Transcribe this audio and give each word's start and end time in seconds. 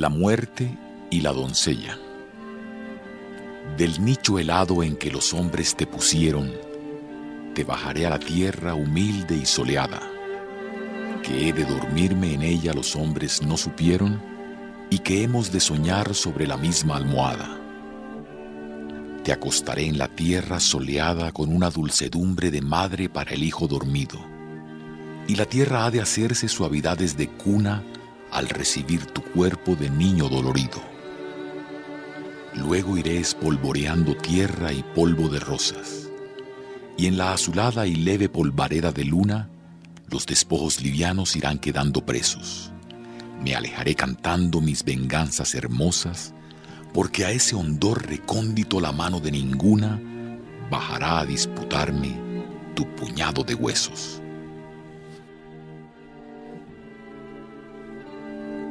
La 0.00 0.08
muerte 0.08 0.78
y 1.10 1.20
la 1.20 1.30
doncella. 1.30 1.98
Del 3.76 4.02
nicho 4.02 4.38
helado 4.38 4.82
en 4.82 4.96
que 4.96 5.10
los 5.10 5.34
hombres 5.34 5.76
te 5.76 5.86
pusieron, 5.86 6.54
te 7.54 7.64
bajaré 7.64 8.06
a 8.06 8.08
la 8.08 8.18
tierra 8.18 8.72
humilde 8.72 9.36
y 9.36 9.44
soleada, 9.44 10.00
que 11.22 11.46
he 11.46 11.52
de 11.52 11.66
dormirme 11.66 12.32
en 12.32 12.40
ella 12.40 12.72
los 12.72 12.96
hombres 12.96 13.42
no 13.42 13.58
supieron, 13.58 14.22
y 14.88 15.00
que 15.00 15.22
hemos 15.22 15.52
de 15.52 15.60
soñar 15.60 16.14
sobre 16.14 16.46
la 16.46 16.56
misma 16.56 16.96
almohada. 16.96 17.60
Te 19.22 19.34
acostaré 19.34 19.84
en 19.84 19.98
la 19.98 20.08
tierra 20.08 20.60
soleada 20.60 21.30
con 21.30 21.54
una 21.54 21.68
dulcedumbre 21.68 22.50
de 22.50 22.62
madre 22.62 23.10
para 23.10 23.32
el 23.32 23.42
hijo 23.42 23.68
dormido, 23.68 24.18
y 25.28 25.36
la 25.36 25.44
tierra 25.44 25.84
ha 25.84 25.90
de 25.90 26.00
hacerse 26.00 26.48
suavidades 26.48 27.18
de 27.18 27.28
cuna 27.28 27.84
al 28.32 28.48
recibir 28.48 29.06
tu 29.06 29.22
cuerpo 29.22 29.76
de 29.76 29.90
niño 29.90 30.28
dolorido. 30.28 30.82
Luego 32.54 32.96
iré 32.96 33.18
espolvoreando 33.18 34.16
tierra 34.16 34.72
y 34.72 34.82
polvo 34.82 35.28
de 35.28 35.40
rosas, 35.40 36.10
y 36.96 37.06
en 37.06 37.16
la 37.16 37.32
azulada 37.32 37.86
y 37.86 37.94
leve 37.94 38.28
polvareda 38.28 38.92
de 38.92 39.04
luna, 39.04 39.48
los 40.08 40.26
despojos 40.26 40.80
livianos 40.80 41.36
irán 41.36 41.58
quedando 41.58 42.04
presos. 42.04 42.72
Me 43.42 43.54
alejaré 43.54 43.94
cantando 43.94 44.60
mis 44.60 44.84
venganzas 44.84 45.54
hermosas, 45.54 46.34
porque 46.92 47.24
a 47.24 47.30
ese 47.30 47.54
hondor 47.54 48.06
recóndito 48.06 48.80
la 48.80 48.92
mano 48.92 49.20
de 49.20 49.30
ninguna 49.30 50.00
bajará 50.70 51.20
a 51.20 51.26
disputarme 51.26 52.16
tu 52.74 52.86
puñado 52.96 53.44
de 53.44 53.54
huesos. 53.54 54.19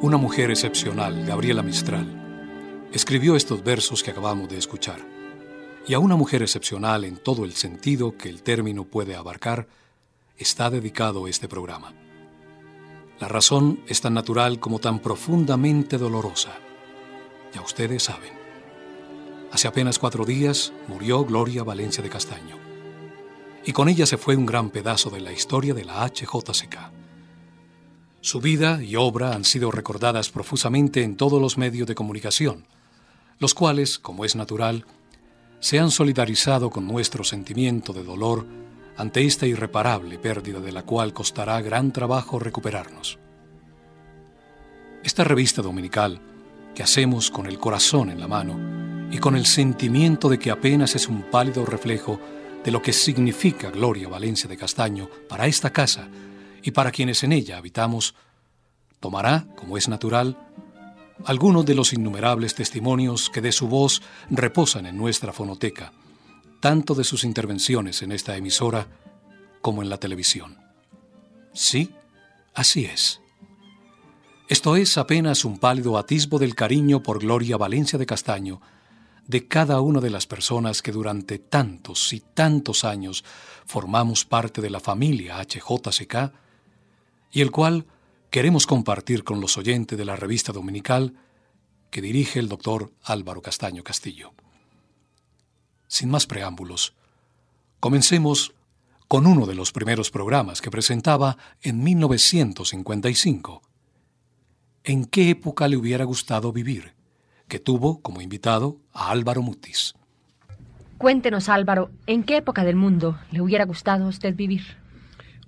Una 0.02 0.16
mujer 0.16 0.50
excepcional, 0.50 1.26
Gabriela 1.26 1.62
Mistral, 1.62 2.88
escribió 2.90 3.36
estos 3.36 3.62
versos 3.62 4.02
que 4.02 4.10
acabamos 4.10 4.48
de 4.48 4.56
escuchar. 4.56 4.98
Y 5.86 5.92
a 5.92 5.98
una 5.98 6.16
mujer 6.16 6.40
excepcional 6.40 7.04
en 7.04 7.18
todo 7.18 7.44
el 7.44 7.52
sentido 7.52 8.16
que 8.16 8.30
el 8.30 8.42
término 8.42 8.84
puede 8.84 9.14
abarcar, 9.14 9.68
está 10.38 10.70
dedicado 10.70 11.28
este 11.28 11.48
programa. 11.48 11.92
La 13.18 13.28
razón 13.28 13.80
es 13.88 14.00
tan 14.00 14.14
natural 14.14 14.58
como 14.58 14.78
tan 14.78 15.00
profundamente 15.00 15.98
dolorosa. 15.98 16.52
Ya 17.52 17.60
ustedes 17.60 18.04
saben. 18.04 18.32
Hace 19.52 19.68
apenas 19.68 19.98
cuatro 19.98 20.24
días 20.24 20.72
murió 20.88 21.26
Gloria 21.26 21.62
Valencia 21.62 22.02
de 22.02 22.08
Castaño. 22.08 22.56
Y 23.66 23.72
con 23.72 23.90
ella 23.90 24.06
se 24.06 24.16
fue 24.16 24.34
un 24.34 24.46
gran 24.46 24.70
pedazo 24.70 25.10
de 25.10 25.20
la 25.20 25.32
historia 25.32 25.74
de 25.74 25.84
la 25.84 26.06
HJCK. 26.06 26.99
Su 28.22 28.40
vida 28.40 28.82
y 28.82 28.96
obra 28.96 29.32
han 29.32 29.44
sido 29.44 29.70
recordadas 29.70 30.28
profusamente 30.28 31.02
en 31.02 31.16
todos 31.16 31.40
los 31.40 31.56
medios 31.56 31.88
de 31.88 31.94
comunicación, 31.94 32.66
los 33.38 33.54
cuales, 33.54 33.98
como 33.98 34.26
es 34.26 34.36
natural, 34.36 34.84
se 35.60 35.78
han 35.78 35.90
solidarizado 35.90 36.68
con 36.68 36.86
nuestro 36.86 37.24
sentimiento 37.24 37.94
de 37.94 38.04
dolor 38.04 38.46
ante 38.98 39.24
esta 39.24 39.46
irreparable 39.46 40.18
pérdida 40.18 40.60
de 40.60 40.70
la 40.70 40.82
cual 40.82 41.14
costará 41.14 41.62
gran 41.62 41.92
trabajo 41.92 42.38
recuperarnos. 42.38 43.18
Esta 45.02 45.24
revista 45.24 45.62
dominical, 45.62 46.20
que 46.74 46.82
hacemos 46.82 47.30
con 47.30 47.46
el 47.46 47.58
corazón 47.58 48.10
en 48.10 48.20
la 48.20 48.28
mano 48.28 49.08
y 49.10 49.16
con 49.16 49.34
el 49.34 49.46
sentimiento 49.46 50.28
de 50.28 50.38
que 50.38 50.50
apenas 50.50 50.94
es 50.94 51.08
un 51.08 51.22
pálido 51.22 51.64
reflejo 51.64 52.20
de 52.62 52.70
lo 52.70 52.82
que 52.82 52.92
significa 52.92 53.70
Gloria 53.70 54.08
Valencia 54.08 54.46
de 54.46 54.58
Castaño 54.58 55.08
para 55.26 55.46
esta 55.46 55.70
casa 55.70 56.06
y 56.62 56.72
para 56.72 56.90
quienes 56.90 57.22
en 57.22 57.32
ella 57.32 57.58
habitamos, 57.58 58.14
tomará, 59.00 59.46
como 59.56 59.76
es 59.76 59.88
natural, 59.88 60.36
algunos 61.24 61.66
de 61.66 61.74
los 61.74 61.92
innumerables 61.92 62.54
testimonios 62.54 63.30
que 63.30 63.40
de 63.40 63.52
su 63.52 63.68
voz 63.68 64.02
reposan 64.30 64.86
en 64.86 64.96
nuestra 64.96 65.32
fonoteca, 65.32 65.92
tanto 66.60 66.94
de 66.94 67.04
sus 67.04 67.24
intervenciones 67.24 68.02
en 68.02 68.12
esta 68.12 68.36
emisora 68.36 68.86
como 69.60 69.82
en 69.82 69.90
la 69.90 69.98
televisión. 69.98 70.58
Sí, 71.52 71.94
así 72.54 72.84
es. 72.84 73.20
Esto 74.48 74.76
es 74.76 74.98
apenas 74.98 75.44
un 75.44 75.58
pálido 75.58 75.96
atisbo 75.96 76.38
del 76.38 76.54
cariño 76.54 77.02
por 77.02 77.20
Gloria 77.20 77.56
Valencia 77.56 77.98
de 77.98 78.06
Castaño, 78.06 78.60
de 79.26 79.46
cada 79.46 79.80
una 79.80 80.00
de 80.00 80.10
las 80.10 80.26
personas 80.26 80.82
que 80.82 80.90
durante 80.90 81.38
tantos 81.38 82.12
y 82.12 82.20
tantos 82.20 82.84
años 82.84 83.24
formamos 83.64 84.24
parte 84.24 84.60
de 84.60 84.70
la 84.70 84.80
familia 84.80 85.38
HJCK 85.38 86.32
y 87.30 87.40
el 87.40 87.50
cual 87.50 87.86
queremos 88.30 88.66
compartir 88.66 89.24
con 89.24 89.40
los 89.40 89.58
oyentes 89.58 89.98
de 89.98 90.04
la 90.04 90.16
revista 90.16 90.52
dominical 90.52 91.14
que 91.90 92.00
dirige 92.00 92.38
el 92.38 92.48
doctor 92.48 92.92
Álvaro 93.02 93.42
Castaño 93.42 93.82
Castillo. 93.82 94.32
Sin 95.88 96.10
más 96.10 96.26
preámbulos, 96.26 96.94
comencemos 97.80 98.54
con 99.08 99.26
uno 99.26 99.46
de 99.46 99.54
los 99.54 99.72
primeros 99.72 100.10
programas 100.10 100.60
que 100.60 100.70
presentaba 100.70 101.36
en 101.62 101.82
1955. 101.82 103.62
¿En 104.84 105.04
qué 105.04 105.30
época 105.30 105.66
le 105.66 105.76
hubiera 105.76 106.04
gustado 106.04 106.52
vivir? 106.52 106.94
que 107.50 107.58
tuvo 107.58 108.00
como 108.00 108.22
invitado 108.22 108.78
a 108.94 109.10
Álvaro 109.10 109.42
Mutis. 109.42 109.94
Cuéntenos, 110.96 111.50
Álvaro, 111.50 111.90
¿en 112.06 112.22
qué 112.22 112.38
época 112.38 112.64
del 112.64 112.76
mundo 112.76 113.18
le 113.30 113.42
hubiera 113.42 113.66
gustado 113.66 114.06
a 114.06 114.08
usted 114.08 114.34
vivir? 114.34 114.79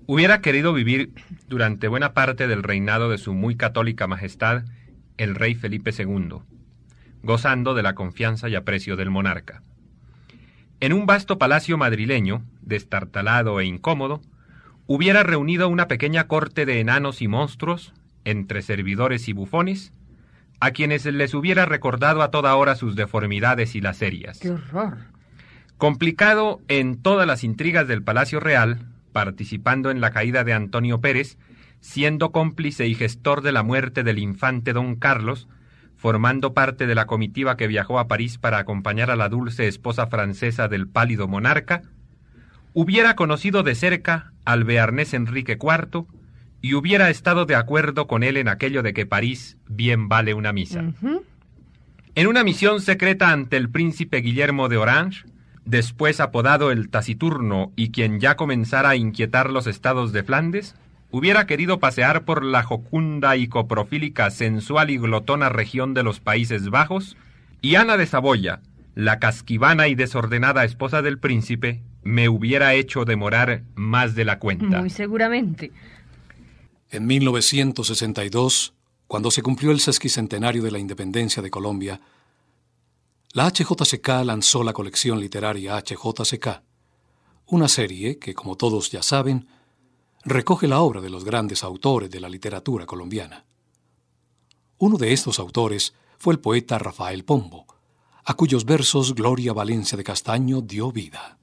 Hubiera 0.06 0.40
querido 0.40 0.72
vivir 0.72 1.12
durante 1.48 1.88
buena 1.88 2.12
parte 2.12 2.48
del 2.48 2.62
reinado 2.62 3.08
de 3.08 3.18
su 3.18 3.34
muy 3.34 3.56
católica 3.56 4.06
majestad, 4.06 4.64
el 5.16 5.34
rey 5.34 5.54
Felipe 5.54 5.92
II, 5.96 6.38
gozando 7.22 7.74
de 7.74 7.82
la 7.82 7.94
confianza 7.94 8.48
y 8.48 8.56
aprecio 8.56 8.96
del 8.96 9.10
monarca. 9.10 9.62
En 10.80 10.92
un 10.92 11.06
vasto 11.06 11.38
palacio 11.38 11.78
madrileño, 11.78 12.42
destartalado 12.60 13.60
e 13.60 13.66
incómodo, 13.66 14.20
hubiera 14.86 15.22
reunido 15.22 15.68
una 15.68 15.86
pequeña 15.86 16.26
corte 16.26 16.66
de 16.66 16.80
enanos 16.80 17.22
y 17.22 17.28
monstruos, 17.28 17.92
entre 18.24 18.62
servidores 18.62 19.28
y 19.28 19.32
bufones, 19.32 19.92
a 20.58 20.72
quienes 20.72 21.04
les 21.06 21.34
hubiera 21.34 21.66
recordado 21.66 22.22
a 22.22 22.30
toda 22.30 22.54
hora 22.56 22.74
sus 22.74 22.96
deformidades 22.96 23.74
y 23.76 23.80
las 23.80 23.98
serias. 23.98 24.40
¡Qué 24.40 24.50
horror! 24.50 24.98
Complicado 25.76 26.60
en 26.69 27.00
todas 27.00 27.26
las 27.26 27.44
intrigas 27.44 27.88
del 27.88 28.02
Palacio 28.02 28.40
Real, 28.40 28.91
participando 29.12 29.91
en 29.91 30.00
la 30.00 30.11
caída 30.11 30.45
de 30.45 30.53
Antonio 30.53 31.00
Pérez, 31.00 31.39
siendo 31.81 32.33
cómplice 32.33 32.87
y 32.87 32.95
gestor 32.95 33.43
de 33.43 33.53
la 33.53 33.62
muerte 33.62 34.03
del 34.03 34.19
infante 34.19 34.73
don 34.73 34.97
Carlos, 34.97 35.49
formando 35.97 36.53
parte 36.55 36.87
de 36.87 36.95
la 36.95 37.06
comitiva 37.06 37.56
que 37.56 37.69
viajó 37.69 37.99
a 37.99 38.09
París 38.09 38.39
para 38.39 38.59
acompañar 38.59 39.11
a 39.11 39.17
la 39.17 39.28
dulce 39.28 39.69
esposa 39.69 40.06
francesa 40.09 40.69
del 40.69 40.89
pálido 40.89 41.28
monarca, 41.28 41.83
hubiera 42.73 43.15
conocido 43.15 43.62
de 43.62 43.75
cerca 43.75 44.33
al 44.45 44.65
bearnés 44.65 45.15
Enrique 45.15 45.59
IV 45.61 46.06
y 46.61 46.75
hubiera 46.75 47.11
estado 47.11 47.44
de 47.44 47.55
acuerdo 47.55 48.06
con 48.06 48.23
él 48.23 48.37
en 48.37 48.49
aquello 48.49 48.83
de 48.83 48.94
que 48.94 49.06
París 49.06 49.59
bien 49.69 50.09
vale 50.09 50.34
una 50.34 50.53
misa. 50.53 50.84
En 52.15 52.27
una 52.27 52.44
misión 52.44 52.81
secreta 52.81 53.33
ante 53.33 53.56
el 53.56 53.71
príncipe 53.71 54.19
Guillermo 54.19 54.69
de 54.69 54.77
Orange, 54.77 55.25
después 55.65 56.21
apodado 56.21 56.71
el 56.71 56.89
Taciturno 56.89 57.73
y 57.77 57.91
quien 57.91 58.21
ya 58.21 58.37
comenzara 58.37 58.91
a 58.91 58.97
inquietar 58.97 59.50
los 59.50 59.67
estados 59.67 60.12
de 60.12 60.23
Flandes, 60.23 60.75
hubiera 61.11 61.47
querido 61.47 61.79
pasear 61.79 62.25
por 62.25 62.44
la 62.44 62.62
jocunda 62.62 63.37
y 63.37 63.47
coprofílica, 63.47 64.31
sensual 64.31 64.91
y 64.91 64.99
glotona 64.99 65.49
región 65.49 65.94
de 65.94 66.03
los 66.03 66.20
Países 66.20 66.70
Bajos, 66.70 67.17
y 67.61 67.76
Ana 67.76 67.97
de 67.97 68.06
Saboya, 68.06 68.61
la 68.94 69.19
casquivana 69.19 69.88
y 69.88 69.94
desordenada 69.94 70.64
esposa 70.64 71.03
del 71.03 71.19
príncipe, 71.19 71.82
me 72.03 72.29
hubiera 72.29 72.75
hecho 72.75 73.05
demorar 73.05 73.62
más 73.75 74.15
de 74.15 74.25
la 74.25 74.38
cuenta. 74.38 74.81
Muy 74.81 74.91
seguramente. 74.91 75.70
En 76.91 77.06
1962, 77.06 78.75
cuando 79.06 79.31
se 79.31 79.43
cumplió 79.43 79.70
el 79.70 79.81
sesquicentenario 79.81 80.62
de 80.62 80.70
la 80.70 80.79
independencia 80.79 81.43
de 81.43 81.50
Colombia, 81.50 82.00
la 83.34 83.50
HJCK 83.50 84.08
lanzó 84.25 84.62
la 84.62 84.75
colección 84.75 85.19
literaria 85.19 85.79
HJCK, 85.79 86.62
una 87.46 87.67
serie 87.67 88.19
que, 88.19 88.34
como 88.34 88.56
todos 88.56 88.90
ya 88.90 89.02
saben, 89.02 89.49
recoge 90.23 90.69
la 90.69 90.82
obra 90.82 91.00
de 91.00 91.08
los 91.08 91.25
grandes 91.25 91.64
autores 91.64 92.11
de 92.11 92.20
la 92.20 92.29
literatura 92.29 92.84
colombiana. 92.84 93.46
Uno 94.76 94.99
de 94.99 95.14
estos 95.14 95.38
autores 95.38 95.94
fue 96.19 96.34
el 96.34 96.40
poeta 96.40 96.79
Rafael 96.79 97.25
Pombo, 97.25 97.67
a 98.25 98.34
cuyos 98.34 98.67
versos 98.67 99.14
Gloria 99.14 99.55
Valencia 99.55 99.96
de 99.96 100.05
Castaño 100.05 100.61
dio 100.61 100.93
vida. 100.93 101.38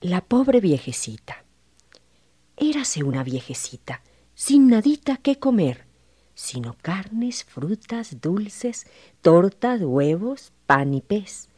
La 0.00 0.24
pobre 0.24 0.60
viejecita. 0.60 1.44
Érase 2.56 3.04
una 3.04 3.22
viejecita, 3.22 4.02
sin 4.34 4.68
nadita 4.68 5.18
que 5.18 5.38
comer, 5.38 5.86
sino 6.34 6.76
carnes, 6.82 7.44
frutas, 7.44 8.20
dulces, 8.20 8.86
tortas, 9.22 9.80
huevos, 9.80 10.52
pan 10.66 10.94
y 10.94 11.00
pez. 11.00 11.48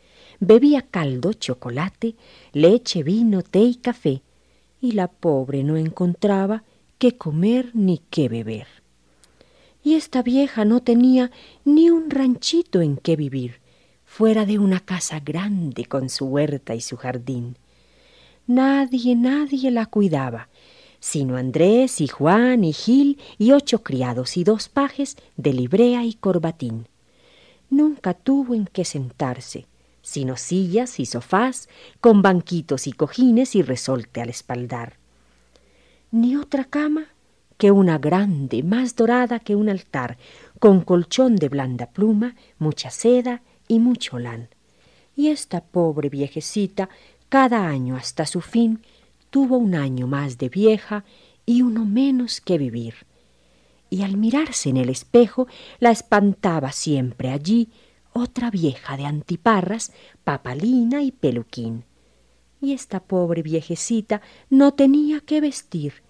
Bebía 0.40 0.82
caldo, 0.82 1.32
chocolate, 1.32 2.14
leche, 2.52 3.02
vino, 3.02 3.42
té 3.42 3.60
y 3.60 3.74
café, 3.76 4.22
y 4.80 4.92
la 4.92 5.08
pobre 5.08 5.64
no 5.64 5.76
encontraba 5.76 6.64
qué 6.98 7.16
comer 7.16 7.70
ni 7.74 7.98
qué 8.10 8.28
beber. 8.28 8.66
Y 9.82 9.94
esta 9.94 10.22
vieja 10.22 10.64
no 10.64 10.80
tenía 10.80 11.30
ni 11.64 11.90
un 11.90 12.10
ranchito 12.10 12.82
en 12.82 12.96
que 12.96 13.16
vivir, 13.16 13.60
fuera 14.04 14.44
de 14.44 14.58
una 14.58 14.80
casa 14.80 15.20
grande 15.20 15.84
con 15.84 16.08
su 16.10 16.26
huerta 16.26 16.74
y 16.74 16.80
su 16.80 16.96
jardín. 16.96 17.56
Nadie, 18.46 19.16
nadie 19.16 19.70
la 19.70 19.86
cuidaba, 19.86 20.48
sino 21.00 21.36
Andrés 21.36 22.00
y 22.00 22.08
Juan 22.08 22.64
y 22.64 22.72
Gil 22.72 23.18
y 23.38 23.52
ocho 23.52 23.82
criados 23.82 24.36
y 24.36 24.44
dos 24.44 24.68
pajes 24.68 25.16
de 25.36 25.52
librea 25.52 26.04
y 26.04 26.14
corbatín. 26.14 26.88
Nunca 27.70 28.14
tuvo 28.14 28.54
en 28.54 28.66
qué 28.66 28.84
sentarse, 28.84 29.66
sino 30.02 30.36
sillas 30.36 31.00
y 31.00 31.06
sofás, 31.06 31.68
con 32.00 32.22
banquitos 32.22 32.86
y 32.86 32.92
cojines 32.92 33.56
y 33.56 33.62
resolte 33.62 34.20
al 34.20 34.28
espaldar. 34.28 34.94
Ni 36.10 36.36
otra 36.36 36.64
cama 36.64 37.08
que 37.58 37.70
una 37.70 37.98
grande, 37.98 38.62
más 38.62 38.96
dorada 38.96 39.40
que 39.40 39.56
un 39.56 39.68
altar, 39.68 40.18
con 40.58 40.82
colchón 40.82 41.36
de 41.36 41.48
blanda 41.48 41.86
pluma, 41.86 42.36
mucha 42.58 42.90
seda 42.90 43.42
y 43.66 43.78
mucho 43.78 44.18
lán. 44.18 44.48
Y 45.16 45.28
esta 45.28 45.62
pobre 45.62 46.08
viejecita, 46.08 46.88
cada 47.28 47.66
año 47.66 47.96
hasta 47.96 48.26
su 48.26 48.40
fin, 48.40 48.82
tuvo 49.30 49.56
un 49.56 49.74
año 49.74 50.06
más 50.06 50.38
de 50.38 50.48
vieja 50.48 51.04
y 51.46 51.62
uno 51.62 51.84
menos 51.84 52.40
que 52.40 52.58
vivir. 52.58 53.05
Y 53.88 54.02
al 54.02 54.16
mirarse 54.16 54.68
en 54.68 54.76
el 54.76 54.88
espejo, 54.88 55.46
la 55.78 55.90
espantaba 55.90 56.72
siempre 56.72 57.30
allí 57.30 57.70
otra 58.12 58.50
vieja 58.50 58.96
de 58.96 59.04
antiparras, 59.04 59.92
papalina 60.24 61.02
y 61.02 61.12
peluquín. 61.12 61.84
Y 62.60 62.72
esta 62.72 63.00
pobre 63.00 63.42
viejecita 63.42 64.22
no 64.48 64.72
tenía 64.72 65.20
que 65.20 65.40
vestir, 65.40 66.02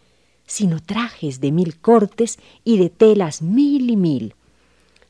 sino 0.47 0.81
trajes 0.81 1.41
de 1.41 1.51
mil 1.51 1.81
cortes 1.81 2.39
y 2.63 2.79
de 2.79 2.91
telas 2.91 3.43
mil 3.43 3.91
y 3.91 3.97
mil. 3.97 4.35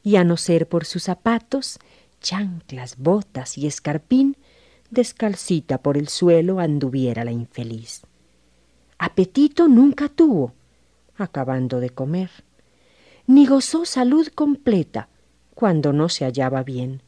Y 0.03 0.17
a 0.17 0.25
no 0.25 0.37
ser 0.37 0.69
por 0.69 0.87
sus 0.87 1.05
zapatos, 1.05 1.79
chanclas, 2.21 2.97
botas 2.97 3.59
y 3.59 3.67
escarpín, 3.67 4.37
descalcita 4.91 5.79
por 5.79 5.99
el 5.99 6.09
suelo 6.09 6.61
anduviera 6.61 7.25
la 7.25 7.33
infeliz. 7.33 8.03
Apetito 8.99 9.69
nunca 9.69 10.09
tuvo, 10.09 10.55
acabando 11.17 11.81
de 11.81 11.91
comer, 11.91 12.31
ni 13.27 13.47
gozó 13.47 13.85
salud 13.85 14.29
completa 14.29 15.09
cuando 15.55 15.93
no 15.93 16.09
se 16.09 16.25
hallaba 16.25 16.63
bien. 16.63 17.03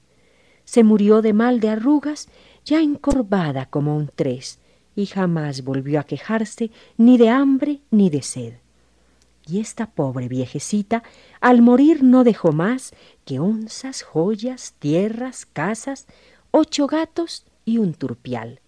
Se 0.64 0.82
murió 0.82 1.22
de 1.22 1.32
mal 1.32 1.60
de 1.60 1.70
arrugas, 1.70 2.28
ya 2.64 2.80
encorvada 2.80 3.66
como 3.66 3.96
un 3.96 4.10
tres, 4.14 4.58
y 4.96 5.06
jamás 5.06 5.62
volvió 5.62 6.00
a 6.00 6.04
quejarse 6.04 6.70
ni 6.96 7.18
de 7.18 7.28
hambre 7.28 7.80
ni 7.90 8.10
de 8.10 8.22
sed. 8.22 8.54
Y 9.46 9.60
esta 9.60 9.86
pobre 9.86 10.28
viejecita, 10.28 11.02
al 11.40 11.62
morir, 11.62 12.02
no 12.02 12.24
dejó 12.24 12.52
más 12.52 12.92
que 13.24 13.38
onzas, 13.38 14.02
joyas, 14.02 14.74
tierras, 14.78 15.46
casas, 15.46 16.06
ocho 16.50 16.86
gatos 16.86 17.46
y 17.64 17.78
un 17.78 17.94
turpial. 17.94 18.60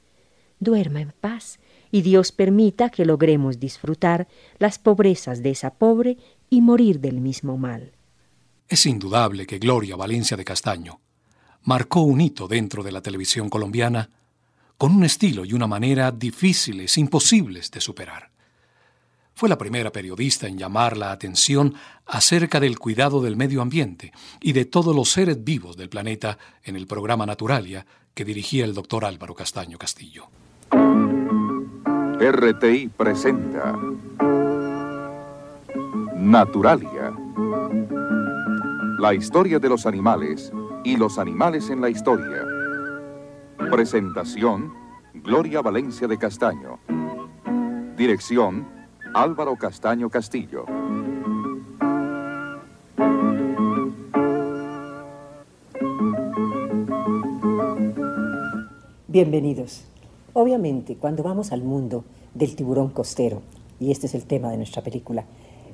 Duerma 0.58 1.00
en 1.00 1.12
paz 1.20 1.58
y 1.91 2.03
Dios 2.03 2.32
permita 2.32 2.91
que 2.91 3.05
logremos 3.05 3.58
disfrutar 3.58 4.29
las 4.58 4.79
pobrezas 4.79 5.43
de 5.43 5.50
esa 5.50 5.75
pobre 5.75 6.19
y 6.50 6.61
morir 6.61 7.00
del 7.00 7.20
mismo 7.20 7.56
mal. 7.56 7.93
Es 8.69 8.85
indudable 8.87 9.47
que 9.47 9.58
Gloria 9.58 9.97
Valencia 9.97 10.37
de 10.37 10.44
Castaño 10.44 11.00
marcó 11.62 12.02
un 12.02 12.20
hito 12.20 12.49
dentro 12.49 12.82
de 12.82 12.93
la 12.93 13.00
televisión 13.00 13.49
colombiana 13.49 14.11
con 14.76 14.94
un 14.94 15.05
estilo 15.05 15.44
y 15.44 15.52
una 15.52 15.67
manera 15.67 16.11
difíciles, 16.11 16.99
imposibles 16.99 17.70
de 17.70 17.81
superar. 17.81 18.31
Fue 19.35 19.49
la 19.49 19.58
primera 19.58 19.91
periodista 19.91 20.49
en 20.49 20.58
llamar 20.58 20.97
la 20.97 21.12
atención 21.12 21.75
acerca 22.06 22.61
del 22.61 22.79
cuidado 22.79 23.23
del 23.23 23.37
medio 23.37 23.62
ambiente 23.62 24.12
y 24.41 24.53
de 24.53 24.64
todos 24.64 24.94
los 24.94 25.11
seres 25.11 25.43
vivos 25.43 25.76
del 25.76 25.88
planeta 25.88 26.38
en 26.64 26.76
el 26.76 26.87
programa 26.87 27.26
Naturalia 27.26 27.87
que 28.12 28.25
dirigía 28.25 28.64
el 28.64 28.75
doctor 28.75 29.05
Álvaro 29.05 29.35
Castaño 29.35 29.79
Castillo. 29.79 30.29
RTI 32.20 32.88
presenta 32.88 33.79
Naturalia. 36.20 37.17
La 38.99 39.14
historia 39.14 39.58
de 39.58 39.70
los 39.70 39.87
animales 39.87 40.52
y 40.84 40.99
los 40.99 41.19
animales 41.19 41.70
en 41.70 41.81
la 41.81 41.88
historia 41.88 42.44
Presentación, 43.70 44.70
Gloria 45.14 45.62
Valencia 45.62 46.06
de 46.06 46.19
Castaño. 46.19 46.78
Dirección, 47.96 48.69
Álvaro 49.14 49.56
Castaño 49.56 50.11
Castillo. 50.11 50.67
Bienvenidos. 59.08 59.84
Obviamente, 60.34 60.96
cuando 60.96 61.22
vamos 61.22 61.50
al 61.50 61.62
mundo 61.62 62.05
del 62.34 62.55
tiburón 62.56 62.90
costero, 62.90 63.40
y 63.81 63.90
este 63.90 64.06
es 64.06 64.14
el 64.14 64.26
tema 64.26 64.50
de 64.50 64.58
nuestra 64.58 64.82
película, 64.82 65.25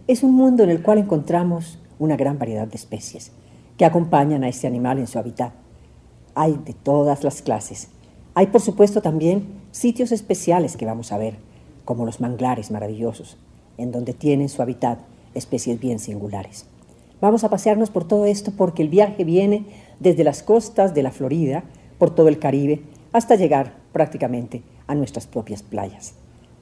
es 0.07 0.23
un 0.23 0.35
mundo 0.35 0.63
en 0.63 0.71
el 0.71 0.83
cual 0.83 0.99
encontramos 0.99 1.79
una 1.99 2.17
gran 2.17 2.39
variedad 2.39 2.67
de 2.67 2.77
especies 2.77 3.33
que 3.77 3.85
acompañan 3.85 4.45
a 4.45 4.49
este 4.49 4.67
animal 4.67 4.99
en 4.99 5.07
su 5.07 5.19
hábitat 5.19 5.53
hay 6.37 6.61
de 6.65 6.75
todas 6.75 7.25
las 7.25 7.43
clases. 7.43 7.89
Hay, 8.35 8.49
por 8.49 8.61
supuesto, 8.61 9.01
también 9.01 9.47
sitios 9.73 10.13
especiales 10.13 10.77
que 10.77 10.85
vamos 10.85 11.11
a 11.11 11.19
ver, 11.19 11.39
como 11.87 12.05
los 12.05 12.21
manglares 12.21 12.71
maravillosos, 12.71 13.39
en 13.79 13.91
donde 13.91 14.13
tienen 14.13 14.51
su 14.51 14.61
hábitat 14.61 14.99
especies 15.35 15.81
bien 15.81 15.99
singulares. 15.99 16.67
Vamos 17.23 17.43
a 17.43 17.49
pasearnos 17.49 17.89
por 17.89 18.07
todo 18.07 18.27
esto 18.27 18.53
porque 18.55 18.83
el 18.83 18.91
viaje 18.91 19.25
viene 19.25 19.65
desde 19.99 20.25
las 20.25 20.43
costas 20.43 20.93
de 20.93 21.03
la 21.03 21.11
Florida, 21.11 21.65
por 21.99 22.15
todo 22.15 22.29
el 22.29 22.39
Caribe, 22.39 22.83
hasta 23.13 23.37
llegar 23.37 23.75
prácticamente 23.95 24.63
a 24.87 24.95
nuestras 24.95 25.27
propias 25.27 25.63
playas. 25.63 26.13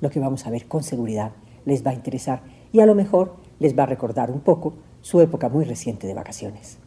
Lo 0.01 0.11
que 0.11 0.21
vamos 0.21 0.47
a 0.47 0.51
ver 0.51 0.67
con 0.67 0.85
seguridad 0.85 1.33
les 1.65 1.85
va 1.85 1.91
a 1.91 1.95
interesar 1.95 2.43
y 2.75 2.81
a 2.81 2.87
lo 2.87 2.97
mejor 2.97 3.37
les 3.61 3.79
va 3.79 3.85
a 3.85 3.87
recordar 3.87 4.33
un 4.33 4.41
poco 4.41 4.75
su 5.01 5.21
época 5.21 5.49
muy 5.49 5.65
reciente 5.65 6.09
de 6.09 6.15
vacaciones. 6.15 6.79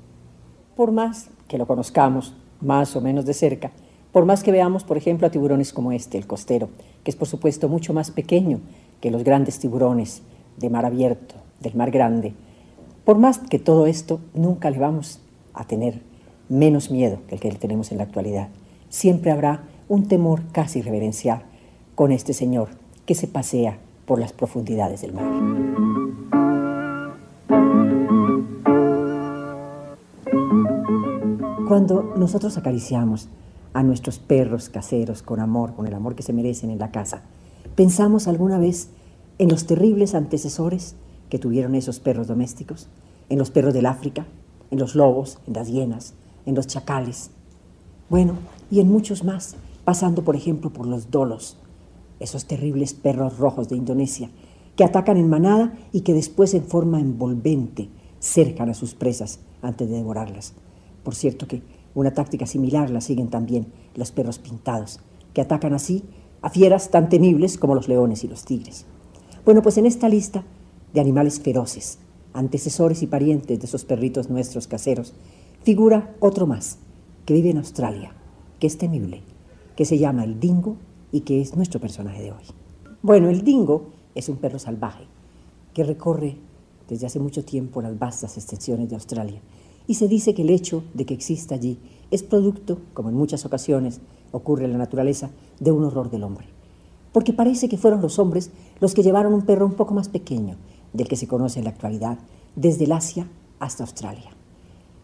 Por 0.76 0.92
más 0.92 1.30
que 1.48 1.58
lo 1.58 1.66
conozcamos 1.66 2.36
más 2.60 2.98
o 2.98 3.02
menos 3.02 3.26
de 3.26 3.34
cerca, 3.34 3.72
por 4.12 4.26
más 4.26 4.44
que 4.44 4.52
veamos, 4.52 4.84
por 4.84 4.98
ejemplo, 4.98 5.26
a 5.26 5.32
tiburones 5.32 5.72
como 5.72 5.94
este, 5.94 6.18
el 6.18 6.28
costero, 6.28 6.68
que 7.06 7.12
es 7.12 7.16
por 7.16 7.30
supuesto 7.30 7.70
mucho 7.70 7.94
más 7.94 8.12
pequeño 8.12 8.60
que 9.00 9.12
los 9.12 9.24
grandes 9.24 9.60
tiburones 9.60 10.24
de 10.58 10.70
mar 10.70 10.86
abierto, 10.86 11.36
del 11.62 11.76
mar 11.76 11.90
grande, 11.90 12.34
por 13.06 13.18
más 13.18 13.38
que 13.38 13.58
todo 13.58 13.88
esto 13.88 14.20
nunca 14.34 14.70
le 14.70 14.80
vamos 14.80 15.22
a 15.54 15.66
tener 15.68 16.02
menos 16.50 16.92
miedo 16.92 17.20
que 17.30 17.36
el 17.36 17.40
que 17.40 17.52
tenemos 17.52 17.94
en 17.94 18.00
la 18.00 18.04
actualidad. 18.04 18.50
Siempre 18.90 19.32
habrá 19.32 19.64
un 19.88 20.10
temor 20.10 20.42
casi 20.52 20.82
reverencial 20.82 21.44
con 21.96 22.12
este 22.12 22.34
señor 22.34 22.72
que 23.06 23.16
se 23.16 23.28
pasea 23.28 23.80
por 24.08 24.20
las 24.20 24.34
profundidades 24.34 25.02
del 25.02 25.14
mar. 25.14 25.26
Cuando 31.68 32.16
nosotros 32.16 32.58
acariciamos 32.58 33.28
a 33.74 33.84
nuestros 33.84 34.18
perros 34.18 34.70
caseros 34.70 35.22
con 35.22 35.42
amor, 35.42 35.76
con 35.76 35.86
el 35.86 35.94
amor 35.94 36.16
que 36.16 36.24
se 36.24 36.32
merecen 36.32 36.70
en 36.72 36.80
la 36.80 36.92
casa, 36.92 37.24
¿pensamos 37.76 38.28
alguna 38.30 38.58
vez 38.58 38.90
en 39.38 39.50
los 39.50 39.68
terribles 39.68 40.16
antecesores 40.16 40.96
que 41.30 41.38
tuvieron 41.38 41.76
esos 41.76 42.00
perros 42.00 42.28
domésticos? 42.28 42.88
¿En 43.30 43.38
los 43.38 43.52
perros 43.52 43.74
del 43.74 43.86
África? 43.86 44.26
¿En 44.72 44.80
los 44.80 44.96
lobos? 44.96 45.40
¿En 45.46 45.54
las 45.54 45.68
hienas? 45.68 46.14
¿En 46.46 46.56
los 46.56 46.68
chacales? 46.68 47.32
Bueno, 48.10 48.36
y 48.72 48.80
en 48.80 48.90
muchos 48.90 49.26
más, 49.26 49.58
pasando 49.84 50.24
por 50.24 50.38
ejemplo 50.38 50.70
por 50.72 50.88
los 50.88 51.12
dolos, 51.12 51.58
esos 52.20 52.46
terribles 52.46 52.94
perros 52.94 53.38
rojos 53.38 53.70
de 53.70 53.76
Indonesia, 53.76 54.30
que 54.76 54.84
atacan 54.84 55.18
en 55.18 55.30
manada 55.30 55.78
y 55.92 56.02
que 56.02 56.14
después 56.14 56.54
en 56.54 56.64
forma 56.64 57.00
envolvente 57.00 57.90
cercan 58.20 58.70
a 58.70 58.74
sus 58.74 58.94
presas 58.94 59.40
antes 59.62 59.90
de 59.90 59.96
devorarlas. 59.96 60.54
Por 61.04 61.16
cierto 61.16 61.48
que 61.48 61.62
una 61.96 62.14
táctica 62.14 62.46
similar 62.46 62.90
la 62.90 63.02
siguen 63.02 63.30
también 63.30 63.68
los 63.96 64.12
perros 64.12 64.40
pintados, 64.40 65.00
que 65.34 65.42
atacan 65.42 65.74
así 65.74 66.04
a 66.42 66.50
fieras 66.50 66.92
tan 66.92 67.10
temibles 67.10 67.58
como 67.58 67.76
los 67.76 67.88
leones 67.88 68.24
y 68.24 68.28
los 68.28 68.46
tigres. 68.46 68.86
Bueno, 69.46 69.62
pues 69.62 69.78
en 69.78 69.86
esta 69.86 70.10
lista 70.10 70.44
de 70.94 71.02
animales 71.02 71.40
feroces, 71.40 72.00
antecesores 72.34 73.02
y 73.02 73.08
parientes 73.08 73.60
de 73.60 73.66
esos 73.66 73.86
perritos 73.86 74.30
nuestros 74.30 74.68
caseros, 74.68 75.14
figura 75.64 76.16
otro 76.20 76.46
más, 76.46 76.78
que 77.26 77.34
vive 77.34 77.50
en 77.50 77.58
Australia, 77.58 78.14
que 78.60 78.68
es 78.68 78.78
temible, 78.78 79.22
que 79.76 79.86
se 79.86 79.98
llama 79.98 80.24
el 80.24 80.40
dingo 80.40 80.78
y 81.12 81.22
que 81.22 81.42
es 81.42 81.56
nuestro 81.56 81.80
personaje 81.80 82.22
de 82.22 82.32
hoy. 82.32 82.44
Bueno, 83.02 83.30
el 83.30 83.44
dingo 83.44 83.92
es 84.16 84.30
un 84.30 84.38
perro 84.38 84.60
salvaje 84.60 85.06
que 85.74 85.84
recorre 85.84 86.38
desde 86.90 87.06
hace 87.06 87.20
mucho 87.20 87.44
tiempo 87.46 87.82
las 87.82 87.98
vastas 87.98 88.38
extensiones 88.38 88.90
de 88.90 88.96
Australia 88.96 89.42
y 89.88 89.96
se 89.96 90.08
dice 90.08 90.34
que 90.34 90.42
el 90.42 90.50
hecho 90.50 90.84
de 90.94 91.06
que 91.06 91.14
exista 91.14 91.56
allí 91.56 91.80
es 92.12 92.24
producto, 92.24 92.80
como 92.94 93.10
en 93.10 93.16
muchas 93.16 93.46
ocasiones 93.46 94.02
ocurre 94.32 94.66
en 94.66 94.74
la 94.74 94.78
naturaleza, 94.78 95.30
de 95.60 95.72
un 95.72 95.86
horror 95.86 96.10
del 96.10 96.24
hombre. 96.24 96.48
Porque 97.14 97.34
parece 97.34 97.70
que 97.70 97.78
fueron 97.78 98.02
los 98.02 98.20
hombres 98.20 98.52
los 98.80 98.94
que 98.94 99.04
llevaron 99.04 99.34
un 99.34 99.44
perro 99.44 99.66
un 99.66 99.74
poco 99.74 99.94
más 99.94 100.10
pequeño 100.10 100.58
del 100.94 101.08
que 101.08 101.16
se 101.16 101.28
conoce 101.28 101.60
en 101.60 101.66
la 101.66 101.72
actualidad, 101.72 102.20
desde 102.56 102.86
el 102.86 102.92
Asia 102.92 103.28
hasta 103.60 103.84
Australia. 103.84 104.32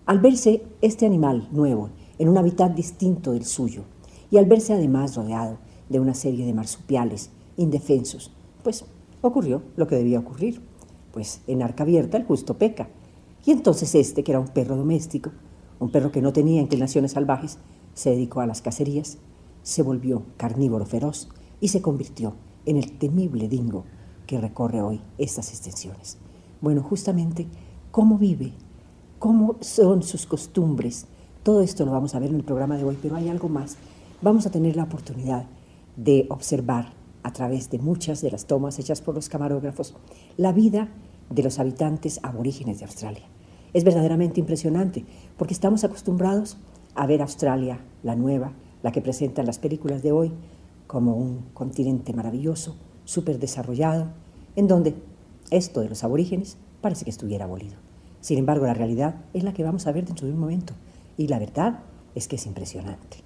Al 0.06 0.20
verse 0.20 0.64
este 0.82 1.06
animal 1.06 1.48
nuevo 1.52 1.90
en 2.20 2.30
un 2.30 2.38
hábitat 2.38 2.76
distinto 2.76 3.32
del 3.32 3.46
suyo, 3.46 3.84
y 4.30 4.38
al 4.38 4.46
verse 4.46 4.74
además 4.74 5.16
rodeado 5.16 5.58
de 5.94 6.00
una 6.00 6.16
serie 6.16 6.46
de 6.46 6.54
marsupiales 6.54 7.30
indefensos, 7.56 8.32
pues 8.64 8.84
ocurrió 9.22 9.62
lo 9.78 9.88
que 9.88 9.96
debía 9.96 10.20
ocurrir, 10.20 10.62
pues 11.14 11.42
en 11.48 11.62
arca 11.62 11.84
abierta 11.84 12.18
el 12.18 12.26
justo 12.26 12.58
peca. 12.58 12.90
Y 13.46 13.52
entonces 13.52 13.94
este, 13.94 14.24
que 14.24 14.32
era 14.32 14.40
un 14.40 14.48
perro 14.48 14.76
doméstico, 14.76 15.32
un 15.80 15.92
perro 15.92 16.12
que 16.12 16.22
no 16.22 16.34
tenía 16.34 16.62
inclinaciones 16.62 17.12
salvajes, 17.12 17.60
se 17.94 18.10
dedicó 18.10 18.42
a 18.42 18.48
las 18.48 18.62
cacerías, 18.62 19.20
se 19.62 19.84
volvió 19.84 20.24
carnívoro 20.36 20.86
feroz 20.86 21.30
y 21.62 21.68
se 21.68 21.82
convirtió 21.82 22.34
en 22.66 22.78
el 22.78 22.98
temible 22.98 23.48
dingo 23.48 23.86
que 24.26 24.42
recorre 24.42 24.82
hoy 24.82 25.00
estas 25.20 25.50
extensiones. 25.50 26.18
Bueno, 26.60 26.82
justamente 26.82 27.46
cómo 27.92 28.18
vive, 28.18 28.54
cómo 29.20 29.58
son 29.62 30.02
sus 30.02 30.26
costumbres, 30.26 31.06
todo 31.44 31.62
esto 31.62 31.86
lo 31.86 31.92
vamos 31.92 32.16
a 32.16 32.20
ver 32.20 32.32
en 32.32 32.38
el 32.38 32.44
programa 32.44 32.78
de 32.78 32.84
hoy, 32.84 32.98
pero 33.00 33.16
hay 33.16 33.30
algo 33.30 33.48
más. 33.48 33.78
Vamos 34.22 34.48
a 34.48 34.50
tener 34.50 34.76
la 34.76 34.86
oportunidad 34.86 35.46
de 35.96 36.26
observar 36.30 36.94
a 37.24 37.32
través 37.32 37.70
de 37.70 37.80
muchas 37.80 38.22
de 38.22 38.32
las 38.32 38.46
tomas 38.46 38.80
hechas 38.80 39.02
por 39.02 39.16
los 39.16 39.30
camarógrafos 39.30 39.96
la 40.38 40.52
vida 40.52 40.90
de 41.30 41.44
los 41.44 41.60
habitantes 41.60 42.20
aborígenes 42.24 42.80
de 42.80 42.86
Australia. 42.86 43.24
Es 43.74 43.84
verdaderamente 43.84 44.40
impresionante 44.40 45.06
porque 45.38 45.54
estamos 45.54 45.84
acostumbrados 45.84 46.58
a 46.96 47.08
ver 47.08 47.22
Australia, 47.22 47.80
la 48.04 48.16
nueva, 48.16 48.54
la 48.84 48.92
que 48.92 49.02
presentan 49.02 49.46
las 49.46 49.58
películas 49.58 50.04
de 50.04 50.12
hoy, 50.12 50.32
como 50.86 51.16
un 51.16 51.46
continente 51.54 52.14
maravilloso, 52.14 52.76
súper 53.06 53.40
desarrollado, 53.40 54.10
en 54.56 54.68
donde 54.68 54.96
esto 55.50 55.82
de 55.82 55.90
los 55.90 56.04
aborígenes 56.04 56.58
parece 56.82 57.06
que 57.06 57.12
estuviera 57.12 57.46
abolido. 57.46 57.76
Sin 58.22 58.38
embargo, 58.38 58.66
la 58.66 58.74
realidad 58.74 59.16
es 59.34 59.44
la 59.44 59.54
que 59.54 59.64
vamos 59.64 59.88
a 59.88 59.92
ver 59.92 60.06
dentro 60.06 60.28
de 60.28 60.34
un 60.34 60.40
momento, 60.40 60.74
y 61.18 61.28
la 61.28 61.40
verdad 61.40 61.80
es 62.14 62.28
que 62.28 62.36
es 62.36 62.46
impresionante. 62.46 63.18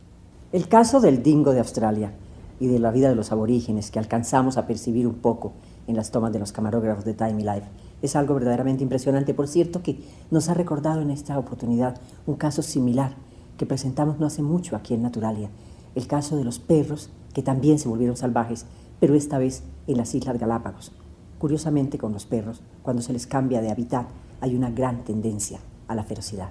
El 0.53 0.69
caso 0.69 1.01
del 1.01 1.23
dingo 1.23 1.51
de 1.51 1.59
Australia 1.59 2.13
y 2.59 2.67
de 2.67 2.79
la 2.79 2.91
vida 2.91 3.09
de 3.09 3.15
los 3.15 3.31
aborígenes 3.31 3.91
que 3.91 3.99
alcanzamos 3.99 4.57
a 4.57 4.67
percibir 4.67 5.07
un 5.07 5.15
poco 5.15 5.53
en 5.87 5.95
las 5.95 6.11
tomas 6.11 6.33
de 6.33 6.39
los 6.39 6.51
camarógrafos 6.51 7.05
de 7.05 7.13
Time 7.13 7.43
Life 7.43 7.67
es 8.01 8.15
algo 8.15 8.35
verdaderamente 8.35 8.83
impresionante. 8.83 9.33
Por 9.33 9.47
cierto, 9.47 9.81
que 9.81 9.99
nos 10.31 10.49
ha 10.49 10.53
recordado 10.53 11.01
en 11.01 11.09
esta 11.09 11.37
oportunidad 11.37 11.99
un 12.25 12.35
caso 12.35 12.61
similar 12.61 13.15
que 13.57 13.65
presentamos 13.65 14.19
no 14.19 14.27
hace 14.27 14.43
mucho 14.43 14.75
aquí 14.75 14.93
en 14.93 15.01
Naturalia, 15.01 15.49
el 15.95 16.07
caso 16.07 16.37
de 16.37 16.43
los 16.43 16.59
perros 16.59 17.09
que 17.33 17.41
también 17.41 17.79
se 17.79 17.89
volvieron 17.89 18.15
salvajes, 18.15 18.65
pero 18.99 19.15
esta 19.15 19.37
vez 19.37 19.63
en 19.87 19.97
las 19.97 20.13
Islas 20.13 20.39
Galápagos. 20.39 20.91
Curiosamente, 21.39 21.97
con 21.97 22.13
los 22.13 22.25
perros, 22.25 22.61
cuando 22.81 23.01
se 23.01 23.13
les 23.13 23.27
cambia 23.27 23.61
de 23.61 23.71
hábitat, 23.71 24.07
hay 24.41 24.55
una 24.55 24.69
gran 24.69 25.03
tendencia 25.03 25.59
a 25.87 25.95
la 25.95 26.03
ferocidad. 26.03 26.49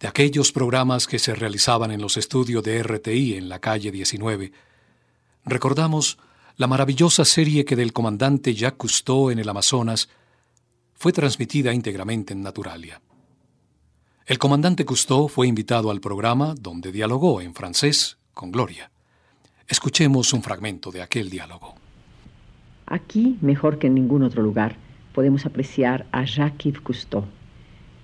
De 0.00 0.08
aquellos 0.08 0.52
programas 0.52 1.06
que 1.06 1.18
se 1.18 1.34
realizaban 1.34 1.90
en 1.90 2.00
los 2.00 2.16
estudios 2.16 2.62
de 2.62 2.82
RTI 2.82 3.34
en 3.34 3.48
la 3.48 3.58
calle 3.58 3.90
19, 3.90 4.52
recordamos 5.44 6.18
la 6.56 6.66
maravillosa 6.66 7.24
serie 7.24 7.64
que 7.64 7.76
del 7.76 7.92
comandante 7.92 8.54
Jacques 8.54 8.78
Cousteau 8.78 9.30
en 9.30 9.38
el 9.38 9.48
Amazonas 9.48 10.08
fue 10.94 11.12
transmitida 11.12 11.72
íntegramente 11.72 12.32
en 12.32 12.42
Naturalia. 12.42 13.00
El 14.26 14.38
comandante 14.38 14.84
Cousteau 14.84 15.28
fue 15.28 15.48
invitado 15.48 15.90
al 15.90 16.00
programa 16.00 16.54
donde 16.58 16.92
dialogó 16.92 17.40
en 17.40 17.54
francés 17.54 18.16
con 18.32 18.52
Gloria. 18.52 18.90
Escuchemos 19.68 20.32
un 20.32 20.42
fragmento 20.42 20.90
de 20.90 21.02
aquel 21.02 21.28
diálogo. 21.28 21.74
Aquí, 22.86 23.36
mejor 23.40 23.78
que 23.78 23.88
en 23.88 23.94
ningún 23.94 24.22
otro 24.22 24.42
lugar, 24.42 24.76
podemos 25.14 25.44
apreciar 25.46 26.06
a 26.12 26.24
Jacques-Yves 26.24 26.80
Cousteau, 26.80 27.24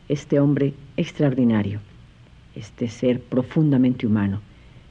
este 0.09 0.41
hombre 0.41 0.75
extraordinario, 0.97 1.81
este 2.55 2.89
ser 2.89 3.23
profundamente 3.23 4.07
humano, 4.07 4.43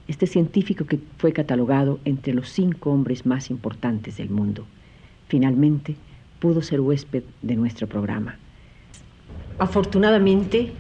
este 0.10 0.26
científico 0.26 0.86
que 0.86 1.00
fue 1.20 1.32
catalogado 1.34 2.00
entre 2.04 2.34
los 2.34 2.50
cinco 2.50 2.90
hombres 2.92 3.28
más 3.28 3.52
importantes 3.52 4.18
del 4.18 4.32
mundo. 4.32 4.66
Finalmente, 5.28 5.96
pudo 6.40 6.64
ser 6.64 6.82
huésped 6.82 7.24
de 7.44 7.56
nuestro 7.56 7.86
programa. 7.86 8.38
Afortunadamente, 9.60 10.72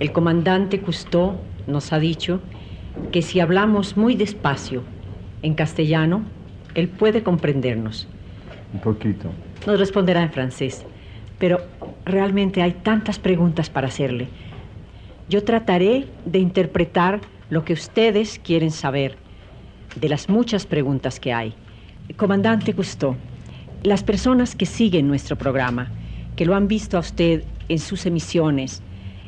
el 0.00 0.10
comandante 0.10 0.80
Cousteau 0.80 1.36
nos 1.66 1.92
ha 1.92 1.98
dicho 1.98 2.40
que 3.12 3.20
si 3.20 3.40
hablamos 3.40 3.98
muy 3.98 4.14
despacio 4.14 4.82
en 5.42 5.52
castellano, 5.52 6.22
él 6.74 6.88
puede 6.88 7.22
comprendernos. 7.22 8.08
Un 8.72 8.80
poquito. 8.80 9.30
Nos 9.66 9.78
responderá 9.78 10.22
en 10.22 10.32
francés, 10.32 10.86
pero 11.38 11.58
realmente 12.06 12.62
hay 12.62 12.72
tantas 12.72 13.18
preguntas 13.18 13.68
para 13.68 13.88
hacerle. 13.88 14.28
Yo 15.28 15.44
trataré 15.44 16.06
de 16.24 16.38
interpretar 16.38 17.20
lo 17.52 17.66
que 17.66 17.74
ustedes 17.74 18.40
quieren 18.42 18.70
saber 18.70 19.14
de 20.00 20.08
las 20.08 20.30
muchas 20.30 20.64
preguntas 20.64 21.20
que 21.20 21.34
hay. 21.34 21.52
Comandante 22.16 22.72
Cousteau, 22.72 23.14
las 23.82 24.02
personas 24.02 24.54
que 24.54 24.64
siguen 24.64 25.06
nuestro 25.06 25.36
programa, 25.36 25.90
que 26.34 26.46
lo 26.46 26.54
han 26.54 26.66
visto 26.66 26.96
a 26.96 27.00
usted 27.00 27.44
en 27.68 27.78
sus 27.78 28.06
emisiones, 28.06 28.80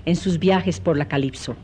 en 0.07 0.16
sus 0.16 0.38
viajes 0.38 0.81
por 0.81 0.97
la 0.97 1.04
Calipso, 1.04 1.54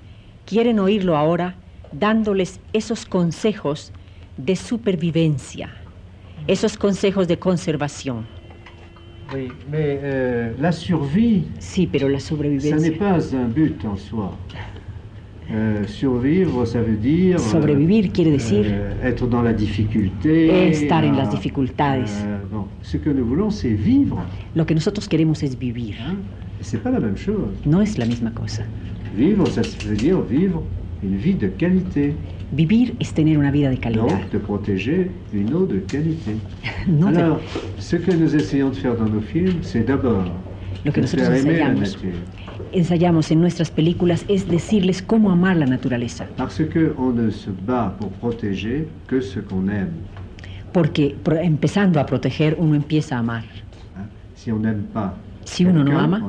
quieren 0.45 0.79
oírlo 0.81 1.17
ahora 1.17 1.55
dándoles 1.93 2.61
esos 2.75 3.07
consejos 3.07 3.91
de 4.37 4.55
supervivencia, 4.55 5.71
esos 6.47 6.77
consejos 6.77 7.27
de 7.27 7.39
conservación. 7.39 8.27
Oui, 9.33 9.49
mais 9.71 9.99
euh, 10.03 10.55
la 10.59 10.73
survie, 10.73 11.45
Sí, 11.59 11.87
pero 11.91 12.07
la 12.07 12.19
ça 12.19 12.27
sobrevivencia. 12.29 12.77
n'est 12.91 12.99
pas 12.99 13.33
un 13.33 13.49
but 13.49 13.83
en 13.87 13.97
soi. 13.97 14.37
Euh, 15.53 15.85
survivre, 15.87 16.65
ça 16.65 16.81
veut 16.81 16.97
dire... 16.97 17.37
euh, 17.37 17.39
Sobrevivir 17.39 18.13
quiere 18.13 18.31
decir 18.31 18.65
euh, 18.67 18.93
être 19.09 19.27
dans 19.27 19.43
la 19.43 19.53
difficulté. 19.53 20.69
Estar 20.71 21.05
en 21.05 21.13
las 21.17 21.29
dificultades. 21.31 22.07
euh, 22.25 22.39
bon, 22.53 22.67
ce 22.83 22.97
que 22.99 23.11
nous 23.11 23.25
voulons, 23.27 23.51
c'est 23.51 23.71
vivre. 23.75 24.25
lo 24.55 24.65
que 24.65 24.75
nosotros 24.75 25.09
queremos 25.09 25.43
es 25.43 25.57
vivir. 25.59 25.97
Hein? 26.01 26.17
C'est 26.61 26.81
pas 26.83 26.91
la 26.93 27.01
même 27.01 27.17
chose. 27.17 27.49
No 27.67 27.81
es 27.81 27.99
la 27.99 28.07
misma 28.07 28.31
cosa. 28.31 28.63
Vivre, 29.17 29.49
ça 29.51 29.63
veut 29.87 29.97
dire 29.97 30.21
vivre 30.21 30.63
une 31.03 31.17
vie 31.17 31.35
de 31.35 31.49
qualité. 31.49 32.15
Vivir 32.53 32.93
es 33.01 33.13
tener 33.13 33.37
una 33.37 33.51
vida 33.51 33.71
de 33.71 33.77
calidad. 33.77 34.07
Donc, 34.07 34.31
de 34.33 34.39
protéger 34.39 35.11
une 35.33 35.53
eau 35.55 35.67
de 35.67 35.79
qualité. 35.81 36.37
No 36.87 37.09
Alors, 37.09 37.41
ce 37.79 37.97
que 37.97 38.13
nous 38.13 38.37
essayons 38.37 38.71
de 38.71 38.77
faire 38.77 38.95
dans 38.97 39.09
nos 39.09 39.21
films, 39.21 39.59
c'est 39.63 39.85
d'abord 39.85 40.25
Lo 40.85 40.93
que 40.93 41.01
de 41.01 41.03
nosotros 41.07 41.29
faire 41.29 41.37
aimer 41.37 41.59
la 41.59 41.71
ensayamos, 41.71 41.81
nature. 41.81 42.21
Ensayamos 42.73 43.31
en 43.31 43.41
nuestras 43.41 43.71
películas 43.71 44.25
es 44.29 44.49
decirles 44.49 45.03
cómo 45.03 45.31
amar 45.31 45.57
la 45.57 45.67
naturaleza. 45.67 46.27
Parce 46.37 46.69
qu'on 46.69 47.15
ne 47.15 47.31
se 47.31 47.51
bat 47.67 47.97
pour 47.99 48.11
protéger 48.11 48.89
que 49.07 49.21
ce 49.21 49.41
qu'on 49.41 49.69
aime. 49.69 49.91
Porque 50.73 51.17
empezando 51.43 51.99
a 51.99 52.07
proteger 52.07 52.57
uno 52.59 52.75
empieza 52.75 53.17
a 53.17 53.19
amar. 53.21 53.45
Si 54.35 54.51
on 54.51 54.63
n'aime 54.63 54.85
pas 54.93 55.13
Si 55.45 55.65
uno 55.65 55.83
no 55.83 55.99
ama, 55.99 56.23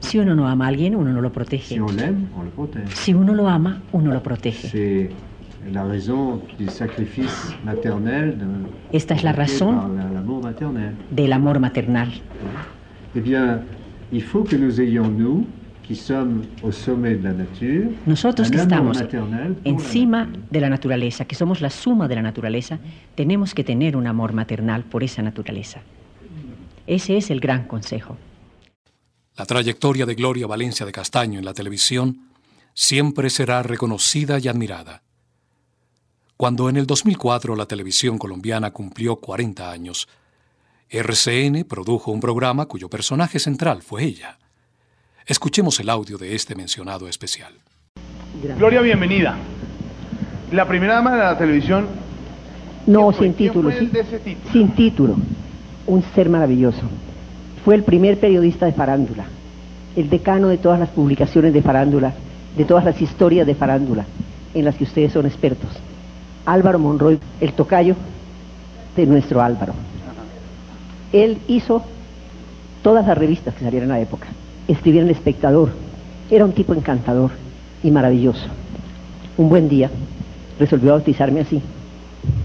si 0.00 0.18
uno 0.18 0.34
no 0.34 0.48
ama 0.48 0.64
a 0.64 0.68
alguien, 0.68 0.96
uno 0.96 1.12
no 1.12 1.20
lo 1.20 1.30
protege. 1.30 1.78
Si 2.94 3.14
uno 3.14 3.34
lo 3.34 3.48
ama, 3.48 3.80
uno 3.92 4.12
lo 4.12 4.22
protege. 4.22 5.10
Esta 8.92 9.14
es 9.14 9.22
la 9.22 9.32
razón 9.32 9.96
del 11.10 11.32
amor 11.32 11.60
maternal. 11.60 12.08
Eh 13.14 13.20
bien, 13.20 13.60
il 14.12 14.22
faut 14.22 14.44
que 14.44 14.56
nous 14.56 14.80
ayons, 14.80 15.08
nous, 15.08 15.46
qui 15.82 15.96
sommes 15.96 16.44
au 16.62 16.70
sommet 16.70 17.16
de 17.16 17.24
la 17.24 17.32
nature, 17.32 17.90
Nosotros 18.06 18.48
un 18.48 18.52
que 18.52 18.60
amour 18.60 18.92
estamos 18.92 19.30
la 19.30 19.48
encima 19.64 20.24
nature. 20.24 20.42
de 20.50 20.60
la 20.60 20.68
naturaleza, 20.68 21.24
que 21.24 21.34
somos 21.34 21.60
la 21.60 21.70
suma 21.70 22.06
de 22.06 22.14
la 22.14 22.22
naturaleza, 22.22 22.78
tenemos 23.16 23.54
que 23.54 23.64
tener 23.64 23.96
un 23.96 24.06
amor 24.06 24.32
maternal 24.32 24.84
por 24.84 25.02
esa 25.02 25.22
naturaleza. 25.22 25.80
Ese 26.86 27.16
es 27.16 27.30
el 27.30 27.40
gran 27.40 27.66
consejo. 27.66 28.16
La 29.36 29.46
trayectoria 29.46 30.06
de 30.06 30.14
Gloria 30.14 30.46
Valencia 30.46 30.86
de 30.86 30.92
Castaño 30.92 31.38
en 31.38 31.44
la 31.44 31.54
televisión 31.54 32.28
siempre 32.74 33.30
será 33.30 33.62
reconocida 33.62 34.38
y 34.38 34.48
admirada. 34.48 35.02
Cuando 36.36 36.68
en 36.68 36.76
el 36.76 36.86
2004 36.86 37.56
la 37.56 37.66
televisión 37.66 38.16
colombiana 38.16 38.70
cumplió 38.70 39.16
40 39.16 39.70
años, 39.70 40.08
RCN 40.92 41.62
produjo 41.68 42.10
un 42.10 42.18
programa 42.18 42.66
cuyo 42.66 42.90
personaje 42.90 43.38
central 43.38 43.80
fue 43.80 44.02
ella. 44.02 44.38
Escuchemos 45.24 45.78
el 45.78 45.88
audio 45.88 46.18
de 46.18 46.34
este 46.34 46.56
mencionado 46.56 47.06
especial. 47.06 47.52
Gloria, 48.58 48.80
bienvenida. 48.80 49.36
La 50.50 50.66
primera 50.66 50.94
dama 50.94 51.12
de 51.12 51.18
la 51.18 51.38
televisión. 51.38 51.86
No, 52.88 53.12
sin 53.12 53.34
¿Quién 53.34 53.52
título, 53.52 53.70
sí. 53.70 53.86
título? 53.86 54.50
sin 54.50 54.74
título. 54.74 55.16
Un 55.86 56.02
ser 56.12 56.28
maravilloso. 56.28 56.82
Fue 57.64 57.76
el 57.76 57.84
primer 57.84 58.18
periodista 58.18 58.66
de 58.66 58.72
farándula, 58.72 59.26
el 59.94 60.10
decano 60.10 60.48
de 60.48 60.58
todas 60.58 60.80
las 60.80 60.88
publicaciones 60.88 61.52
de 61.52 61.62
farándula, 61.62 62.14
de 62.56 62.64
todas 62.64 62.84
las 62.84 63.00
historias 63.00 63.46
de 63.46 63.54
farándula, 63.54 64.06
en 64.54 64.64
las 64.64 64.74
que 64.74 64.82
ustedes 64.82 65.12
son 65.12 65.26
expertos. 65.26 65.70
Álvaro 66.46 66.80
Monroy, 66.80 67.20
el 67.40 67.52
tocayo 67.52 67.94
de 68.96 69.06
nuestro 69.06 69.40
Álvaro. 69.40 69.74
Él 71.12 71.38
hizo 71.48 71.82
todas 72.82 73.06
las 73.06 73.18
revistas 73.18 73.54
que 73.54 73.64
salieron 73.64 73.90
en 73.90 73.96
la 73.96 74.00
época. 74.00 74.28
escribía 74.68 75.00
en 75.00 75.08
El 75.08 75.14
Espectador. 75.14 75.70
Era 76.30 76.44
un 76.44 76.52
tipo 76.52 76.74
encantador 76.74 77.32
y 77.82 77.90
maravilloso. 77.90 78.46
Un 79.36 79.48
buen 79.48 79.68
día 79.68 79.90
resolvió 80.58 80.92
bautizarme 80.92 81.40
así 81.40 81.60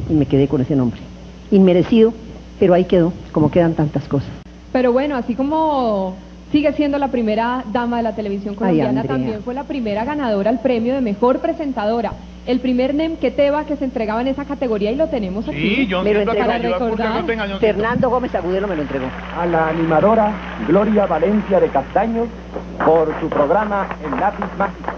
y 0.10 0.14
me 0.14 0.26
quedé 0.26 0.48
con 0.48 0.62
ese 0.62 0.76
nombre. 0.76 1.00
Inmerecido, 1.52 2.14
pero 2.60 2.74
ahí 2.74 2.86
quedó, 2.86 3.14
como 3.32 3.52
quedan 3.52 3.74
tantas 3.74 4.08
cosas. 4.08 4.30
Pero 4.72 4.92
bueno, 4.92 5.16
así 5.16 5.36
como 5.36 6.16
sigue 6.56 6.72
siendo 6.72 6.98
la 6.98 7.10
primera 7.10 7.66
dama 7.74 7.98
de 7.98 8.04
la 8.04 8.16
televisión 8.16 8.56
colombiana, 8.56 9.04
también 9.04 9.42
fue 9.44 9.54
la 9.54 9.66
primera 9.66 10.06
ganadora 10.06 10.50
al 10.50 10.62
premio 10.62 10.94
de 10.96 11.02
mejor 11.02 11.40
presentadora. 11.40 12.14
El 12.48 12.62
primer 12.62 12.96
Nemqueteva 12.96 13.66
que 13.66 13.76
se 13.76 13.84
entregaba 13.84 14.22
en 14.22 14.28
esa 14.28 14.46
categoría 14.46 14.90
y 14.90 14.96
lo 14.96 15.08
tenemos 15.08 15.46
aquí. 15.50 15.58
Sí, 15.58 15.88
John 15.92 16.06
Me 16.06 16.14
lo 16.14 16.22
entregó. 16.22 16.46
para 16.46 16.58
recordar. 16.60 17.10
no 17.22 17.26
tenga 17.26 17.46
John 17.50 17.60
Fernando 17.60 18.10
Gómez 18.10 18.34
Agudelo 18.36 18.70
me 18.70 18.76
lo 18.78 18.84
entregó. 18.84 19.08
a 19.38 19.46
la 19.46 19.68
animadora 19.68 20.32
Gloria 20.66 21.06
Valencia 21.08 21.60
de 21.60 21.68
Castaños 21.68 22.28
por 22.86 23.14
su 23.20 23.28
programa 23.28 23.88
El 24.06 24.18
Lápiz 24.18 24.46
Mágico. 24.58 24.92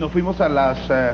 Nos 0.00 0.10
fuimos 0.10 0.40
a 0.40 0.48
las 0.48 0.78
eh, 0.90 1.12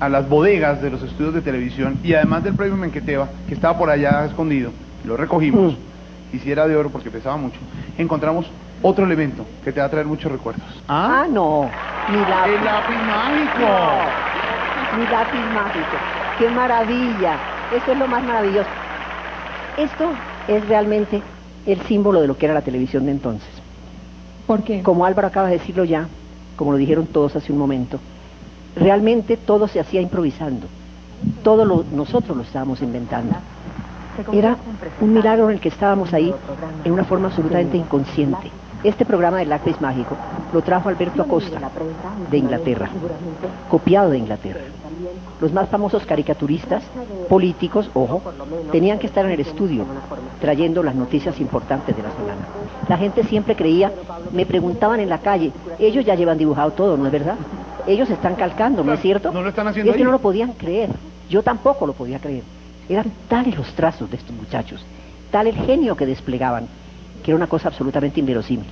a 0.00 0.08
las 0.08 0.28
bodegas 0.28 0.82
de 0.82 0.90
los 0.90 1.00
estudios 1.04 1.32
de 1.34 1.42
televisión 1.42 1.96
y 2.02 2.14
además 2.14 2.42
del 2.42 2.54
premio 2.54 2.76
Menqueteva, 2.76 3.28
que 3.46 3.54
estaba 3.54 3.78
por 3.78 3.88
allá 3.88 4.24
escondido, 4.24 4.72
lo 5.04 5.16
recogimos, 5.16 5.74
Mm. 5.74 5.93
Y 6.34 6.40
si 6.40 6.50
era 6.50 6.66
de 6.66 6.76
oro 6.76 6.90
porque 6.90 7.10
pesaba 7.10 7.36
mucho, 7.36 7.58
encontramos 7.96 8.46
otro 8.82 9.04
elemento 9.04 9.46
que 9.62 9.72
te 9.72 9.78
va 9.78 9.86
a 9.86 9.88
traer 9.88 10.06
muchos 10.06 10.30
recuerdos. 10.32 10.64
Ah, 10.88 11.26
no. 11.30 11.70
Mi 12.10 12.18
lápiz. 12.18 12.52
El 12.52 12.64
lápiz 12.64 12.96
mágico. 13.06 13.60
No, 13.60 14.98
mi 14.98 15.06
lápiz 15.06 15.54
mágico. 15.54 15.96
¡Qué 16.38 16.48
maravilla! 16.50 17.38
Esto 17.74 17.92
es 17.92 17.98
lo 17.98 18.08
más 18.08 18.24
maravilloso. 18.24 18.68
Esto 19.78 20.10
es 20.48 20.66
realmente 20.68 21.22
el 21.66 21.80
símbolo 21.82 22.20
de 22.20 22.26
lo 22.26 22.36
que 22.36 22.46
era 22.46 22.54
la 22.54 22.62
televisión 22.62 23.06
de 23.06 23.12
entonces. 23.12 23.48
¿Por 24.46 24.64
qué? 24.64 24.82
Como 24.82 25.06
Álvaro 25.06 25.28
acaba 25.28 25.48
de 25.48 25.58
decirlo 25.58 25.84
ya, 25.84 26.08
como 26.56 26.72
lo 26.72 26.78
dijeron 26.78 27.06
todos 27.06 27.36
hace 27.36 27.52
un 27.52 27.58
momento, 27.58 28.00
realmente 28.74 29.36
todo 29.36 29.68
se 29.68 29.78
hacía 29.78 30.00
improvisando. 30.00 30.66
Todo 31.44 31.64
lo, 31.64 31.84
nosotros 31.92 32.36
lo 32.36 32.42
estábamos 32.42 32.82
inventando. 32.82 33.36
Era 34.32 34.56
un 35.00 35.12
milagro 35.12 35.48
en 35.48 35.56
el 35.56 35.60
que 35.60 35.68
estábamos 35.68 36.12
ahí 36.12 36.32
en 36.84 36.92
una 36.92 37.04
forma 37.04 37.28
absolutamente 37.28 37.76
inconsciente. 37.76 38.50
Este 38.82 39.06
programa 39.06 39.38
del 39.38 39.48
lápiz 39.48 39.80
mágico 39.80 40.14
lo 40.52 40.60
trajo 40.62 40.88
Alberto 40.90 41.22
Acosta 41.22 41.58
de 42.30 42.36
Inglaterra, 42.38 42.90
copiado 43.70 44.10
de 44.10 44.18
Inglaterra. 44.18 44.60
Los 45.40 45.52
más 45.52 45.68
famosos 45.68 46.04
caricaturistas, 46.04 46.82
políticos, 47.28 47.90
ojo, 47.94 48.22
tenían 48.70 48.98
que 48.98 49.06
estar 49.06 49.24
en 49.24 49.32
el 49.32 49.40
estudio 49.40 49.84
trayendo 50.40 50.82
las 50.82 50.94
noticias 50.94 51.40
importantes 51.40 51.96
de 51.96 52.02
la 52.02 52.10
semana. 52.10 52.42
La 52.88 52.98
gente 52.98 53.24
siempre 53.24 53.56
creía, 53.56 53.90
me 54.32 54.44
preguntaban 54.46 55.00
en 55.00 55.08
la 55.08 55.18
calle, 55.18 55.50
ellos 55.78 56.04
ya 56.04 56.14
llevan 56.14 56.36
dibujado 56.38 56.70
todo, 56.72 56.96
¿no 56.96 57.06
es 57.06 57.12
verdad? 57.12 57.36
Ellos 57.86 58.08
están 58.10 58.34
calcando, 58.34 58.84
¿no 58.84 58.92
es 58.92 59.00
cierto? 59.00 59.32
No 59.32 59.42
lo 59.42 59.48
están 59.48 59.66
haciendo 59.68 59.90
Es 59.90 59.96
que 59.96 60.02
ahí. 60.02 60.06
no 60.06 60.12
lo 60.12 60.18
podían 60.18 60.52
creer. 60.52 60.90
Yo 61.28 61.42
tampoco 61.42 61.86
lo 61.86 61.94
podía 61.94 62.18
creer. 62.18 62.42
Eran 62.88 63.10
tales 63.28 63.56
los 63.56 63.72
trazos 63.74 64.10
de 64.10 64.16
estos 64.16 64.34
muchachos, 64.36 64.84
tal 65.30 65.46
el 65.46 65.54
genio 65.54 65.96
que 65.96 66.06
desplegaban, 66.06 66.66
que 67.22 67.30
era 67.30 67.36
una 67.36 67.46
cosa 67.46 67.68
absolutamente 67.68 68.20
inverosímil. 68.20 68.66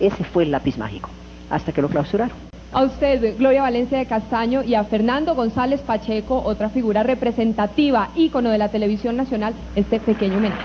Ese 0.00 0.24
fue 0.24 0.44
el 0.44 0.50
lápiz 0.50 0.78
mágico, 0.78 1.10
hasta 1.50 1.72
que 1.72 1.82
lo 1.82 1.88
clausuraron. 1.88 2.36
A 2.72 2.82
usted, 2.82 3.36
Gloria 3.38 3.62
Valencia 3.62 3.98
de 3.98 4.06
Castaño, 4.06 4.62
y 4.62 4.74
a 4.74 4.84
Fernando 4.84 5.34
González 5.34 5.80
Pacheco, 5.80 6.42
otra 6.44 6.68
figura 6.68 7.02
representativa, 7.02 8.08
ícono 8.14 8.50
de 8.50 8.58
la 8.58 8.68
televisión 8.68 9.16
nacional, 9.16 9.54
este 9.74 10.00
pequeño 10.00 10.36
homenaje. 10.36 10.62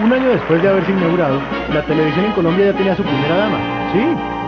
Un 0.00 0.12
año 0.12 0.30
después 0.30 0.60
de 0.60 0.68
haberse 0.68 0.90
inaugurado, 0.90 1.40
la 1.72 1.82
televisión 1.86 2.24
en 2.24 2.32
Colombia 2.32 2.66
ya 2.66 2.76
tenía 2.76 2.96
su 2.96 3.02
primera 3.02 3.36
dama. 3.36 3.58
Sí, 3.92 4.02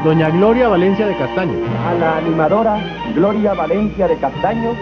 doña 0.05 0.29
Gloria 0.31 0.69
Valencia 0.69 1.07
de 1.07 1.17
Castaño. 1.17 1.55
A 1.87 1.95
la 1.95 2.17
animadora 2.19 2.81
Gloria 3.15 3.55
Valencia 3.55 4.09
de 4.09 4.17
Castaños 4.17 4.77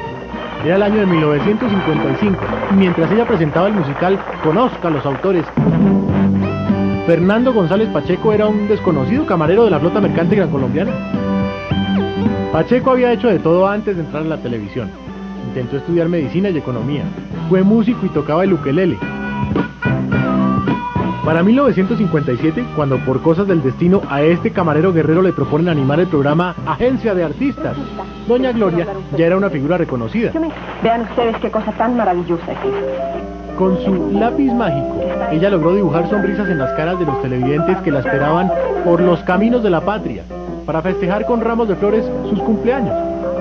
Era 0.65 0.77
el 0.77 0.83
año 0.83 1.01
de 1.01 1.07
1955, 1.07 2.39
y 2.71 2.75
mientras 2.75 3.13
ella 3.13 3.27
presentaba 3.27 3.69
el 3.69 3.75
musical 3.75 4.19
Conozca 4.43 4.89
a 4.89 4.91
los 4.91 5.05
autores. 5.05 5.45
Fernando 7.07 7.53
González 7.53 7.91
Pacheco 7.91 8.33
era 8.33 8.47
un 8.47 8.67
desconocido 8.67 9.27
camarero 9.27 9.65
de 9.65 9.71
la 9.71 9.79
flota 9.79 10.01
mercante 10.01 10.37
gran 10.37 10.51
colombiana. 10.51 10.91
Pacheco 12.51 12.93
había 12.93 13.13
hecho 13.13 13.29
de 13.29 13.41
todo 13.41 13.69
antes 13.69 13.95
de 13.95 14.05
entrar 14.05 14.23
a 14.23 14.27
la 14.27 14.39
televisión. 14.39 14.91
Intentó 15.49 15.77
estudiar 15.77 16.09
medicina 16.09 16.49
y 16.49 16.57
economía. 16.57 17.03
Fue 17.51 17.63
músico 17.63 18.07
y 18.07 18.09
tocaba 18.09 18.45
el 18.45 18.55
ukelele. 18.55 18.97
Para 21.25 21.43
1957, 21.43 22.67
cuando 22.77 22.99
por 22.99 23.23
cosas 23.23 23.47
del 23.47 23.63
destino 23.63 24.03
a 24.11 24.21
este 24.21 24.51
camarero 24.51 24.93
guerrero 24.93 25.23
le 25.23 25.33
proponen 25.33 25.71
animar 25.71 25.99
el 25.99 26.07
programa 26.07 26.55
Agencia 26.67 27.15
de 27.15 27.25
Artistas, 27.25 27.79
Doña 28.29 28.53
Gloria 28.53 28.87
ya 29.17 29.25
era 29.27 29.39
una 29.39 29.49
figura 29.49 29.79
reconocida. 29.79 30.33
Vean 30.83 31.01
ustedes 31.01 31.37
qué 31.39 31.51
cosa 31.51 31.73
tan 31.73 31.97
maravillosa 31.97 32.53
es 32.53 32.59
esta. 32.59 33.57
Con 33.57 33.83
su 33.83 34.11
lápiz 34.13 34.53
mágico, 34.53 35.01
ella 35.31 35.49
logró 35.49 35.75
dibujar 35.75 36.11
sonrisas 36.11 36.47
en 36.51 36.59
las 36.59 36.73
caras 36.75 36.99
de 36.99 37.07
los 37.07 37.23
televidentes 37.23 37.79
que 37.79 37.91
la 37.91 38.01
esperaban 38.01 38.53
por 38.85 39.01
los 39.01 39.21
caminos 39.21 39.63
de 39.63 39.71
la 39.71 39.81
patria, 39.81 40.25
para 40.67 40.83
festejar 40.83 41.25
con 41.25 41.41
ramos 41.41 41.69
de 41.69 41.77
flores 41.77 42.05
sus 42.29 42.39
cumpleaños. 42.41 42.95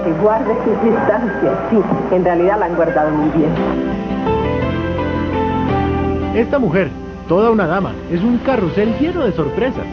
Que 0.06 0.12
guarde 0.22 0.56
sus 0.63 0.84
distancias, 0.89 1.54
sí, 1.69 1.78
en 2.15 2.24
realidad 2.24 2.60
la 2.60 2.65
han 2.67 2.76
guardado 2.76 3.10
muy 3.12 3.30
bien. 3.32 3.50
Esta 6.34 6.60
mujer, 6.60 6.89
toda 7.28 7.52
una 7.52 7.68
dama, 7.68 7.94
es 8.12 8.22
un 8.22 8.38
carrusel 8.40 8.98
lleno 9.00 9.24
de 9.24 9.32
sorpresas. 9.32 9.86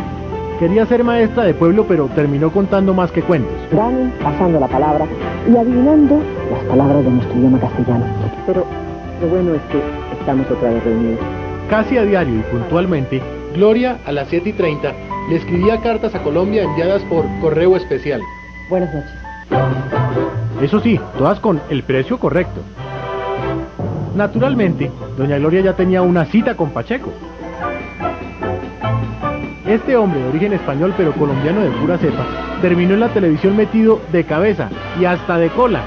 Quería 0.59 0.85
ser 0.87 1.05
maestra 1.05 1.45
de 1.45 1.55
pueblo, 1.55 1.87
pero 1.88 2.07
terminó 2.14 2.51
contando 2.53 2.93
más 2.93 3.11
que 3.12 3.23
cuentos. 3.23 3.55
Van 3.73 4.12
pasando 4.23 4.61
la 4.61 4.69
palabra 4.69 5.07
y 5.51 5.57
adivinando 5.57 6.21
las 6.51 6.62
palabras 6.64 7.05
de 7.05 7.11
nuestro 7.11 7.38
idioma 7.38 7.59
castellano. 7.59 8.05
Pero 8.47 8.66
lo 9.23 9.29
bueno 9.29 9.55
es 9.55 9.62
que 9.73 9.81
estamos 10.21 10.51
otra 10.51 10.71
vez 10.71 10.85
reunidos. 10.85 11.21
Casi 11.71 11.97
a 11.97 12.05
diario 12.05 12.40
y 12.40 12.43
puntualmente, 12.43 13.23
Gloria 13.55 13.99
a 14.07 14.12
las 14.12 14.29
7 14.29 14.51
y 14.51 14.53
30 14.53 14.93
le 15.29 15.37
escribía 15.37 15.81
cartas 15.81 16.14
a 16.14 16.23
Colombia 16.23 16.62
enviadas 16.62 17.03
por 17.05 17.25
correo 17.40 17.77
especial. 17.77 18.21
Buenas 18.69 18.95
noches. 18.95 19.11
Eso 20.62 20.79
sí, 20.81 21.01
todas 21.19 21.40
con 21.40 21.61
el 21.69 21.83
precio 21.83 22.19
correcto. 22.19 22.61
Naturalmente, 24.14 24.90
doña 25.16 25.38
Gloria 25.38 25.61
ya 25.61 25.73
tenía 25.75 26.03
una 26.03 26.25
cita 26.25 26.57
con 26.57 26.70
Pacheco. 26.70 27.11
Este 29.66 29.96
hombre 29.96 30.20
de 30.20 30.29
origen 30.29 30.53
español 30.53 30.92
pero 30.96 31.12
colombiano 31.12 31.61
de 31.61 31.70
pura 31.70 31.96
cepa 31.96 32.25
terminó 32.61 32.94
en 32.94 33.01
la 33.01 33.09
televisión 33.09 33.57
metido 33.57 34.01
de 34.11 34.25
cabeza 34.25 34.68
y 34.99 35.05
hasta 35.05 35.38
de 35.38 35.49
cola. 35.51 35.81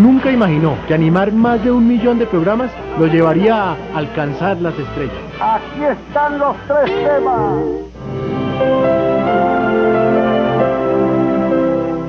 Nunca 0.00 0.30
imaginó 0.30 0.76
que 0.88 0.94
animar 0.94 1.32
más 1.32 1.62
de 1.62 1.70
un 1.70 1.86
millón 1.86 2.18
de 2.18 2.26
programas 2.26 2.70
lo 2.98 3.06
llevaría 3.06 3.72
a 3.72 3.76
alcanzar 3.94 4.56
las 4.58 4.78
estrellas. 4.78 5.14
Aquí 5.40 5.84
están 5.84 6.38
los 6.38 6.56
tres 6.66 6.86
temas. 7.04 7.52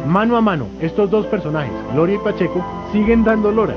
Mano 0.07 0.37
a 0.37 0.41
mano, 0.41 0.67
estos 0.79 1.09
dos 1.09 1.25
personajes, 1.25 1.73
Gloria 1.93 2.15
y 2.15 2.19
Pacheco, 2.19 2.63
siguen 2.93 3.23
dando 3.25 3.51
lora. 3.51 3.73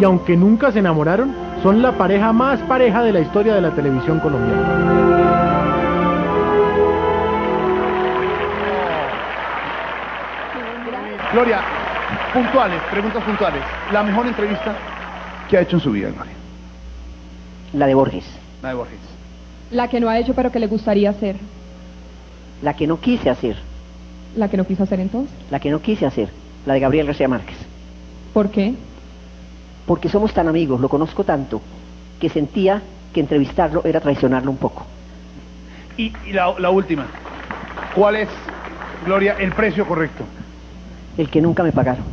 Y 0.00 0.04
aunque 0.04 0.36
nunca 0.36 0.70
se 0.72 0.80
enamoraron, 0.80 1.34
son 1.62 1.80
la 1.80 1.92
pareja 1.92 2.32
más 2.32 2.60
pareja 2.62 3.02
de 3.02 3.12
la 3.12 3.20
historia 3.20 3.54
de 3.54 3.60
la 3.62 3.70
televisión 3.70 4.20
colombiana. 4.20 4.96
Gloria, 11.32 11.60
puntuales, 12.32 12.80
preguntas 12.90 13.22
puntuales. 13.24 13.62
La 13.92 14.02
mejor 14.02 14.26
entrevista 14.26 14.74
que 15.48 15.56
ha 15.58 15.60
hecho 15.60 15.76
en 15.76 15.82
su 15.82 15.90
vida, 15.90 16.10
Gloria. 16.10 16.32
La 17.72 17.86
de 17.86 17.94
Borges, 17.94 18.24
La 18.62 18.70
de 18.70 18.74
Borges. 18.74 18.98
La 19.70 19.88
que 19.88 20.00
no 20.00 20.08
ha 20.08 20.18
hecho 20.18 20.34
pero 20.34 20.50
que 20.52 20.58
le 20.60 20.66
gustaría 20.66 21.10
hacer. 21.10 21.36
la 22.62 22.74
que 22.74 22.86
no 22.86 23.00
quise 23.00 23.28
hacer, 23.28 23.56
La 24.36 24.48
que 24.48 24.56
no 24.56 24.64
quiso 24.66 24.82
hacer 24.84 25.00
entonces. 25.00 25.34
la 25.50 25.58
que 25.60 25.70
no 25.70 25.80
quise 25.80 26.06
hacer, 26.06 26.28
la 26.66 26.74
de 26.74 26.80
Gabriel 26.80 27.06
García 27.06 27.26
Márquez. 27.28 27.56
¿Por 28.32 28.50
qué? 28.50 28.74
Porque 29.86 30.08
somos 30.08 30.32
tan 30.34 30.46
amigos, 30.48 30.80
lo 30.80 30.88
conozco 30.88 31.24
tanto, 31.24 31.60
que 32.20 32.28
sentía 32.28 32.82
que 33.14 33.20
entrevistarlo 33.20 33.82
era 33.84 34.00
traicionarlo 34.00 34.50
un 34.50 34.58
poco. 34.58 34.84
Y, 35.96 36.12
y 36.26 36.32
la, 36.32 36.52
la 36.58 36.68
última. 36.70 37.06
¿Cuál 37.94 38.16
es, 38.16 38.28
Gloria, 39.06 39.36
el 39.38 39.52
precio 39.52 39.86
correcto? 39.86 40.24
El 41.16 41.30
que 41.30 41.40
nunca 41.40 41.62
me 41.62 41.72
pagaron. 41.72 42.04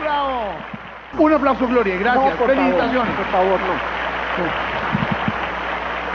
¡Bravo! 0.00 0.40
Un 1.18 1.32
aplauso, 1.32 1.66
Gloria, 1.68 1.94
y 1.94 1.98
gracias. 1.98 2.32
No, 2.32 2.36
por 2.36 2.48
Felicitaciones. 2.48 3.14
Favor, 3.14 3.16
por 3.16 3.26
favor, 3.26 3.60
no. 3.60 3.74
no. 4.44 4.50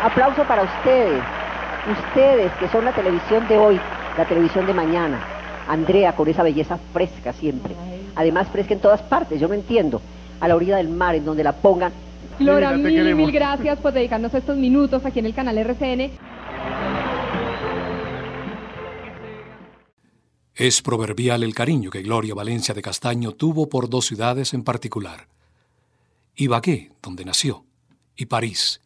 Aplauso 0.05 0.43
para 0.43 0.63
ustedes, 0.63 1.23
ustedes 1.91 2.51
que 2.53 2.67
son 2.69 2.85
la 2.85 2.93
televisión 2.93 3.47
de 3.47 3.57
hoy, 3.57 3.79
la 4.17 4.25
televisión 4.25 4.65
de 4.65 4.73
mañana. 4.73 5.19
Andrea 5.67 6.15
con 6.15 6.27
esa 6.27 6.43
belleza 6.43 6.77
fresca 6.93 7.33
siempre. 7.33 7.75
Además, 8.15 8.47
fresca 8.49 8.73
en 8.73 8.79
todas 8.79 9.01
partes, 9.01 9.39
yo 9.39 9.47
no 9.47 9.53
entiendo. 9.53 10.01
A 10.39 10.47
la 10.47 10.55
orilla 10.55 10.77
del 10.77 10.89
mar, 10.89 11.15
en 11.15 11.25
donde 11.25 11.43
la 11.43 11.53
pongan. 11.53 11.91
Flora, 12.37 12.71
mil, 12.73 13.15
mil 13.15 13.31
gracias 13.31 13.79
por 13.79 13.93
dedicarnos 13.93 14.33
estos 14.33 14.57
minutos 14.57 15.05
aquí 15.05 15.19
en 15.19 15.25
el 15.25 15.33
canal 15.33 15.57
RCN. 15.57 16.11
Es 20.53 20.81
proverbial 20.81 21.43
el 21.43 21.53
cariño 21.53 21.89
que 21.89 22.01
Gloria 22.01 22.33
Valencia 22.33 22.73
de 22.73 22.81
Castaño 22.81 23.33
tuvo 23.33 23.67
por 23.67 23.89
dos 23.89 24.05
ciudades 24.05 24.53
en 24.53 24.63
particular. 24.63 25.27
Ibagué, 26.35 26.91
donde 27.01 27.25
nació, 27.25 27.65
y 28.15 28.25
París, 28.25 28.81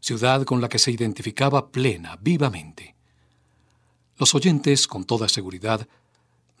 ciudad 0.00 0.44
con 0.44 0.60
la 0.60 0.68
que 0.68 0.78
se 0.78 0.90
identificaba 0.90 1.70
plena, 1.70 2.18
vivamente. 2.20 2.94
Los 4.16 4.34
oyentes, 4.34 4.86
con 4.86 5.04
toda 5.04 5.28
seguridad, 5.28 5.86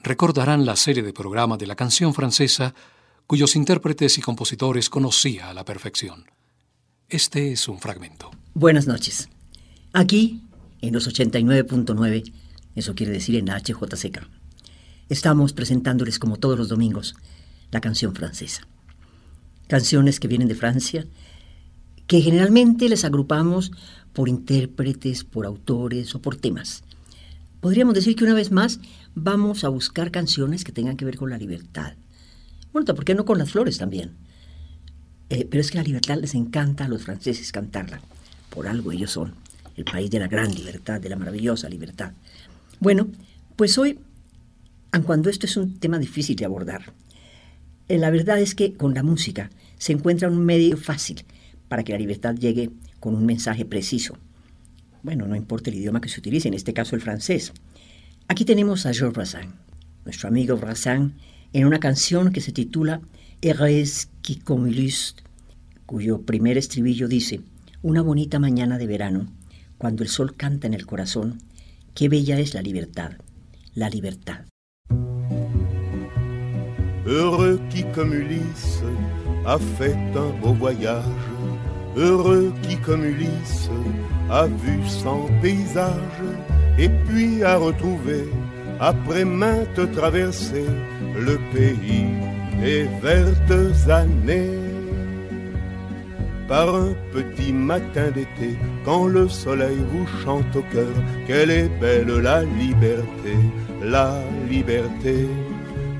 recordarán 0.02 0.64
la 0.64 0.76
serie 0.76 1.02
de 1.02 1.12
programas 1.12 1.58
de 1.58 1.66
la 1.66 1.76
canción 1.76 2.14
francesa 2.14 2.74
cuyos 3.26 3.56
intérpretes 3.56 4.18
y 4.18 4.22
compositores 4.22 4.90
conocía 4.90 5.50
a 5.50 5.54
la 5.54 5.64
perfección. 5.64 6.24
Este 7.08 7.52
es 7.52 7.68
un 7.68 7.78
fragmento. 7.78 8.30
Buenas 8.54 8.86
noches. 8.86 9.28
Aquí, 9.92 10.42
en 10.80 10.92
los 10.92 11.08
89.9, 11.08 12.32
eso 12.74 12.94
quiere 12.94 13.12
decir 13.12 13.36
en 13.36 13.46
HJCK 13.46 14.40
estamos 15.10 15.52
presentándoles 15.52 16.18
como 16.18 16.38
todos 16.38 16.56
los 16.56 16.68
domingos 16.68 17.16
la 17.70 17.80
canción 17.80 18.14
francesa. 18.14 18.66
Canciones 19.66 20.18
que 20.18 20.28
vienen 20.28 20.48
de 20.48 20.54
Francia, 20.54 21.04
que 22.10 22.22
generalmente 22.22 22.88
les 22.88 23.04
agrupamos 23.04 23.70
por 24.12 24.28
intérpretes, 24.28 25.22
por 25.22 25.46
autores 25.46 26.12
o 26.16 26.20
por 26.20 26.34
temas. 26.34 26.82
Podríamos 27.60 27.94
decir 27.94 28.16
que 28.16 28.24
una 28.24 28.34
vez 28.34 28.50
más 28.50 28.80
vamos 29.14 29.62
a 29.62 29.68
buscar 29.68 30.10
canciones 30.10 30.64
que 30.64 30.72
tengan 30.72 30.96
que 30.96 31.04
ver 31.04 31.16
con 31.16 31.30
la 31.30 31.38
libertad. 31.38 31.94
Bueno, 32.72 32.92
¿por 32.96 33.04
qué 33.04 33.14
no 33.14 33.24
con 33.24 33.38
las 33.38 33.52
flores 33.52 33.78
también? 33.78 34.10
Eh, 35.28 35.46
pero 35.48 35.60
es 35.60 35.70
que 35.70 35.78
la 35.78 35.84
libertad 35.84 36.18
les 36.20 36.34
encanta 36.34 36.86
a 36.86 36.88
los 36.88 37.04
franceses 37.04 37.52
cantarla. 37.52 38.00
Por 38.48 38.66
algo 38.66 38.90
ellos 38.90 39.12
son 39.12 39.34
el 39.76 39.84
país 39.84 40.10
de 40.10 40.18
la 40.18 40.26
gran 40.26 40.52
libertad, 40.52 41.00
de 41.00 41.10
la 41.10 41.16
maravillosa 41.16 41.68
libertad. 41.68 42.10
Bueno, 42.80 43.06
pues 43.54 43.78
hoy 43.78 44.00
aun 44.90 45.04
cuando 45.04 45.30
esto 45.30 45.46
es 45.46 45.56
un 45.56 45.78
tema 45.78 46.00
difícil 46.00 46.34
de 46.34 46.44
abordar. 46.44 46.92
Eh, 47.86 47.98
la 47.98 48.10
verdad 48.10 48.40
es 48.40 48.56
que 48.56 48.72
con 48.72 48.94
la 48.94 49.04
música 49.04 49.48
se 49.78 49.92
encuentra 49.92 50.28
un 50.28 50.44
medio 50.44 50.76
fácil 50.76 51.24
para 51.70 51.84
que 51.84 51.92
la 51.92 51.98
libertad 51.98 52.34
llegue 52.34 52.70
con 52.98 53.14
un 53.14 53.24
mensaje 53.24 53.64
preciso. 53.64 54.18
Bueno, 55.04 55.28
no 55.28 55.36
importa 55.36 55.70
el 55.70 55.76
idioma 55.76 56.00
que 56.00 56.08
se 56.08 56.18
utilice, 56.18 56.48
en 56.48 56.54
este 56.54 56.74
caso 56.74 56.96
el 56.96 57.00
francés. 57.00 57.52
Aquí 58.26 58.44
tenemos 58.44 58.86
a 58.86 58.92
Georges 58.92 59.14
Brassens, 59.14 59.54
nuestro 60.04 60.28
amigo 60.28 60.56
Brassens, 60.56 61.12
en 61.52 61.66
una 61.66 61.78
canción 61.78 62.32
que 62.32 62.40
se 62.40 62.50
titula 62.50 63.00
Heureux 63.40 64.08
qui 64.20 64.40
comme 64.40 64.74
cuyo 65.86 66.22
primer 66.22 66.58
estribillo 66.58 67.06
dice, 67.06 67.40
una 67.82 68.02
bonita 68.02 68.40
mañana 68.40 68.76
de 68.76 68.88
verano, 68.88 69.32
cuando 69.78 70.02
el 70.02 70.08
sol 70.08 70.34
canta 70.36 70.66
en 70.66 70.74
el 70.74 70.86
corazón, 70.86 71.38
qué 71.94 72.08
bella 72.08 72.40
es 72.40 72.52
la 72.52 72.62
libertad, 72.62 73.12
la 73.74 73.88
libertad. 73.88 74.44
Heureux 77.06 77.60
qui, 77.70 77.84
a 79.46 79.58
fait 79.78 79.96
un 80.16 80.32
beau 80.42 80.52
voyage. 80.52 81.29
Heureux 81.96 82.52
qui, 82.62 82.76
comme 82.76 83.04
Ulysse, 83.04 83.70
a 84.30 84.46
vu 84.46 84.78
son 84.86 85.26
paysage 85.42 86.22
et 86.78 86.88
puis 86.88 87.42
a 87.42 87.56
retrouvé, 87.56 88.28
après 88.78 89.24
maintes 89.24 89.92
traversées, 89.92 90.70
le 91.18 91.36
pays 91.52 92.06
des 92.60 92.88
vertes 93.02 93.88
années. 93.88 94.58
Par 96.48 96.74
un 96.74 96.94
petit 97.12 97.52
matin 97.52 98.10
d'été, 98.10 98.56
quand 98.84 99.06
le 99.06 99.28
soleil 99.28 99.78
vous 99.92 100.06
chante 100.24 100.56
au 100.56 100.62
cœur, 100.72 100.94
qu'elle 101.26 101.50
est 101.50 101.70
belle 101.80 102.08
la 102.22 102.42
liberté, 102.42 103.36
la 103.82 104.20
liberté 104.48 105.26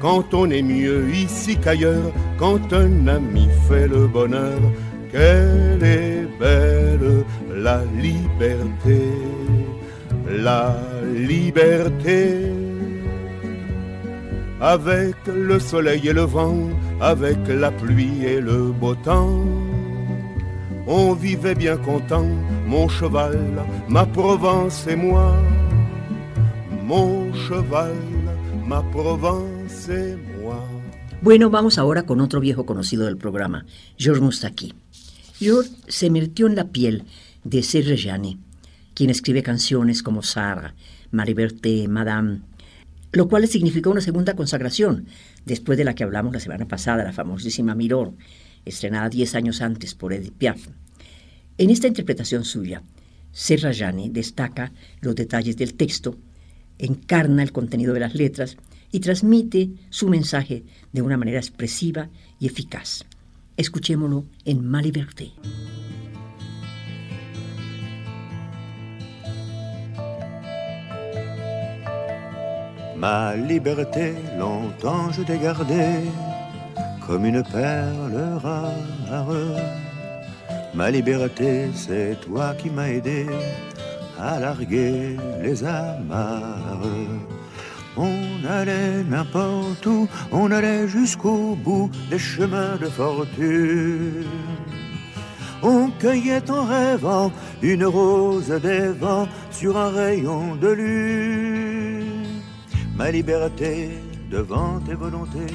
quand 0.01 0.33
on 0.33 0.49
est 0.51 0.63
mieux 0.63 1.11
ici 1.15 1.59
qu'ailleurs, 1.59 2.13
quand 2.39 2.73
un 2.73 3.07
ami 3.07 3.49
fait 3.69 3.87
le 3.87 4.07
bonheur, 4.07 4.59
qu'elle 5.13 5.83
est 5.83 6.27
belle 6.39 7.25
la 7.55 7.83
liberté, 7.85 9.01
la 10.29 10.77
liberté. 11.15 12.53
Avec 14.61 15.17
le 15.27 15.59
soleil 15.59 16.09
et 16.09 16.13
le 16.13 16.23
vent, 16.23 16.69
avec 17.01 17.39
la 17.49 17.71
pluie 17.71 18.25
et 18.27 18.41
le 18.41 18.73
beau 18.73 18.95
temps, 18.95 19.43
on 20.87 21.15
vivait 21.15 21.55
bien 21.55 21.79
content, 21.79 22.29
mon 22.67 22.87
cheval, 22.89 23.39
ma 23.89 24.05
Provence 24.05 24.87
et 24.87 24.97
moi, 24.97 25.35
mon 26.85 27.33
cheval, 27.33 27.95
ma 28.67 28.83
Provence. 28.93 29.91
Bueno, 31.23 31.51
vamos 31.51 31.77
ahora 31.79 32.05
con 32.05 32.21
otro 32.21 32.41
viejo 32.41 32.65
conocido 32.65 33.05
del 33.05 33.19
programa, 33.19 33.67
Georges 33.99 34.23
Moustaki. 34.23 34.73
Se 35.89 36.11
metió 36.11 36.47
en 36.47 36.55
la 36.55 36.69
piel 36.69 37.05
de 37.45 37.63
Serge 37.63 37.89
Reggiani, 37.89 38.39
quien 38.93 39.09
escribe 39.09 39.43
canciones 39.43 40.03
como 40.03 40.23
Sarah, 40.23 40.75
Marie 41.13 41.33
Berthe, 41.33 41.89
Madame, 41.89 42.43
lo 43.13 43.27
cual 43.27 43.49
significó 43.49 43.91
una 43.91 44.03
segunda 44.03 44.37
consagración, 44.37 45.07
después 45.47 45.79
de 45.79 45.85
la 45.85 45.95
que 45.95 46.05
hablamos 46.05 46.35
la 46.35 46.41
semana 46.41 46.69
pasada, 46.69 47.05
la 47.05 47.15
famosísima 47.15 47.75
Miror, 47.75 48.13
estrenada 48.67 49.09
diez 49.09 49.35
años 49.35 49.63
antes 49.63 49.95
por 49.95 50.13
Edith 50.13 50.35
Piaf. 50.37 50.69
En 51.57 51.71
esta 51.71 51.87
interpretación 51.87 52.45
suya, 52.45 52.83
Serrajani 53.33 54.11
destaca 54.11 54.75
los 55.01 55.15
detalles 55.15 55.57
del 55.57 55.73
texto, 55.73 56.19
encarna 56.77 57.43
el 57.43 57.53
contenido 57.53 57.95
de 57.95 58.01
las 58.01 58.15
letras 58.15 58.59
y 58.93 59.01
transmite 59.01 59.71
su 59.89 60.07
mensaje 60.07 60.65
de 60.93 61.01
una 61.01 61.17
manera 61.17 61.39
expresiva 61.39 62.11
y 62.39 62.47
eficaz. 62.47 63.07
Escuchémoslo 63.61 64.25
en 64.47 64.63
Ma 64.63 64.81
Liberté. 64.81 65.33
Ma 72.97 73.37
liberté, 73.37 74.15
longtemps 74.39 75.13
je 75.13 75.21
t'ai 75.21 75.37
gardée 75.37 76.09
comme 77.07 77.27
une 77.27 77.43
perle 77.43 78.39
rare. 78.43 79.27
Ma 80.73 80.91
liberté, 80.91 81.69
c'est 81.75 82.19
toi 82.23 82.55
qui 82.55 82.71
m'as 82.71 82.89
aidé 82.89 83.27
à 84.19 84.41
larguer 84.41 85.19
les 85.43 85.63
amarres. 85.65 87.30
On 88.01 88.45
allait 88.49 89.05
n'importe 89.05 89.85
où, 89.85 90.09
on 90.33 90.51
allait 90.51 90.89
jusqu'au 90.89 91.55
bout 91.55 91.91
des 92.09 92.19
chemins 92.19 92.77
de 92.77 92.87
fortune. 92.87 94.25
On 95.63 95.91
cueillait 96.01 96.51
en 96.51 96.65
rêvant 96.65 97.31
une 97.61 97.85
rose 97.85 98.49
des 98.63 98.89
vents 98.89 99.29
sur 99.51 99.77
un 99.77 99.91
rayon 99.91 100.57
de 100.57 100.69
lune. 100.69 102.41
Ma 102.97 103.11
liberté 103.11 103.91
devant 104.31 104.81
tes 104.81 104.95
volontés, 104.95 105.55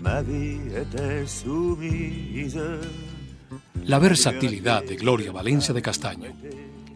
ma 0.00 0.20
vie 0.20 0.58
était 0.76 1.24
soumise. 1.28 2.60
La 3.84 4.00
versatilidad 4.00 4.82
de 4.82 4.96
Gloria 4.96 5.30
Valencia 5.30 5.72
de 5.72 5.80
Castaño 5.80 6.32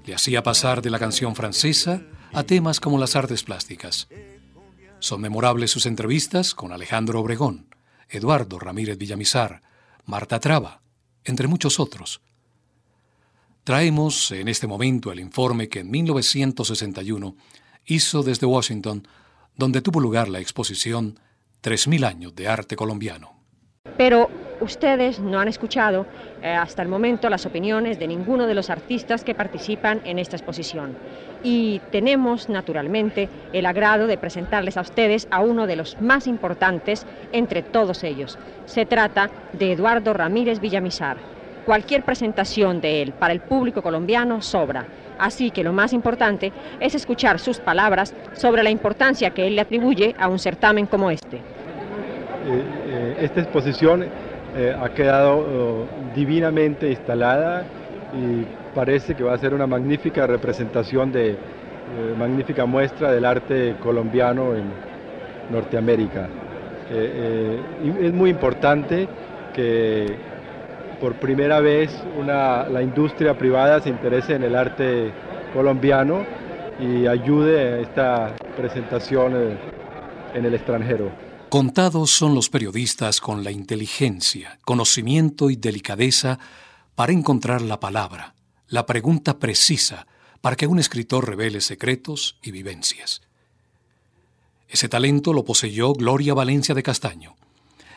le 0.04 0.14
hacía 0.14 0.42
pasar 0.42 0.82
de 0.82 0.90
la 0.90 0.98
canción 0.98 1.36
francesa 1.36 2.00
a 2.32 2.42
temas 2.42 2.80
como 2.80 2.98
las 2.98 3.14
artes 3.14 3.44
plásticas. 3.44 4.08
Son 5.06 5.20
memorables 5.20 5.70
sus 5.70 5.86
entrevistas 5.86 6.52
con 6.52 6.72
Alejandro 6.72 7.20
Obregón, 7.20 7.72
Eduardo 8.08 8.58
Ramírez 8.58 8.98
Villamizar, 8.98 9.62
Marta 10.04 10.40
Traba, 10.40 10.82
entre 11.22 11.46
muchos 11.46 11.78
otros. 11.78 12.20
Traemos 13.62 14.32
en 14.32 14.48
este 14.48 14.66
momento 14.66 15.12
el 15.12 15.20
informe 15.20 15.68
que 15.68 15.78
en 15.78 15.92
1961 15.92 17.36
hizo 17.84 18.24
desde 18.24 18.46
Washington, 18.46 19.06
donde 19.54 19.80
tuvo 19.80 20.00
lugar 20.00 20.26
la 20.26 20.40
exposición 20.40 21.20
3.000 21.62 22.04
años 22.04 22.34
de 22.34 22.48
arte 22.48 22.74
colombiano. 22.74 23.38
Pero 23.96 24.28
ustedes 24.60 25.20
no 25.20 25.38
han 25.38 25.48
escuchado 25.48 26.06
eh, 26.42 26.52
hasta 26.52 26.82
el 26.82 26.88
momento 26.88 27.28
las 27.28 27.46
opiniones 27.46 27.98
de 27.98 28.06
ninguno 28.06 28.46
de 28.46 28.54
los 28.54 28.70
artistas 28.70 29.24
que 29.24 29.34
participan 29.34 30.00
en 30.04 30.18
esta 30.18 30.36
exposición. 30.36 30.96
Y 31.42 31.80
tenemos, 31.90 32.48
naturalmente, 32.48 33.28
el 33.52 33.66
agrado 33.66 34.06
de 34.06 34.18
presentarles 34.18 34.76
a 34.76 34.80
ustedes 34.80 35.28
a 35.30 35.40
uno 35.40 35.66
de 35.66 35.76
los 35.76 36.00
más 36.00 36.26
importantes 36.26 37.06
entre 37.32 37.62
todos 37.62 38.02
ellos. 38.04 38.38
Se 38.64 38.86
trata 38.86 39.30
de 39.52 39.72
Eduardo 39.72 40.12
Ramírez 40.12 40.60
Villamizar. 40.60 41.16
Cualquier 41.64 42.04
presentación 42.04 42.80
de 42.80 43.02
él 43.02 43.12
para 43.12 43.32
el 43.32 43.40
público 43.40 43.82
colombiano 43.82 44.40
sobra. 44.40 44.86
Así 45.18 45.50
que 45.50 45.64
lo 45.64 45.72
más 45.72 45.92
importante 45.92 46.52
es 46.78 46.94
escuchar 46.94 47.38
sus 47.38 47.58
palabras 47.58 48.14
sobre 48.34 48.62
la 48.62 48.70
importancia 48.70 49.30
que 49.30 49.46
él 49.46 49.56
le 49.56 49.62
atribuye 49.62 50.14
a 50.18 50.28
un 50.28 50.38
certamen 50.38 50.86
como 50.86 51.10
este. 51.10 51.40
eh, 52.48 53.16
esta 53.20 53.40
exposición 53.40 54.06
ha 54.56 54.88
quedado 54.90 55.86
divinamente 56.14 56.88
instalada 56.88 57.64
y 58.14 58.44
parece 58.74 59.14
que 59.14 59.22
va 59.22 59.34
a 59.34 59.38
ser 59.38 59.52
una 59.52 59.66
magnífica 59.66 60.26
representación 60.26 61.12
de, 61.12 61.36
magnífica 62.18 62.64
muestra 62.64 63.12
del 63.12 63.24
arte 63.24 63.76
colombiano 63.82 64.54
en 64.54 64.64
Norteamérica. 65.50 66.28
es 66.90 68.12
muy 68.12 68.30
importante 68.30 69.08
que 69.54 70.16
por 71.00 71.14
primera 71.14 71.60
vez 71.60 72.02
la 72.26 72.82
industria 72.82 73.34
privada 73.34 73.80
se 73.80 73.90
interese 73.90 74.34
en 74.34 74.44
el 74.44 74.56
arte 74.56 75.10
colombiano 75.52 76.24
y 76.78 77.06
ayude 77.06 77.58
a 77.58 77.78
esta 77.78 78.32
presentación 78.56 79.32
eh, 79.34 79.56
en 80.34 80.44
el 80.44 80.54
extranjero. 80.54 81.25
Contados 81.48 82.10
son 82.10 82.34
los 82.34 82.50
periodistas 82.50 83.20
con 83.20 83.44
la 83.44 83.52
inteligencia, 83.52 84.58
conocimiento 84.64 85.48
y 85.48 85.54
delicadeza 85.54 86.40
para 86.96 87.12
encontrar 87.12 87.62
la 87.62 87.78
palabra, 87.78 88.34
la 88.66 88.84
pregunta 88.84 89.38
precisa 89.38 90.08
para 90.40 90.56
que 90.56 90.66
un 90.66 90.80
escritor 90.80 91.28
revele 91.28 91.60
secretos 91.60 92.36
y 92.42 92.50
vivencias. 92.50 93.22
Ese 94.68 94.88
talento 94.88 95.32
lo 95.32 95.44
poseyó 95.44 95.92
Gloria 95.92 96.34
Valencia 96.34 96.74
de 96.74 96.82
Castaño 96.82 97.36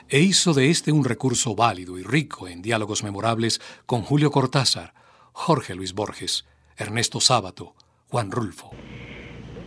e 0.09 0.19
hizo 0.19 0.53
de 0.53 0.69
este 0.69 0.91
un 0.91 1.03
recurso 1.03 1.55
válido 1.55 1.97
y 1.97 2.03
rico 2.03 2.47
en 2.47 2.62
diálogos 2.62 3.03
memorables 3.03 3.62
con 3.88 4.03
Julio 4.03 4.29
Cortázar, 4.29 4.93
Jorge 5.31 5.73
Luis 5.73 5.93
Borges, 5.93 6.45
Ernesto 6.77 7.19
Sábato, 7.19 7.73
Juan 8.09 8.29
Rulfo. 8.29 8.69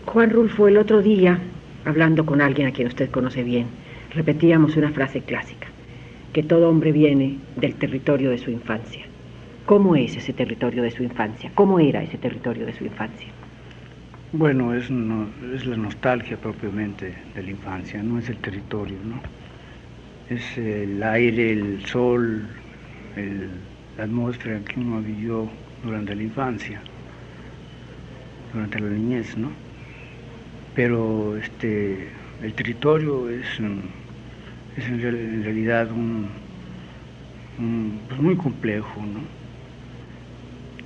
Juan 0.07 0.31
Rulfo, 0.31 0.69
el 0.69 0.79
otro 0.79 1.03
día, 1.03 1.43
hablando 1.85 2.27
con 2.27 2.41
alguien 2.41 2.69
a 2.69 2.73
quien 2.73 2.89
usted 2.89 3.11
conoce 3.11 3.43
bien, 3.43 3.67
repetíamos 4.15 4.77
una 4.77 4.91
frase 4.91 5.21
clásica, 5.23 5.69
que 6.33 6.43
todo 6.43 6.69
hombre 6.69 6.93
viene 6.93 7.39
del 7.57 7.75
territorio 7.75 8.31
de 8.31 8.39
su 8.39 8.51
infancia. 8.51 9.05
¿Cómo 9.67 9.97
es 9.97 10.17
ese 10.17 10.33
territorio 10.33 10.83
de 10.83 10.91
su 10.91 11.03
infancia? 11.03 11.51
¿Cómo 11.55 11.79
era 11.79 12.03
ese 12.03 12.19
territorio 12.19 12.67
de 12.67 12.73
su 12.75 12.85
infancia? 12.85 13.29
Bueno, 14.33 14.75
es, 14.75 14.85
es 15.55 15.67
la 15.67 15.77
nostalgia 15.77 16.37
propiamente 16.37 17.15
de 17.35 17.43
la 17.43 17.51
infancia, 17.51 18.03
no 18.03 18.19
es 18.19 18.29
el 18.29 18.39
territorio, 18.39 18.97
¿no? 19.05 19.21
es 20.33 20.59
el 20.59 21.03
aire, 21.03 21.53
el 21.53 21.85
sol, 21.87 22.47
la 23.97 24.05
atmósfera 24.05 24.61
que 24.61 24.81
uno 24.81 25.01
vivió 25.01 25.49
durante 25.85 26.15
la 26.15 26.23
infancia, 26.23 26.81
durante 28.53 28.81
la 28.81 28.89
niñez, 28.89 29.37
¿no? 29.37 29.51
Pero 30.75 31.37
este, 31.37 32.09
el 32.43 32.55
territorio 32.55 33.29
es, 33.29 33.47
es 34.77 34.87
en, 34.89 35.45
realidad 35.45 35.91
un, 35.91 36.29
pues 38.09 38.21
muy 38.21 38.37
complejo, 38.37 39.01
¿no? 39.01 39.21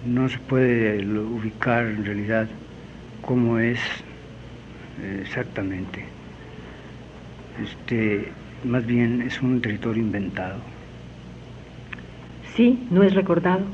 No 0.04 0.28
se 0.28 0.38
puede 0.38 1.04
ubicar 1.04 1.86
en 1.86 2.04
realidad 2.04 2.48
cómo 3.22 3.58
es 3.58 3.80
exactamente. 5.22 6.04
Este, 7.62 8.32
más 8.64 8.84
bien 8.86 9.22
es 9.22 9.40
un 9.40 9.60
territorio 9.60 10.02
inventado. 10.02 10.60
Sí, 12.54 12.86
no 12.90 13.02
es 13.02 13.14
recordado. 13.14 13.64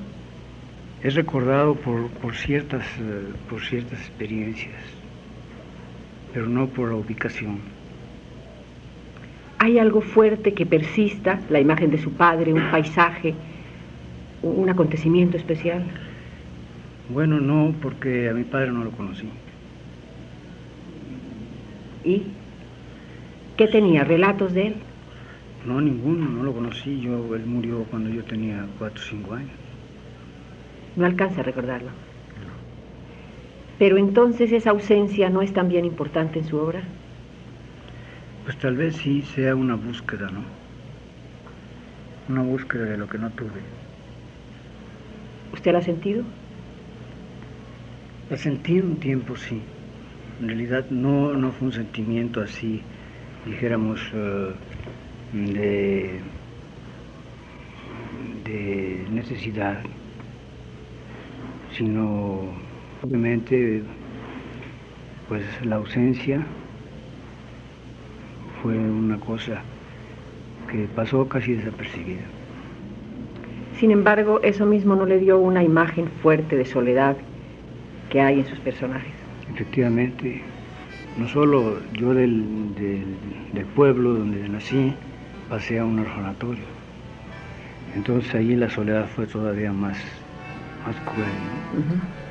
Es 1.03 1.15
recordado 1.15 1.75
por, 1.75 2.35
ciertas, 2.35 2.85
eh, 3.01 3.33
por 3.49 3.61
ciertas 3.61 3.99
experiencias, 4.01 4.81
pero 6.33 6.47
no 6.47 6.67
por 6.69 6.91
la 6.91 6.97
ubicación. 6.97 7.59
¿Hay 9.59 9.79
algo 9.79 10.01
fuerte 10.01 10.55
que 10.55 10.67
persista, 10.67 11.41
la 11.49 11.61
imagen 11.61 11.91
de 11.91 11.99
su 11.99 12.13
padre, 12.13 12.53
un 12.53 12.71
paisaje, 12.71 13.35
un 14.43 14.69
acontecimiento 14.69 15.37
especial? 15.37 15.85
Bueno, 17.09 17.41
no, 17.41 17.75
porque 17.81 18.29
a 18.29 18.33
mi 18.33 18.45
padre 18.45 18.73
no 18.73 18.83
lo 18.83 18.91
conocí. 18.91 19.29
¿Y? 22.05 22.23
¿Qué 23.57 23.69
tenía? 23.69 24.03
¿Relatos 24.03 24.53
de 24.55 24.69
él? 24.69 24.75
No, 25.67 25.81
ninguno, 25.81 26.29
no 26.29 26.43
lo 26.43 26.53
conocí. 26.53 27.01
Yo, 27.01 27.35
él 27.37 27.47
murió 27.47 27.85
cuando 27.85 28.11
yo 28.11 28.25
tenía 28.25 28.67
cuatro 28.79 29.01
o 29.01 29.07
cinco 29.07 29.35
años. 29.35 29.53
No 30.97 31.07
alcanza 31.07 31.41
a 31.41 31.45
recordarlo. 31.45 31.91
Pero 33.83 33.97
entonces 33.97 34.53
esa 34.53 34.71
ausencia 34.71 35.29
no 35.29 35.43
es 35.43 35.53
también 35.53 35.85
importante 35.85 36.39
en 36.39 36.45
su 36.45 36.57
obra. 36.57 36.85
Pues 38.45 38.57
tal 38.59 38.77
vez 38.77 38.95
sí 38.95 39.23
sea 39.23 39.57
una 39.57 39.75
búsqueda, 39.75 40.31
¿no? 40.31 40.45
Una 42.29 42.43
búsqueda 42.49 42.85
de 42.85 42.97
lo 42.97 43.09
que 43.09 43.19
no 43.19 43.29
tuve. 43.31 43.61
¿Usted 45.53 45.73
la 45.73 45.79
ha 45.79 45.83
sentido? 45.83 46.23
La 48.31 48.37
sentí 48.37 48.79
un 48.79 49.01
tiempo, 49.01 49.35
sí. 49.35 49.61
En 50.41 50.47
realidad 50.47 50.89
no, 50.91 51.33
no 51.33 51.51
fue 51.51 51.67
un 51.67 51.73
sentimiento 51.73 52.41
así 52.41 52.81
dijéramos, 53.47 54.01
eh, 54.15 54.53
de, 55.33 56.21
de 58.45 59.07
necesidad, 59.11 59.83
sino 61.77 62.71
obviamente 63.03 63.83
pues 65.29 65.45
la 65.65 65.77
ausencia 65.77 66.45
fue 68.63 68.77
una 68.79 69.19
cosa 69.19 69.63
que 70.71 70.87
pasó 70.95 71.29
casi 71.29 71.55
desapercibida. 71.55 72.23
Sin 73.79 73.91
embargo, 73.91 74.41
eso 74.43 74.67
mismo 74.67 74.95
no 74.95 75.07
le 75.07 75.19
dio 75.19 75.39
una 75.39 75.63
imagen 75.65 76.09
fuerte 76.23 76.57
de 76.57 76.65
soledad 76.65 77.17
que 78.11 78.21
hay 78.21 78.41
en 78.41 78.47
sus 78.47 78.59
personajes. 78.61 79.13
Efectivamente, 79.53 80.43
no 81.19 81.27
solo 81.27 81.79
yo 81.95 82.15
del, 82.15 82.71
pueblo 83.75 84.15
donde 84.15 84.49
nací, 84.49 84.95
pasé 85.49 85.79
a 85.79 85.85
un 85.85 85.99
orfanatorio. 85.99 86.65
Entonces 87.97 88.35
ahí 88.35 88.55
la 88.55 88.71
soledad 88.71 89.07
fue 89.09 89.27
todavía 89.27 89.73
más, 89.73 89.99
más 90.87 90.97
cruel. 91.11 92.22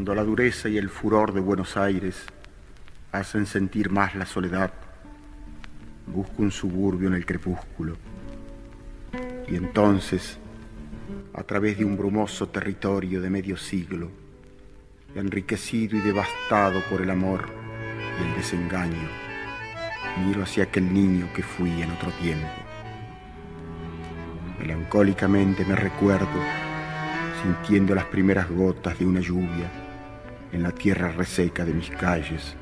Cuando 0.00 0.14
la 0.14 0.24
dureza 0.24 0.66
y 0.70 0.78
el 0.78 0.88
furor 0.88 1.34
de 1.34 1.40
Buenos 1.40 1.76
Aires 1.76 2.24
hacen 3.12 3.44
sentir 3.44 3.90
más 3.90 4.14
la 4.14 4.24
soledad, 4.24 4.72
busco 6.06 6.42
un 6.42 6.50
suburbio 6.50 7.08
en 7.08 7.12
el 7.12 7.26
crepúsculo. 7.26 7.98
Y 9.46 9.56
entonces, 9.56 10.38
a 11.34 11.42
través 11.42 11.76
de 11.76 11.84
un 11.84 11.98
brumoso 11.98 12.48
territorio 12.48 13.20
de 13.20 13.28
medio 13.28 13.58
siglo, 13.58 14.10
enriquecido 15.14 15.98
y 15.98 16.00
devastado 16.00 16.80
por 16.88 17.02
el 17.02 17.10
amor 17.10 17.50
y 18.18 18.26
el 18.26 18.36
desengaño, 18.36 19.06
miro 20.24 20.44
hacia 20.44 20.64
aquel 20.64 20.94
niño 20.94 21.28
que 21.36 21.42
fui 21.42 21.82
en 21.82 21.90
otro 21.90 22.10
tiempo. 22.12 22.48
Melancólicamente 24.60 25.62
me 25.66 25.76
recuerdo 25.76 26.40
sintiendo 27.42 27.94
las 27.94 28.06
primeras 28.06 28.48
gotas 28.48 28.98
de 28.98 29.04
una 29.04 29.20
lluvia 29.20 29.89
en 30.52 30.62
la 30.62 30.72
tierra 30.72 31.12
reseca 31.12 31.64
de 31.64 31.72
mis 31.72 31.90
calles 31.90 32.56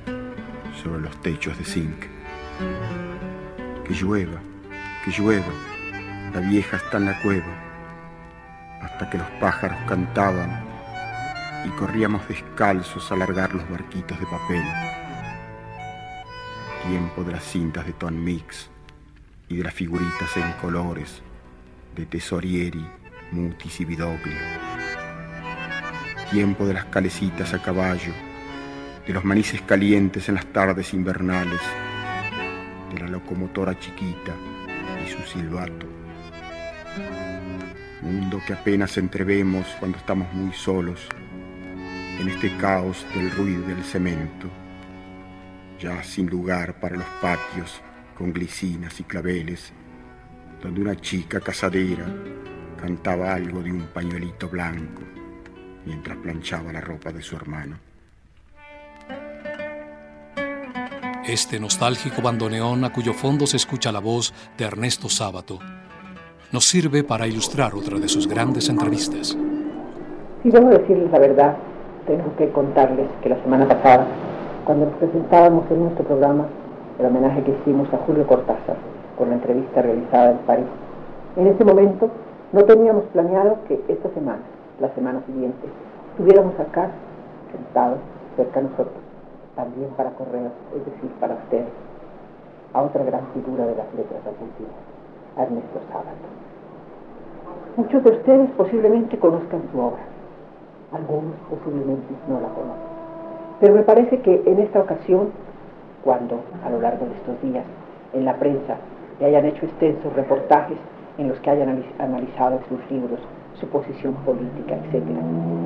sobre 0.83 1.01
los 1.01 1.21
techos 1.23 1.57
de 1.59 1.65
zinc. 1.65 2.05
Que 3.85 3.95
llueva, 3.95 4.41
que 5.05 5.11
llueva, 5.11 5.53
la 6.35 6.41
vieja 6.41 6.77
está 6.77 6.99
en 6.99 7.07
la 7.07 7.21
cueva, 7.23 7.47
hasta 8.83 9.09
que 9.09 9.19
los 9.19 9.31
pájaros 9.41 9.79
cantaban 9.89 10.65
y 11.65 11.71
corríamos 11.71 12.27
descalzos 12.29 13.11
a 13.11 13.17
largar 13.17 13.55
los 13.55 13.69
barquitos 13.69 14.19
de 14.19 14.27
papel. 14.27 14.65
Tiempo 16.87 17.25
de 17.25 17.33
las 17.33 17.45
cintas 17.45 17.87
de 17.87 17.93
Ton 17.93 18.23
Mix 18.23 18.71
y 19.49 19.57
de 19.57 19.65
las 19.65 19.75
figuritas 19.75 20.37
en 20.37 20.53
colores 20.61 21.23
de 21.97 22.07
Tesorieri, 22.07 22.87
Mutis 23.33 23.81
y 23.81 23.85
Vidoglio. 23.85 24.68
Tiempo 26.31 26.67
de 26.67 26.75
las 26.75 26.85
calecitas 26.85 27.55
a 27.55 27.63
caballo, 27.63 28.13
de 29.07 29.15
los 29.15 29.25
manices 29.25 29.63
calientes 29.63 30.29
en 30.29 30.35
las 30.35 30.45
tardes 30.45 30.93
invernales, 30.93 31.61
de 32.93 33.01
la 33.01 33.09
locomotora 33.09 33.79
chiquita 33.79 34.35
y 35.03 35.09
su 35.09 35.23
silbato. 35.23 35.87
Mundo 38.03 38.43
que 38.47 38.53
apenas 38.53 38.99
entrevemos 38.99 39.67
cuando 39.79 39.97
estamos 39.97 40.31
muy 40.35 40.53
solos 40.53 41.09
en 42.21 42.29
este 42.29 42.55
caos 42.59 43.07
del 43.15 43.31
ruido 43.31 43.63
del 43.63 43.83
cemento, 43.83 44.51
ya 45.81 46.03
sin 46.03 46.29
lugar 46.29 46.79
para 46.79 46.97
los 46.97 47.09
patios 47.23 47.81
con 48.15 48.35
glicinas 48.35 49.01
y 49.01 49.05
claveles, 49.05 49.73
donde 50.63 50.83
una 50.83 50.95
chica 50.95 51.41
casadera 51.41 52.05
cantaba 52.79 53.33
algo 53.33 53.63
de 53.63 53.73
un 53.73 53.87
pañuelito 53.95 54.47
blanco 54.51 55.18
mientras 55.85 56.17
planchaba 56.19 56.73
la 56.73 56.81
ropa 56.81 57.13
de 57.13 57.23
su 57.23 57.37
hermano. 57.37 57.77
Este 61.27 61.61
nostálgico 61.61 62.23
bandoneón 62.23 62.85
a 62.85 62.93
cuyo 62.93 63.13
fondo 63.13 63.47
se 63.47 63.59
escucha 63.59 63.93
la 63.93 64.01
voz 64.01 64.33
de 64.57 64.65
Ernesto 64.65 65.09
Sábato 65.09 65.59
nos 66.53 66.65
sirve 66.65 67.05
para 67.05 67.27
ilustrar 67.27 67.75
otra 67.75 67.99
de 67.99 68.09
sus 68.09 68.27
grandes 68.27 68.69
entrevistas. 68.71 69.37
Si 70.43 70.51
debo 70.51 70.71
decirles 70.71 71.11
la 71.11 71.19
verdad, 71.19 71.57
tengo 72.07 72.35
que 72.39 72.49
contarles 72.51 73.07
que 73.23 73.29
la 73.29 73.43
semana 73.43 73.69
pasada, 73.69 74.07
cuando 74.65 74.87
nos 74.87 74.95
presentábamos 74.97 75.71
en 75.71 75.83
nuestro 75.83 76.05
programa 76.05 76.47
el 76.99 77.07
homenaje 77.07 77.43
que 77.43 77.51
hicimos 77.51 77.93
a 77.93 77.99
Julio 77.99 78.27
Cortázar 78.27 78.77
con 79.19 79.29
la 79.29 79.35
entrevista 79.35 79.83
realizada 79.83 80.31
en 80.31 80.39
París, 80.39 80.67
en 81.37 81.49
ese 81.49 81.65
momento 81.65 82.11
no 82.53 82.65
teníamos 82.65 83.05
planeado 83.13 83.59
que 83.69 83.79
esta 83.89 84.09
semana, 84.15 84.41
la 84.81 84.89
semana 84.95 85.21
siguiente, 85.27 85.67
estuviéramos 86.11 86.59
acá, 86.61 86.91
sentados, 87.53 87.99
cerca 88.37 88.61
de 88.61 88.69
nosotros, 88.69 89.03
también 89.57 89.91
para 89.97 90.11
correos, 90.11 90.53
es 90.77 90.85
decir, 90.85 91.11
para 91.19 91.35
ustedes, 91.35 91.67
a 92.73 92.83
otra 92.83 93.03
gran 93.05 93.27
figura 93.35 93.67
de 93.67 93.75
las 93.75 93.93
letras 93.95 94.21
argentinas, 94.25 94.79
a 95.37 95.43
Ernesto 95.43 95.81
Sábato. 95.91 96.29
Muchos 97.77 98.05
de 98.05 98.11
ustedes 98.11 98.51
posiblemente 98.53 99.19
conozcan 99.19 99.63
su 99.73 99.81
obra, 99.81 100.03
algunos 100.93 101.35
posiblemente 101.51 102.15
no 102.29 102.41
la 102.41 102.49
conocen. 102.49 102.89
Pero 103.61 103.75
me 103.75 103.83
parece 103.83 104.21
que 104.21 104.43
en 104.47 104.61
esta 104.61 104.81
ocasión, 104.81 105.31
cuando 106.05 106.41
a 106.65 106.71
lo 106.71 106.81
largo 106.81 107.07
de 107.07 107.15
estos 107.15 107.43
días 107.43 107.65
en 108.13 108.25
la 108.25 108.35
prensa 108.37 108.77
le 109.19 109.27
hayan 109.27 109.47
hecho 109.47 109.67
extensos 109.67 110.13
reportajes 110.15 110.79
en 111.19 111.29
los 111.29 111.39
que 111.41 111.51
hayan 111.51 111.85
analizado 111.99 112.61
sus 112.69 112.79
libros, 112.91 113.19
su 113.61 113.67
posición 113.69 114.15
política, 114.25 114.77
etc. 114.77 115.05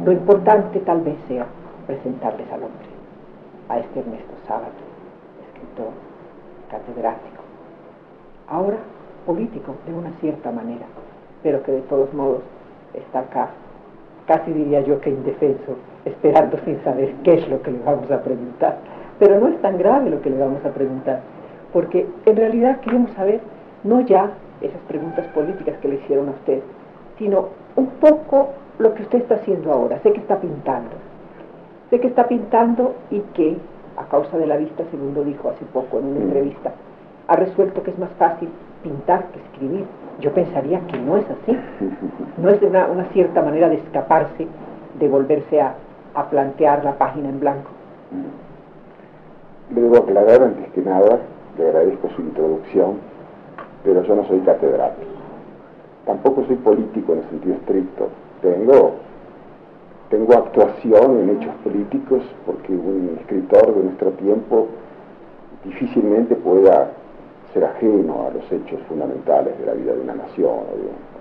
Lo 0.05 0.13
importante 0.13 0.81
tal 0.81 1.01
vez 1.03 1.17
sea 1.29 1.47
presentarles 1.87 2.51
al 2.53 2.63
hombre, 2.63 2.89
a 3.69 3.79
este 3.79 4.01
Ernesto 4.01 4.35
Sábato, 4.47 4.83
escritor, 5.47 5.93
catedrático, 6.71 7.43
ahora 8.49 8.79
político 9.27 9.75
de 9.87 9.95
una 9.95 10.11
cierta 10.21 10.51
manera, 10.51 10.87
pero 11.43 11.63
que 11.63 11.73
de 11.73 11.83
todos 11.83 12.13
modos 12.15 12.43
está 12.95 13.21
acá, 13.21 13.51
casi 14.27 14.53
diría 14.53 14.81
yo 14.81 15.01
que 15.01 15.11
indefenso, 15.11 15.77
esperando 16.05 16.59
sin 16.65 16.83
saber 16.83 17.15
qué 17.23 17.35
es 17.35 17.49
lo 17.49 17.63
que 17.63 17.71
le 17.71 17.79
vamos 17.81 18.11
a 18.11 18.23
preguntar. 18.23 18.79
Pero 19.19 19.39
no 19.39 19.49
es 19.49 19.61
tan 19.61 19.79
grave 19.79 20.11
lo 20.11 20.21
que 20.21 20.31
le 20.31 20.39
vamos 20.39 20.65
a 20.65 20.71
preguntar, 20.71 21.21
porque 21.73 22.07
en 22.27 22.37
realidad 22.37 22.81
queremos 22.81 23.11
saber 23.13 23.41
no 23.85 24.01
ya 24.01 24.31
esas 24.61 24.81
preguntas 24.89 25.27
políticas 25.29 25.77
que 25.79 25.89
le 25.89 25.95
hicieron 25.97 26.29
a 26.29 26.33
usted, 26.33 26.61
sino 27.19 27.49
un 27.77 27.87
poco 28.01 28.51
lo 28.79 28.95
que 28.95 29.03
usted 29.03 29.19
está 29.21 29.37
haciendo 29.37 29.73
ahora. 29.73 29.99
Sé 30.03 30.13
que 30.13 30.21
está 30.21 30.41
pintando. 30.41 30.91
Sé 31.91 32.01
que 32.01 32.09
está 32.09 32.27
pintando 32.27 32.95
y 33.11 33.21
que, 33.35 33.57
a 33.97 34.05
causa 34.07 34.39
de 34.39 34.47
la 34.47 34.57
vista, 34.57 34.85
según 34.91 35.15
lo 35.15 35.25
dijo 35.25 35.51
hace 35.51 35.65
poco 35.67 35.99
en 35.99 36.07
una 36.07 36.21
mm. 36.21 36.23
entrevista, 36.23 36.73
ha 37.29 37.37
resuelto 37.37 37.83
que 37.83 37.91
es 37.91 37.99
más 37.99 38.11
fácil 38.19 38.49
pintar 38.83 39.27
que 39.27 39.39
escribir. 39.41 39.85
Yo 40.21 40.33
pensaría 40.33 40.81
que 40.87 40.99
no 40.99 41.17
es 41.17 41.25
así. 41.31 41.57
No 42.39 42.49
es 42.51 42.61
una, 42.63 42.87
una 42.87 43.05
cierta 43.07 43.43
manera 43.43 43.69
de 43.69 43.77
escaparse, 43.77 44.47
de 44.99 45.09
volverse 45.09 45.61
a, 45.61 45.75
a 46.15 46.29
plantear 46.29 46.85
la 46.85 46.93
página 46.99 47.29
en 47.29 47.41
blanco. 47.41 47.71
Le 49.75 49.81
debo 49.81 49.99
aclarar 49.99 50.43
antes 50.43 50.71
que 50.73 50.83
nada, 50.83 51.19
le 51.57 51.67
agradezco 51.67 52.09
su 52.11 52.23
introducción, 52.23 52.97
pero 53.85 54.03
yo 54.03 54.15
no 54.15 54.25
soy 54.25 54.41
catedrático. 54.41 55.22
Tampoco 56.07 56.45
soy 56.47 56.57
político 56.57 57.13
en 57.13 57.19
el 57.21 57.29
sentido 57.29 57.55
estricto. 57.55 58.09
Tengo, 58.41 58.93
tengo 60.11 60.35
actuación 60.35 61.21
en 61.21 61.31
hechos 61.37 61.55
políticos 61.63 62.23
porque 62.45 62.73
un 62.73 63.17
escritor 63.21 63.75
de 63.75 63.85
nuestro 63.85 64.11
tiempo 64.13 64.67
difícilmente 65.65 66.35
pueda 66.35 66.91
ser 67.53 67.65
ajeno 67.65 68.27
a 68.27 68.35
los 68.35 68.51
hechos 68.51 68.81
fundamentales 68.89 69.59
de 69.59 69.67
la 69.67 69.75
vida 69.75 69.93
de 69.95 70.01
una 70.01 70.15
nación 70.15 70.51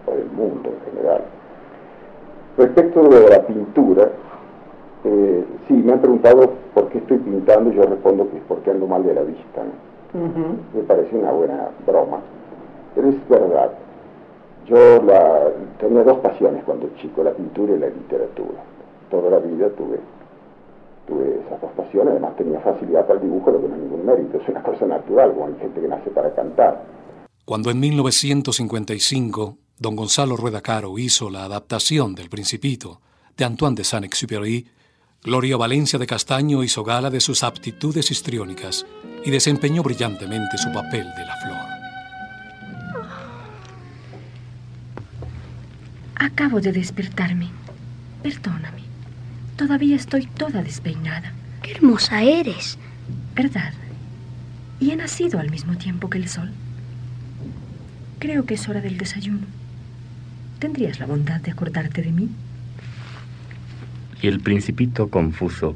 o, 0.08 0.12
del 0.12 0.32
mundo 0.32 0.70
en 0.70 0.91
general. 0.91 1.22
Respecto 2.58 3.08
de 3.08 3.30
la 3.30 3.46
pintura, 3.46 4.10
eh, 5.04 5.46
sí, 5.67 5.74
me 5.74 5.94
han 5.94 6.00
preguntado 6.00 6.52
por 6.74 6.89
qué 6.89 6.98
estoy 7.00 7.17
pintando 7.17 7.72
y 7.72 7.76
yo 7.76 7.84
respondo 7.84 8.30
que 8.30 8.38
es 8.38 8.44
porque 8.48 8.72
ando 8.72 8.88
mal 8.88 9.04
de 9.04 9.13
la 9.13 9.22
vista. 9.22 9.62
Me 10.74 10.82
parece 10.84 11.15
una 11.15 11.32
buena 11.32 11.70
broma. 11.86 12.20
Pero 12.96 13.10
es 13.10 13.30
verdad. 13.30 13.72
Yo 14.67 15.02
la, 15.04 15.50
tenía 15.80 16.04
dos 16.04 16.19
pasiones 16.19 16.63
cuando 16.63 16.89
chico, 17.02 17.24
la 17.24 17.32
pintura 17.32 17.76
y 17.76 17.80
la 17.80 17.88
literatura. 17.88 18.63
Toda 19.10 19.30
la 19.30 19.39
vida 19.39 19.69
tuve, 19.69 20.00
tuve 21.08 21.41
esas 21.45 21.60
dos 21.62 21.71
pasiones, 21.71 22.12
además 22.12 22.36
tenía 22.36 22.60
facilidad 22.60 23.06
para 23.06 23.19
el 23.19 23.26
dibujo, 23.26 23.52
lo 23.52 23.62
que 23.62 23.67
no 23.67 23.76
es 23.76 23.82
ningún 23.82 24.06
mérito, 24.06 24.38
es 24.38 24.47
una 24.47 24.63
cosa 24.63 24.86
natural, 24.86 25.34
como 25.34 25.47
hay 25.47 25.56
gente 25.60 25.82
que 25.82 25.88
nace 25.88 26.10
para 26.12 26.34
cantar. 26.34 26.84
Cuando 27.45 27.69
en 27.71 27.80
1955 27.80 29.58
don 29.78 29.95
Gonzalo 29.95 30.38
Rueda 30.38 30.62
Caro 30.62 30.97
hizo 31.00 31.30
la 31.30 31.43
adaptación 31.43 32.13
del 32.13 32.30
Principito 32.30 33.02
de 33.36 33.45
Antoine 33.45 33.76
de 33.76 33.84
Saint-Exupéry, 33.84 34.67
Gloria 35.24 35.58
Valencia 35.58 35.97
de 35.97 36.08
Castaño 36.08 36.63
hizo 36.63 36.84
gala 36.84 37.10
de 37.10 37.19
sus 37.19 37.43
aptitudes 37.43 38.12
histriónicas 38.12 38.86
y 39.26 39.32
desempeñó 39.32 39.84
brillantemente 39.84 40.58
su 40.58 40.71
papel 40.71 41.08
de 41.15 41.26
la 41.26 41.36
flor. 41.38 41.70
Acabo 46.21 46.62
de 46.62 46.71
despertarme. 46.71 47.47
Perdóname. 48.21 48.84
Todavía 49.55 49.95
estoy 49.95 50.27
toda 50.27 50.62
despeinada. 50.62 51.34
¡Qué 51.63 51.71
hermosa 51.71 52.21
eres! 52.21 52.77
¿Verdad? 53.34 53.73
Y 54.79 54.91
he 54.91 54.95
nacido 54.95 55.39
al 55.39 55.49
mismo 55.49 55.77
tiempo 55.77 56.12
que 56.12 56.19
el 56.19 56.27
sol. 56.27 56.51
Creo 58.19 58.45
que 58.45 58.53
es 58.53 58.69
hora 58.69 58.81
del 58.81 58.99
desayuno. 58.99 59.47
¿Tendrías 60.60 60.99
la 60.99 61.07
bondad 61.07 61.41
de 61.41 61.49
acordarte 61.49 62.03
de 62.03 62.12
mí? 62.12 62.29
Y 64.21 64.27
el 64.27 64.41
principito 64.41 65.10
confuso 65.10 65.75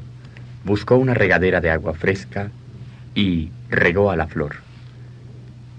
buscó 0.64 0.94
una 0.94 1.14
regadera 1.14 1.60
de 1.60 1.70
agua 1.70 1.94
fresca 1.94 2.52
y 3.16 3.50
regó 3.68 4.12
a 4.12 4.16
la 4.16 4.28
flor. 4.28 4.58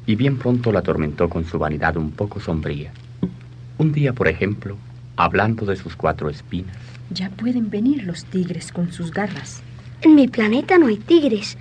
Y 0.05 0.15
bien 0.15 0.37
pronto 0.37 0.73
la 0.73 0.79
atormentó 0.79 1.29
con 1.29 1.45
su 1.45 1.57
vanidad 1.57 1.95
un 1.95 2.11
poco 2.11 2.41
sombría. 2.41 2.91
Un 3.79 3.91
día, 3.91 4.11
por 4.13 4.27
ejemplo, 4.27 4.75
hablando 5.17 5.65
de 5.65 5.75
sus 5.75 5.95
cuatro 5.95 6.29
espinas. 6.29 6.75
Ya 7.11 7.29
pueden 7.29 7.69
venir 7.69 8.03
los 8.03 8.25
tigres 8.25 8.71
con 8.71 8.91
sus 8.91 9.11
garras. 9.11 9.61
En 10.01 10.15
mi 10.15 10.27
planeta 10.27 10.77
no 10.77 10.87
hay 10.87 10.97
tigres. 10.97 11.57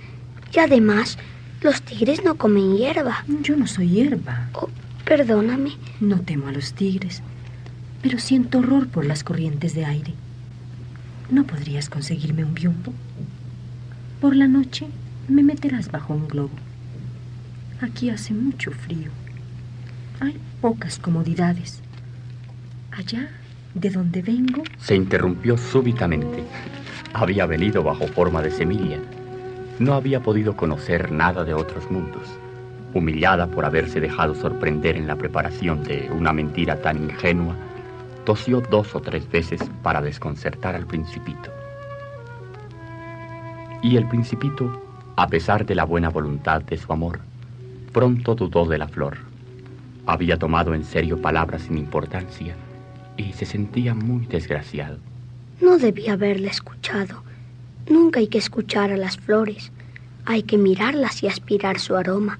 Y 0.51 0.59
además, 0.59 1.17
los 1.61 1.81
tigres 1.83 2.23
no 2.23 2.35
comen 2.35 2.75
hierba. 2.75 3.23
Yo 3.43 3.55
no 3.55 3.67
soy 3.67 3.89
hierba. 3.89 4.49
Oh, 4.53 4.69
perdóname. 5.05 5.71
No 5.99 6.19
temo 6.21 6.47
a 6.47 6.51
los 6.51 6.73
tigres, 6.73 7.21
pero 8.01 8.17
siento 8.19 8.59
horror 8.59 8.87
por 8.87 9.05
las 9.05 9.23
corrientes 9.23 9.75
de 9.75 9.85
aire. 9.85 10.13
¿No 11.29 11.43
podrías 11.45 11.89
conseguirme 11.89 12.43
un 12.43 12.53
biombo? 12.53 12.93
Por 14.21 14.35
la 14.35 14.47
noche 14.47 14.87
me 15.27 15.43
meterás 15.43 15.91
bajo 15.91 16.13
un 16.13 16.27
globo. 16.27 16.55
Aquí 17.81 18.09
hace 18.09 18.33
mucho 18.33 18.71
frío. 18.71 19.11
Hay 20.19 20.37
pocas 20.61 20.97
comodidades. 20.97 21.81
Allá, 22.97 23.29
de 23.75 23.91
donde 23.91 24.23
vengo... 24.23 24.63
Se 24.79 24.95
interrumpió 24.95 25.55
súbitamente. 25.55 26.43
Había 27.13 27.45
venido 27.45 27.83
bajo 27.83 28.07
forma 28.07 28.41
de 28.41 28.49
semilla. 28.49 28.97
No 29.77 29.93
había 29.93 30.21
podido 30.21 30.57
conocer 30.57 31.11
nada 31.11 31.43
de 31.43 31.53
otros 31.53 31.91
mundos. 31.91 32.23
Humillada 32.95 33.45
por 33.45 33.65
haberse 33.65 33.99
dejado 33.99 34.33
sorprender 34.33 34.97
en 34.97 35.05
la 35.05 35.15
preparación 35.15 35.83
de 35.83 36.09
una 36.11 36.33
mentira 36.33 36.81
tan 36.81 37.03
ingenua, 37.03 37.55
tosió 38.25 38.61
dos 38.61 38.95
o 38.95 38.99
tres 38.99 39.29
veces 39.29 39.61
para 39.83 40.01
desconcertar 40.01 40.73
al 40.73 40.87
principito. 40.87 41.51
Y 43.83 43.97
el 43.97 44.07
principito, 44.07 44.81
a 45.15 45.27
pesar 45.27 45.67
de 45.67 45.75
la 45.75 45.83
buena 45.83 46.09
voluntad 46.09 46.63
de 46.63 46.77
su 46.77 46.91
amor, 46.91 47.19
pronto 47.93 48.33
dudó 48.33 48.65
de 48.65 48.79
la 48.79 48.87
flor. 48.87 49.17
Había 50.07 50.39
tomado 50.39 50.73
en 50.73 50.83
serio 50.83 51.21
palabras 51.21 51.61
sin 51.61 51.77
importancia 51.77 52.55
y 53.17 53.33
se 53.33 53.45
sentía 53.45 53.93
muy 53.93 54.25
desgraciado. 54.27 54.99
No 55.59 55.77
debía 55.77 56.13
haberle 56.13 56.49
escuchado. 56.49 57.23
Nunca 57.89 58.19
hay 58.19 58.27
que 58.27 58.37
escuchar 58.37 58.91
a 58.91 58.97
las 58.97 59.17
flores. 59.17 59.71
Hay 60.25 60.43
que 60.43 60.57
mirarlas 60.57 61.23
y 61.23 61.27
aspirar 61.27 61.79
su 61.79 61.95
aroma. 61.95 62.39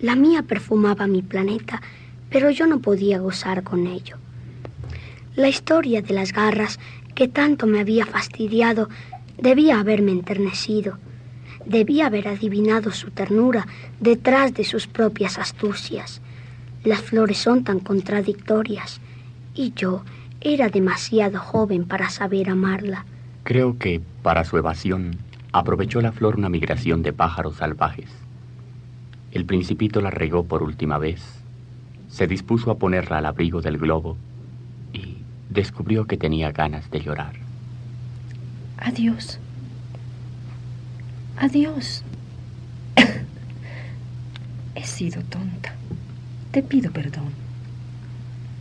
La 0.00 0.16
mía 0.16 0.42
perfumaba 0.42 1.06
mi 1.06 1.22
planeta, 1.22 1.80
pero 2.30 2.50
yo 2.50 2.66
no 2.66 2.80
podía 2.80 3.18
gozar 3.20 3.62
con 3.62 3.86
ello. 3.86 4.16
La 5.36 5.48
historia 5.48 6.02
de 6.02 6.14
las 6.14 6.32
garras 6.32 6.78
que 7.14 7.28
tanto 7.28 7.66
me 7.66 7.80
había 7.80 8.06
fastidiado 8.06 8.88
debía 9.38 9.78
haberme 9.78 10.12
enternecido. 10.12 10.98
Debía 11.66 12.06
haber 12.06 12.28
adivinado 12.28 12.90
su 12.90 13.10
ternura 13.10 13.66
detrás 14.00 14.54
de 14.54 14.64
sus 14.64 14.86
propias 14.86 15.38
astucias. 15.38 16.20
Las 16.82 17.00
flores 17.00 17.38
son 17.38 17.64
tan 17.64 17.80
contradictorias 17.80 19.00
y 19.54 19.72
yo 19.74 20.04
era 20.40 20.68
demasiado 20.68 21.38
joven 21.38 21.86
para 21.86 22.10
saber 22.10 22.50
amarla. 22.50 23.06
Creo 23.44 23.78
que, 23.78 24.00
para 24.22 24.44
su 24.44 24.58
evasión, 24.58 25.16
aprovechó 25.52 26.00
la 26.00 26.12
flor 26.12 26.36
una 26.36 26.48
migración 26.48 27.02
de 27.02 27.12
pájaros 27.12 27.56
salvajes. 27.56 28.10
El 29.32 29.44
principito 29.46 30.00
la 30.00 30.10
regó 30.10 30.44
por 30.44 30.62
última 30.62 30.98
vez, 30.98 31.22
se 32.08 32.26
dispuso 32.26 32.70
a 32.70 32.78
ponerla 32.78 33.18
al 33.18 33.26
abrigo 33.26 33.60
del 33.60 33.78
globo 33.78 34.16
y 34.92 35.18
descubrió 35.50 36.06
que 36.06 36.16
tenía 36.16 36.52
ganas 36.52 36.90
de 36.90 37.00
llorar. 37.00 37.34
Adiós. 38.78 39.38
Adiós. 41.36 42.04
He 44.76 44.84
sido 44.84 45.22
tonta. 45.22 45.74
Te 46.52 46.62
pido 46.62 46.92
perdón. 46.92 47.43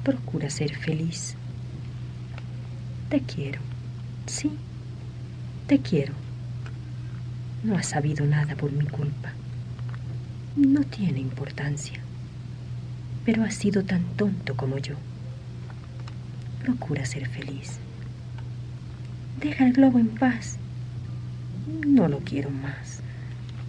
Procura 0.04 0.50
ser 0.50 0.76
feliz. 0.76 1.36
Te 3.10 3.22
quiero. 3.22 3.62
Sí, 4.26 4.52
te 5.68 5.80
quiero. 5.80 6.14
No 7.64 7.78
has 7.78 7.88
sabido 7.88 8.26
nada 8.26 8.56
por 8.56 8.70
mi 8.74 8.86
culpa. 8.86 9.32
No 10.58 10.82
tiene 10.84 11.20
importancia. 11.20 12.02
Pero 13.24 13.44
has 13.44 13.56
sido 13.56 13.86
tan 13.86 14.04
tonto 14.18 14.58
como 14.58 14.78
yo. 14.78 14.96
Procura 16.62 17.06
ser 17.06 17.30
feliz. 17.30 17.80
Deja 19.40 19.66
el 19.66 19.72
globo 19.72 20.00
en 20.00 20.10
paz. 20.10 20.58
No 21.88 22.10
lo 22.10 22.20
quiero 22.20 22.50
más. 22.50 23.00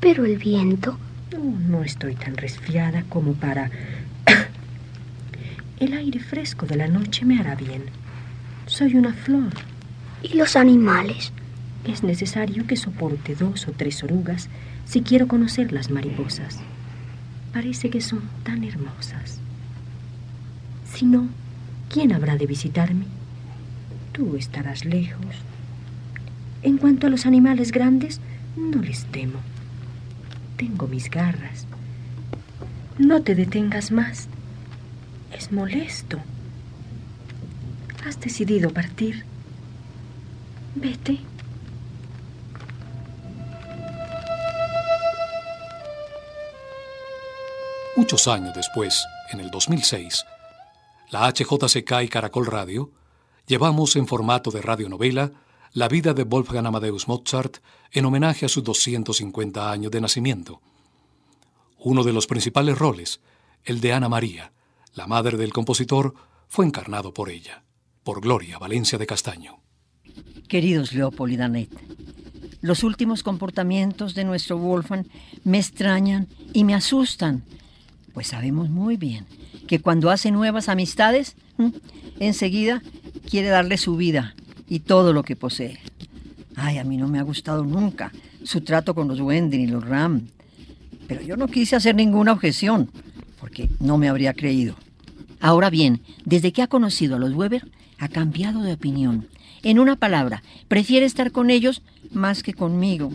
Pero 0.00 0.24
el 0.24 0.36
viento. 0.36 0.98
No, 1.32 1.44
no 1.44 1.84
estoy 1.84 2.16
tan 2.16 2.36
resfriada 2.36 3.04
como 3.08 3.34
para... 3.34 3.70
el 5.80 5.92
aire 5.92 6.20
fresco 6.20 6.66
de 6.66 6.76
la 6.76 6.88
noche 6.88 7.24
me 7.24 7.38
hará 7.38 7.54
bien. 7.54 7.84
Soy 8.66 8.94
una 8.94 9.12
flor. 9.12 9.52
¿Y 10.22 10.36
los 10.36 10.56
animales? 10.56 11.32
Es 11.84 12.02
necesario 12.02 12.66
que 12.66 12.76
soporte 12.76 13.34
dos 13.34 13.68
o 13.68 13.72
tres 13.72 14.02
orugas 14.02 14.48
si 14.86 15.02
quiero 15.02 15.28
conocer 15.28 15.72
las 15.72 15.90
mariposas. 15.90 16.60
Parece 17.52 17.90
que 17.90 18.00
son 18.00 18.22
tan 18.42 18.64
hermosas. 18.64 19.40
Si 20.92 21.04
no, 21.04 21.28
¿quién 21.90 22.12
habrá 22.12 22.36
de 22.36 22.46
visitarme? 22.46 23.06
Tú 24.12 24.36
estarás 24.36 24.84
lejos. 24.84 25.36
En 26.62 26.78
cuanto 26.78 27.06
a 27.06 27.10
los 27.10 27.26
animales 27.26 27.72
grandes, 27.72 28.20
no 28.56 28.80
les 28.80 29.04
temo. 29.06 29.40
Tengo 30.56 30.86
mis 30.86 31.10
garras. 31.10 31.66
No 32.96 33.22
te 33.22 33.34
detengas 33.34 33.90
más. 33.90 34.28
Es 35.34 35.50
molesto. 35.50 36.18
Has 38.06 38.20
decidido 38.20 38.70
partir. 38.70 39.24
Vete. 40.76 41.18
Muchos 47.96 48.28
años 48.28 48.54
después, 48.54 49.04
en 49.32 49.40
el 49.40 49.50
2006, 49.50 50.24
la 51.10 51.28
HJCK 51.28 52.02
y 52.04 52.08
Caracol 52.08 52.46
Radio 52.46 52.90
llevamos 53.46 53.96
en 53.96 54.06
formato 54.06 54.52
de 54.52 54.62
radionovela 54.62 55.32
la 55.72 55.88
vida 55.88 56.14
de 56.14 56.22
Wolfgang 56.22 56.66
Amadeus 56.66 57.08
Mozart 57.08 57.56
en 57.90 58.04
homenaje 58.04 58.46
a 58.46 58.48
sus 58.48 58.62
250 58.62 59.70
años 59.70 59.90
de 59.90 60.00
nacimiento. 60.00 60.60
Uno 61.78 62.04
de 62.04 62.12
los 62.12 62.28
principales 62.28 62.78
roles, 62.78 63.20
el 63.64 63.80
de 63.80 63.92
Ana 63.92 64.08
María, 64.08 64.53
la 64.94 65.06
madre 65.06 65.36
del 65.36 65.52
compositor, 65.52 66.14
fue 66.48 66.66
encarnado 66.66 67.12
por 67.12 67.30
ella, 67.30 67.64
por 68.02 68.20
Gloria 68.20 68.58
Valencia 68.58 68.98
de 68.98 69.06
Castaño. 69.06 69.60
Queridos 70.48 70.92
Leopold 70.92 71.32
y 71.32 71.36
Danet, 71.36 71.70
los 72.60 72.82
últimos 72.82 73.22
comportamientos 73.22 74.14
de 74.14 74.24
nuestro 74.24 74.58
Wolfgang 74.58 75.06
me 75.42 75.58
extrañan 75.58 76.28
y 76.52 76.64
me 76.64 76.74
asustan 76.74 77.44
pues 78.14 78.28
sabemos 78.28 78.70
muy 78.70 78.96
bien 78.96 79.26
que 79.66 79.80
cuando 79.80 80.10
hace 80.10 80.30
nuevas 80.30 80.68
amistades, 80.68 81.34
enseguida 82.20 82.80
quiere 83.28 83.48
darle 83.48 83.76
su 83.76 83.96
vida 83.96 84.34
y 84.68 84.80
todo 84.80 85.12
lo 85.12 85.24
que 85.24 85.36
posee. 85.36 85.80
Ay, 86.54 86.78
a 86.78 86.84
mí 86.84 86.96
no 86.96 87.08
me 87.08 87.18
ha 87.18 87.22
gustado 87.22 87.64
nunca 87.64 88.12
su 88.44 88.60
trato 88.60 88.94
con 88.94 89.08
los 89.08 89.20
Wending 89.20 89.62
y 89.62 89.66
los 89.66 89.84
Ram. 89.84 90.28
Pero 91.08 91.22
yo 91.22 91.36
no 91.36 91.48
quise 91.48 91.74
hacer 91.74 91.96
ninguna 91.96 92.32
objeción, 92.32 92.88
porque 93.40 93.68
no 93.80 93.98
me 93.98 94.08
habría 94.08 94.32
creído. 94.32 94.76
Ahora 95.44 95.68
bien, 95.68 96.00
desde 96.24 96.54
que 96.54 96.62
ha 96.62 96.68
conocido 96.68 97.16
a 97.16 97.18
los 97.18 97.34
Weber, 97.34 97.70
ha 97.98 98.08
cambiado 98.08 98.62
de 98.62 98.72
opinión. 98.72 99.28
En 99.62 99.78
una 99.78 99.94
palabra, 99.94 100.42
prefiere 100.68 101.04
estar 101.04 101.32
con 101.32 101.50
ellos 101.50 101.82
más 102.12 102.42
que 102.42 102.54
conmigo. 102.54 103.12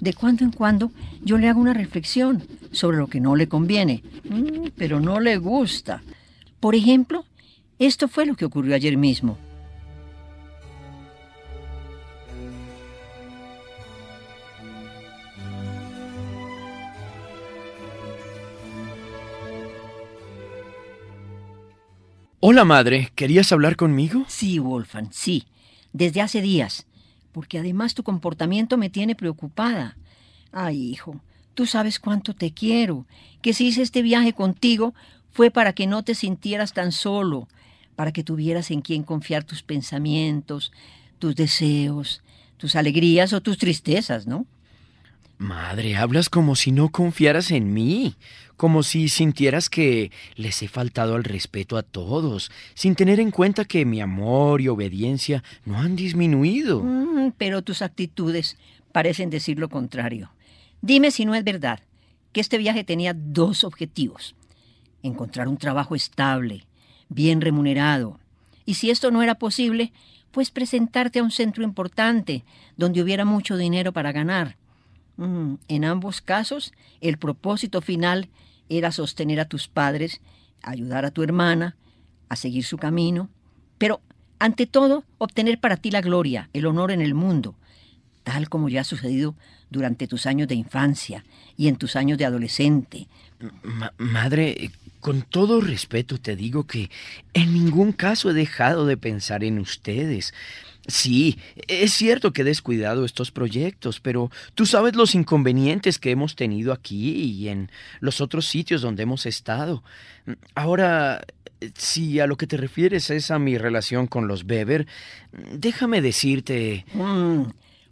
De 0.00 0.12
cuando 0.12 0.42
en 0.42 0.50
cuando 0.50 0.90
yo 1.22 1.38
le 1.38 1.48
hago 1.48 1.60
una 1.60 1.72
reflexión 1.72 2.42
sobre 2.72 2.96
lo 2.96 3.06
que 3.06 3.20
no 3.20 3.36
le 3.36 3.46
conviene, 3.46 4.02
mm, 4.28 4.70
pero 4.76 4.98
no 4.98 5.20
le 5.20 5.36
gusta. 5.36 6.02
Por 6.58 6.74
ejemplo, 6.74 7.24
esto 7.78 8.08
fue 8.08 8.26
lo 8.26 8.34
que 8.34 8.46
ocurrió 8.46 8.74
ayer 8.74 8.96
mismo. 8.96 9.38
Hola, 22.42 22.64
madre. 22.64 23.12
¿Querías 23.16 23.52
hablar 23.52 23.76
conmigo? 23.76 24.24
Sí, 24.26 24.58
Wolfgang, 24.58 25.08
sí. 25.10 25.44
Desde 25.92 26.22
hace 26.22 26.40
días. 26.40 26.86
Porque 27.32 27.58
además 27.58 27.92
tu 27.92 28.02
comportamiento 28.02 28.78
me 28.78 28.88
tiene 28.88 29.14
preocupada. 29.14 29.98
Ay, 30.50 30.82
hijo, 30.82 31.20
tú 31.52 31.66
sabes 31.66 31.98
cuánto 31.98 32.32
te 32.34 32.52
quiero. 32.52 33.04
Que 33.42 33.52
si 33.52 33.66
hice 33.66 33.82
este 33.82 34.00
viaje 34.00 34.32
contigo 34.32 34.94
fue 35.30 35.50
para 35.50 35.74
que 35.74 35.86
no 35.86 36.02
te 36.02 36.14
sintieras 36.14 36.72
tan 36.72 36.92
solo, 36.92 37.46
para 37.94 38.10
que 38.10 38.24
tuvieras 38.24 38.70
en 38.70 38.80
quien 38.80 39.02
confiar 39.02 39.44
tus 39.44 39.62
pensamientos, 39.62 40.72
tus 41.18 41.36
deseos, 41.36 42.22
tus 42.56 42.74
alegrías 42.74 43.34
o 43.34 43.42
tus 43.42 43.58
tristezas, 43.58 44.26
¿no? 44.26 44.46
Madre, 45.40 45.96
hablas 45.96 46.28
como 46.28 46.54
si 46.54 46.70
no 46.70 46.90
confiaras 46.90 47.50
en 47.50 47.72
mí, 47.72 48.14
como 48.58 48.82
si 48.82 49.08
sintieras 49.08 49.70
que 49.70 50.12
les 50.36 50.62
he 50.62 50.68
faltado 50.68 51.14
al 51.14 51.24
respeto 51.24 51.78
a 51.78 51.82
todos, 51.82 52.50
sin 52.74 52.94
tener 52.94 53.20
en 53.20 53.30
cuenta 53.30 53.64
que 53.64 53.86
mi 53.86 54.02
amor 54.02 54.60
y 54.60 54.68
obediencia 54.68 55.42
no 55.64 55.78
han 55.78 55.96
disminuido. 55.96 56.82
Mm, 56.82 57.32
pero 57.38 57.62
tus 57.62 57.80
actitudes 57.80 58.58
parecen 58.92 59.30
decir 59.30 59.58
lo 59.58 59.70
contrario. 59.70 60.30
Dime 60.82 61.10
si 61.10 61.24
no 61.24 61.34
es 61.34 61.42
verdad 61.42 61.80
que 62.32 62.42
este 62.42 62.58
viaje 62.58 62.84
tenía 62.84 63.14
dos 63.14 63.64
objetivos. 63.64 64.34
Encontrar 65.02 65.48
un 65.48 65.56
trabajo 65.56 65.94
estable, 65.94 66.66
bien 67.08 67.40
remunerado. 67.40 68.20
Y 68.66 68.74
si 68.74 68.90
esto 68.90 69.10
no 69.10 69.22
era 69.22 69.36
posible, 69.36 69.94
pues 70.32 70.50
presentarte 70.50 71.20
a 71.20 71.22
un 71.22 71.30
centro 71.30 71.64
importante, 71.64 72.44
donde 72.76 73.00
hubiera 73.00 73.24
mucho 73.24 73.56
dinero 73.56 73.94
para 73.94 74.12
ganar 74.12 74.59
en 75.20 75.84
ambos 75.84 76.20
casos, 76.20 76.72
el 77.00 77.18
propósito 77.18 77.80
final 77.80 78.28
era 78.68 78.92
sostener 78.92 79.40
a 79.40 79.44
tus 79.44 79.68
padres, 79.68 80.20
ayudar 80.62 81.04
a 81.04 81.10
tu 81.10 81.22
hermana, 81.22 81.76
a 82.28 82.36
seguir 82.36 82.64
su 82.64 82.78
camino, 82.78 83.28
pero 83.76 84.00
ante 84.38 84.66
todo 84.66 85.04
obtener 85.18 85.60
para 85.60 85.76
ti 85.76 85.90
la 85.90 86.00
gloria, 86.00 86.48
el 86.52 86.66
honor 86.66 86.90
en 86.90 87.02
el 87.02 87.14
mundo, 87.14 87.56
tal 88.22 88.48
como 88.48 88.68
ya 88.68 88.80
ha 88.80 88.84
sucedido 88.84 89.34
durante 89.68 90.06
tus 90.06 90.26
años 90.26 90.48
de 90.48 90.54
infancia 90.54 91.24
y 91.56 91.68
en 91.68 91.76
tus 91.76 91.96
años 91.96 92.16
de 92.16 92.24
adolescente. 92.24 93.08
madre, 93.98 94.70
con 95.00 95.22
todo 95.22 95.60
respeto 95.60 96.18
te 96.18 96.36
digo 96.36 96.66
que 96.66 96.90
en 97.34 97.52
ningún 97.52 97.92
caso 97.92 98.30
he 98.30 98.34
dejado 98.34 98.86
de 98.86 98.96
pensar 98.96 99.44
en 99.44 99.58
ustedes. 99.58 100.32
Sí, 100.90 101.38
es 101.68 101.92
cierto 101.94 102.32
que 102.32 102.42
he 102.42 102.44
descuidado 102.44 103.04
estos 103.04 103.30
proyectos, 103.30 104.00
pero 104.00 104.30
tú 104.54 104.66
sabes 104.66 104.96
los 104.96 105.14
inconvenientes 105.14 105.98
que 105.98 106.10
hemos 106.10 106.34
tenido 106.34 106.72
aquí 106.72 107.12
y 107.12 107.48
en 107.48 107.70
los 108.00 108.20
otros 108.20 108.46
sitios 108.46 108.82
donde 108.82 109.04
hemos 109.04 109.24
estado. 109.24 109.84
Ahora, 110.54 111.22
si 111.76 112.18
a 112.18 112.26
lo 112.26 112.36
que 112.36 112.46
te 112.46 112.56
refieres 112.56 113.10
es 113.10 113.30
a 113.30 113.38
mi 113.38 113.56
relación 113.56 114.06
con 114.06 114.26
los 114.26 114.44
Weber, 114.44 114.86
déjame 115.52 116.00
decirte... 116.00 116.84
Mm, 116.92 117.42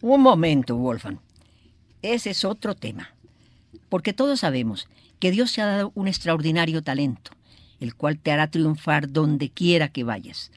un 0.01 0.21
momento, 0.21 0.77
Wolfgang. 0.77 1.19
Ese 2.03 2.31
es 2.31 2.45
otro 2.45 2.75
tema. 2.75 3.15
Porque 3.89 4.13
todos 4.13 4.41
sabemos 4.41 4.89
que 5.21 5.31
Dios 5.31 5.53
te 5.53 5.63
ha 5.63 5.67
dado 5.67 5.93
un 5.95 6.09
extraordinario 6.09 6.83
talento, 6.83 7.31
el 7.81 7.95
cual 7.95 8.19
te 8.19 8.33
hará 8.33 8.49
triunfar 8.51 9.11
donde 9.11 9.51
quiera 9.51 9.89
que 9.89 10.05
vayas. 10.05 10.51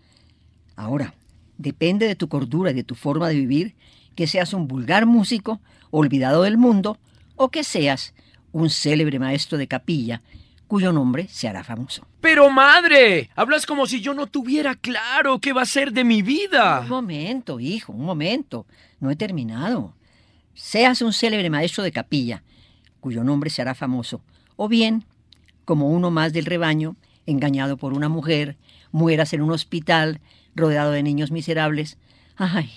Ahora, 0.75 1.13
Depende 1.62 2.07
de 2.07 2.16
tu 2.16 2.28
cordura 2.28 2.72
y 2.72 2.74
de 2.74 2.84
tu 2.84 2.95
forma 2.95 3.30
de 3.30 3.36
vivir 3.36 3.76
que 4.16 4.26
seas 4.26 4.53
un 4.53 4.68
vulgar 4.68 5.05
músico, 5.05 5.62
olvidado 5.91 6.41
del 6.41 6.57
mundo, 6.57 6.97
o 7.36 7.49
que 7.49 7.64
seas 7.64 8.16
un 8.51 8.72
célebre 8.72 9.20
maestro 9.20 9.59
de 9.59 9.68
capilla 9.68 10.24
cuyo 10.66 10.91
nombre 10.91 11.28
se 11.28 11.47
hará 11.47 11.64
famoso. 11.64 12.07
Pero 12.20 12.49
madre, 12.49 13.30
hablas 13.36 13.68
como 13.68 13.86
si 13.86 14.01
yo 14.01 14.16
no 14.16 14.26
tuviera 14.26 14.74
claro 14.74 15.39
qué 15.39 15.53
va 15.53 15.62
a 15.62 15.66
ser 15.66 15.91
de 15.91 16.03
mi 16.03 16.24
vida. 16.24 16.80
Un 16.80 16.89
momento, 16.89 17.59
hijo, 17.59 17.93
un 17.93 18.05
momento. 18.05 18.66
No 18.99 19.12
he 19.12 19.16
terminado. 19.16 19.93
seas 20.55 21.01
un 21.01 21.14
célebre 21.14 21.49
maestro 21.51 21.84
de 21.84 21.91
capilla, 21.91 22.41
cuyo 23.01 23.24
nombre 23.24 23.51
se 23.51 23.62
hará 23.62 23.76
famoso, 23.76 24.22
o 24.55 24.68
bien, 24.68 25.05
como 25.66 25.89
uno 25.89 26.09
más 26.09 26.34
del 26.34 26.45
rebaño, 26.45 26.95
engañado 27.26 27.78
por 27.78 27.93
una 27.93 28.09
mujer, 28.09 28.57
mueras 28.91 29.34
en 29.34 29.41
un 29.41 29.51
hospital 29.51 30.22
rodeado 30.56 30.91
de 30.91 31.04
niños 31.04 31.32
miserables, 31.32 31.97
ay, 32.36 32.70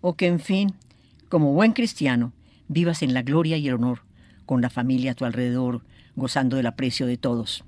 o 0.00 0.14
que 0.14 0.26
en 0.26 0.40
fin, 0.40 0.74
como 1.28 1.52
buen 1.52 1.72
cristiano, 1.72 2.32
vivas 2.68 3.02
en 3.02 3.14
la 3.14 3.22
gloria 3.22 3.56
y 3.56 3.68
el 3.68 3.74
honor, 3.74 4.02
con 4.46 4.60
la 4.60 4.70
familia 4.70 5.12
a 5.12 5.14
tu 5.14 5.24
alrededor, 5.24 5.82
gozando 6.16 6.56
del 6.56 6.66
aprecio 6.66 7.06
de 7.06 7.16
todos. 7.16 7.64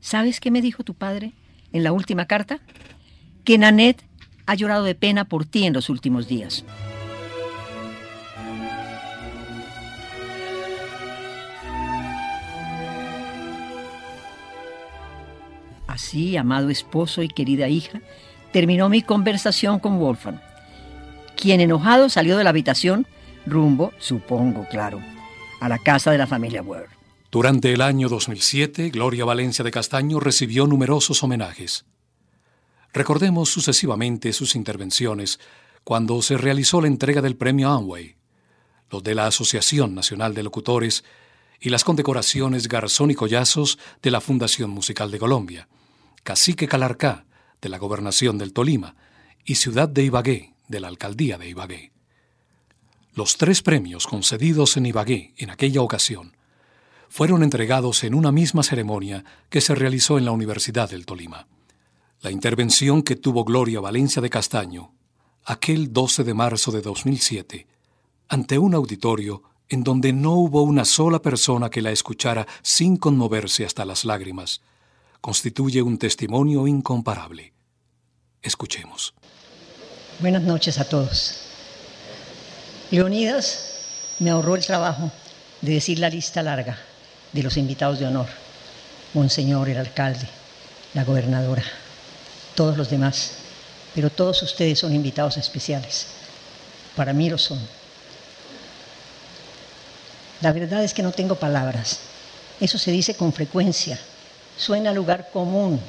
¿Sabes 0.00 0.40
qué 0.40 0.50
me 0.50 0.62
dijo 0.62 0.84
tu 0.84 0.94
padre 0.94 1.32
en 1.72 1.82
la 1.82 1.92
última 1.92 2.26
carta? 2.26 2.60
Que 3.44 3.58
Nanette 3.58 4.04
ha 4.46 4.54
llorado 4.54 4.84
de 4.84 4.94
pena 4.94 5.24
por 5.24 5.46
ti 5.46 5.64
en 5.64 5.72
los 5.72 5.88
últimos 5.88 6.28
días. 6.28 6.64
Así, 15.86 16.36
amado 16.36 16.70
esposo 16.70 17.22
y 17.22 17.28
querida 17.28 17.68
hija, 17.68 18.00
terminó 18.54 18.88
mi 18.88 19.02
conversación 19.02 19.80
con 19.80 19.98
Wolfgang, 19.98 20.40
quien 21.34 21.60
enojado 21.60 22.08
salió 22.08 22.36
de 22.38 22.44
la 22.44 22.50
habitación 22.50 23.04
rumbo, 23.46 23.92
supongo, 23.98 24.68
claro, 24.70 25.02
a 25.58 25.68
la 25.68 25.80
casa 25.80 26.12
de 26.12 26.18
la 26.18 26.28
familia 26.28 26.62
Ward. 26.62 26.86
Durante 27.32 27.72
el 27.72 27.80
año 27.80 28.08
2007, 28.08 28.90
Gloria 28.90 29.24
Valencia 29.24 29.64
de 29.64 29.72
Castaño 29.72 30.20
recibió 30.20 30.68
numerosos 30.68 31.24
homenajes. 31.24 31.84
Recordemos 32.92 33.50
sucesivamente 33.50 34.32
sus 34.32 34.54
intervenciones 34.54 35.40
cuando 35.82 36.22
se 36.22 36.36
realizó 36.36 36.80
la 36.80 36.86
entrega 36.86 37.20
del 37.20 37.36
premio 37.36 37.70
Amway, 37.70 38.14
los 38.88 39.02
de 39.02 39.16
la 39.16 39.26
Asociación 39.26 39.96
Nacional 39.96 40.32
de 40.32 40.44
Locutores 40.44 41.02
y 41.58 41.70
las 41.70 41.82
condecoraciones 41.82 42.68
Garzón 42.68 43.10
y 43.10 43.16
Collazos 43.16 43.80
de 44.00 44.12
la 44.12 44.20
Fundación 44.20 44.70
Musical 44.70 45.10
de 45.10 45.18
Colombia, 45.18 45.66
Cacique 46.22 46.68
Calarcá 46.68 47.24
de 47.64 47.70
la 47.70 47.78
Gobernación 47.78 48.36
del 48.36 48.52
Tolima 48.52 48.94
y 49.44 49.56
Ciudad 49.56 49.88
de 49.88 50.04
Ibagué 50.04 50.54
de 50.68 50.80
la 50.80 50.88
Alcaldía 50.88 51.38
de 51.38 51.48
Ibagué. 51.48 51.92
Los 53.14 53.38
tres 53.38 53.62
premios 53.62 54.06
concedidos 54.06 54.76
en 54.76 54.86
Ibagué 54.86 55.32
en 55.38 55.48
aquella 55.48 55.80
ocasión 55.80 56.36
fueron 57.08 57.42
entregados 57.42 58.04
en 58.04 58.14
una 58.14 58.32
misma 58.32 58.62
ceremonia 58.62 59.24
que 59.48 59.62
se 59.62 59.74
realizó 59.74 60.18
en 60.18 60.26
la 60.26 60.32
Universidad 60.32 60.90
del 60.90 61.06
Tolima. 61.06 61.46
La 62.20 62.30
intervención 62.30 63.02
que 63.02 63.16
tuvo 63.16 63.44
Gloria 63.44 63.80
Valencia 63.80 64.20
de 64.20 64.28
Castaño, 64.28 64.92
aquel 65.44 65.90
12 65.92 66.22
de 66.22 66.34
marzo 66.34 66.70
de 66.70 66.82
2007, 66.82 67.66
ante 68.28 68.58
un 68.58 68.74
auditorio 68.74 69.42
en 69.70 69.84
donde 69.84 70.12
no 70.12 70.32
hubo 70.32 70.62
una 70.62 70.84
sola 70.84 71.22
persona 71.22 71.70
que 71.70 71.80
la 71.80 71.92
escuchara 71.92 72.46
sin 72.62 72.98
conmoverse 72.98 73.64
hasta 73.64 73.86
las 73.86 74.04
lágrimas, 74.04 74.60
constituye 75.22 75.80
un 75.80 75.96
testimonio 75.96 76.66
incomparable. 76.66 77.53
Escuchemos. 78.44 79.12
Buenas 80.20 80.42
noches 80.42 80.78
a 80.78 80.84
todos. 80.84 81.40
Leonidas 82.92 84.16
me 84.20 84.30
ahorró 84.30 84.54
el 84.54 84.64
trabajo 84.64 85.10
de 85.60 85.72
decir 85.74 85.98
la 85.98 86.10
lista 86.10 86.42
larga 86.42 86.78
de 87.32 87.42
los 87.42 87.56
invitados 87.56 87.98
de 87.98 88.06
honor. 88.06 88.28
Monseñor, 89.14 89.68
el 89.68 89.78
alcalde, 89.78 90.28
la 90.94 91.02
gobernadora 91.02 91.64
todos 92.54 92.76
los 92.76 92.90
demás, 92.90 93.32
pero 93.94 94.10
todos 94.10 94.42
ustedes 94.42 94.78
son 94.78 94.94
invitados 94.94 95.36
especiales. 95.36 96.06
Para 96.96 97.12
mí 97.12 97.28
lo 97.28 97.38
son. 97.38 97.58
La 100.40 100.52
verdad 100.52 100.84
es 100.84 100.94
que 100.94 101.02
no 101.02 101.12
tengo 101.12 101.34
palabras. 101.34 102.00
Eso 102.60 102.78
se 102.78 102.92
dice 102.92 103.16
con 103.16 103.32
frecuencia. 103.32 103.98
Suena 104.56 104.92
lugar 104.92 105.30
común. 105.32 105.80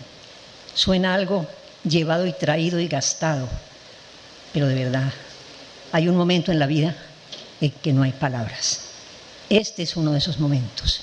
Suena 0.74 1.14
algo 1.14 1.48
llevado 1.88 2.26
y 2.26 2.34
traído 2.34 2.80
y 2.80 2.88
gastado. 2.88 3.48
Pero 4.54 4.68
de 4.68 4.76
verdad, 4.76 5.12
hay 5.92 6.08
un 6.08 6.16
momento 6.16 6.52
en 6.52 6.60
la 6.60 6.68
vida 6.68 6.96
en 7.62 7.72
que 7.72 7.94
no 7.94 8.04
hay 8.04 8.12
palabras. 8.12 8.82
Este 9.50 9.84
es 9.84 9.96
uno 9.96 10.12
de 10.12 10.18
esos 10.20 10.40
momentos. 10.40 11.02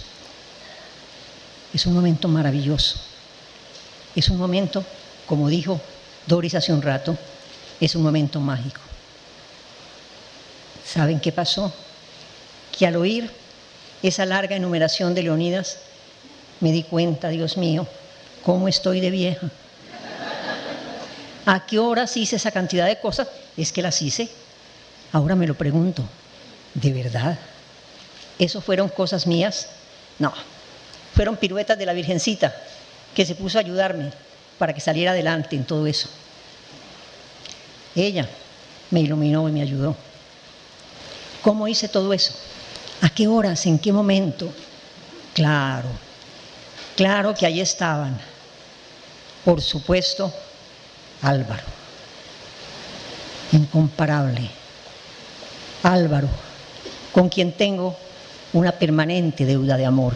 Es 1.73 1.87
un 1.87 1.95
momento 1.95 2.29
maravilloso. 2.29 2.97
Es 4.15 4.29
un 4.29 4.39
momento 4.39 4.85
como 5.27 5.49
dijo 5.49 5.81
Doris 6.27 6.55
hace 6.55 6.73
un 6.73 6.83
rato, 6.83 7.17
es 7.81 7.95
un 7.95 8.03
momento 8.03 8.41
mágico. 8.41 8.81
¿Saben 10.85 11.21
qué 11.21 11.33
pasó? 11.33 11.73
Que 12.77 12.87
al 12.87 12.97
oír 12.97 13.31
esa 14.03 14.27
larga 14.27 14.57
enumeración 14.57 15.15
de 15.15 15.23
Leonidas, 15.23 15.79
me 16.61 16.71
di 16.71 16.83
cuenta, 16.83 17.29
Dios 17.29 17.57
mío, 17.57 17.87
cómo 18.45 18.69
estoy 18.69 19.01
de 19.01 19.11
vieja. 19.11 19.49
¿A 21.45 21.67
qué 21.67 21.79
horas 21.79 22.17
hice 22.17 22.37
esa 22.37 22.51
cantidad 22.51 22.87
de 22.87 23.01
cosas? 23.01 23.29
Es 23.57 23.73
que 23.73 23.83
las 23.83 24.01
hice. 24.01 24.29
Ahora 25.13 25.35
me 25.35 25.47
lo 25.47 25.55
pregunto, 25.55 26.05
¿de 26.75 26.93
verdad? 26.93 27.39
¿Eso 28.39 28.61
fueron 28.61 28.89
cosas 28.89 29.27
mías? 29.27 29.69
No, 30.19 30.33
fueron 31.15 31.37
piruetas 31.37 31.79
de 31.79 31.87
la 31.87 31.93
Virgencita 31.93 32.55
que 33.15 33.27
se 33.27 33.35
puso 33.35 33.59
a 33.59 33.61
ayudarme 33.61 34.11
para 34.59 34.73
que 34.73 34.81
saliera 34.81 35.11
adelante 35.11 35.57
en 35.57 35.65
todo 35.65 35.87
eso. 35.87 36.09
Ella 37.95 38.29
me 38.91 39.01
iluminó 39.01 39.49
y 39.49 39.53
me 39.53 39.63
ayudó. 39.63 39.97
¿Cómo 41.43 41.69
hice 41.69 41.89
todo 41.89 42.13
eso? 42.13 42.33
¿A 43.01 43.11
qué 43.11 43.27
horas? 43.27 43.67
¿En 43.67 43.79
qué 43.79 43.93
momento? 43.93 44.53
Claro, 45.35 45.89
claro 46.97 47.35
que 47.35 47.45
ahí 47.45 47.61
estaban. 47.61 48.19
Por 49.45 49.61
supuesto, 49.61 50.33
Álvaro. 51.23 51.63
Incomparable. 53.53 54.51
Álvaro, 55.83 56.29
con 57.13 57.29
quien 57.29 57.53
tengo 57.53 57.97
una 58.53 58.73
permanente 58.73 59.45
deuda 59.45 59.77
de 59.77 59.87
amor. 59.87 60.15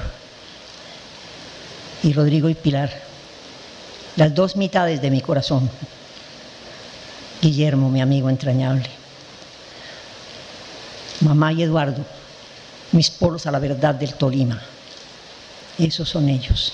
Y 2.02 2.12
Rodrigo 2.12 2.48
y 2.48 2.54
Pilar 2.54 3.07
las 4.16 4.34
dos 4.34 4.57
mitades 4.57 5.00
de 5.00 5.11
mi 5.11 5.20
corazón. 5.20 5.70
Guillermo, 7.40 7.90
mi 7.90 8.00
amigo 8.00 8.30
entrañable. 8.30 8.88
Mamá 11.20 11.52
y 11.52 11.62
Eduardo, 11.62 12.04
mis 12.92 13.11
polos 13.11 13.46
a 13.46 13.50
la 13.50 13.59
verdad 13.59 13.94
del 13.94 14.14
Tolima. 14.14 14.61
Esos 15.78 16.09
son 16.09 16.28
ellos. 16.28 16.72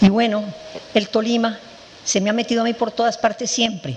Y 0.00 0.08
bueno, 0.08 0.44
el 0.94 1.08
Tolima 1.08 1.58
se 2.04 2.20
me 2.20 2.30
ha 2.30 2.32
metido 2.32 2.62
a 2.62 2.64
mí 2.64 2.74
por 2.74 2.90
todas 2.90 3.18
partes 3.18 3.50
siempre. 3.50 3.96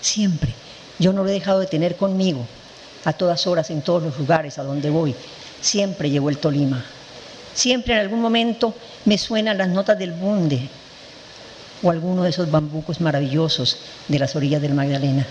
Siempre. 0.00 0.52
Yo 0.98 1.12
no 1.12 1.22
lo 1.22 1.30
he 1.30 1.32
dejado 1.32 1.60
de 1.60 1.66
tener 1.66 1.96
conmigo 1.96 2.46
a 3.04 3.12
todas 3.12 3.46
horas, 3.46 3.70
en 3.70 3.82
todos 3.82 4.02
los 4.02 4.18
lugares 4.18 4.58
a 4.58 4.62
donde 4.62 4.90
voy. 4.90 5.14
Siempre 5.60 6.10
llevo 6.10 6.30
el 6.30 6.38
Tolima. 6.38 6.84
Siempre 7.54 7.94
en 7.94 8.00
algún 8.00 8.20
momento 8.20 8.74
me 9.04 9.18
suenan 9.18 9.58
las 9.58 9.68
notas 9.68 9.98
del 9.98 10.12
bunde 10.12 10.68
o 11.82 11.90
alguno 11.90 12.24
de 12.24 12.30
esos 12.30 12.50
bambucos 12.50 13.00
maravillosos 13.00 13.78
de 14.08 14.18
las 14.18 14.34
orillas 14.34 14.62
del 14.62 14.74
Magdalena. 14.74 15.26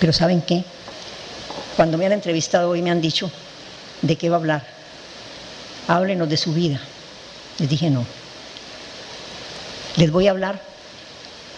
Pero 0.00 0.12
¿saben 0.12 0.40
qué? 0.42 0.64
Cuando 1.76 1.98
me 1.98 2.06
han 2.06 2.12
entrevistado 2.12 2.70
hoy 2.70 2.82
me 2.82 2.90
han 2.90 3.00
dicho, 3.00 3.30
¿de 4.02 4.16
qué 4.16 4.30
va 4.30 4.36
a 4.36 4.40
hablar? 4.40 4.66
Háblenos 5.86 6.28
de 6.28 6.36
su 6.36 6.52
vida. 6.52 6.80
Les 7.58 7.68
dije 7.68 7.90
no. 7.90 8.04
Les 9.98 10.10
voy 10.10 10.28
a 10.28 10.30
hablar 10.30 10.62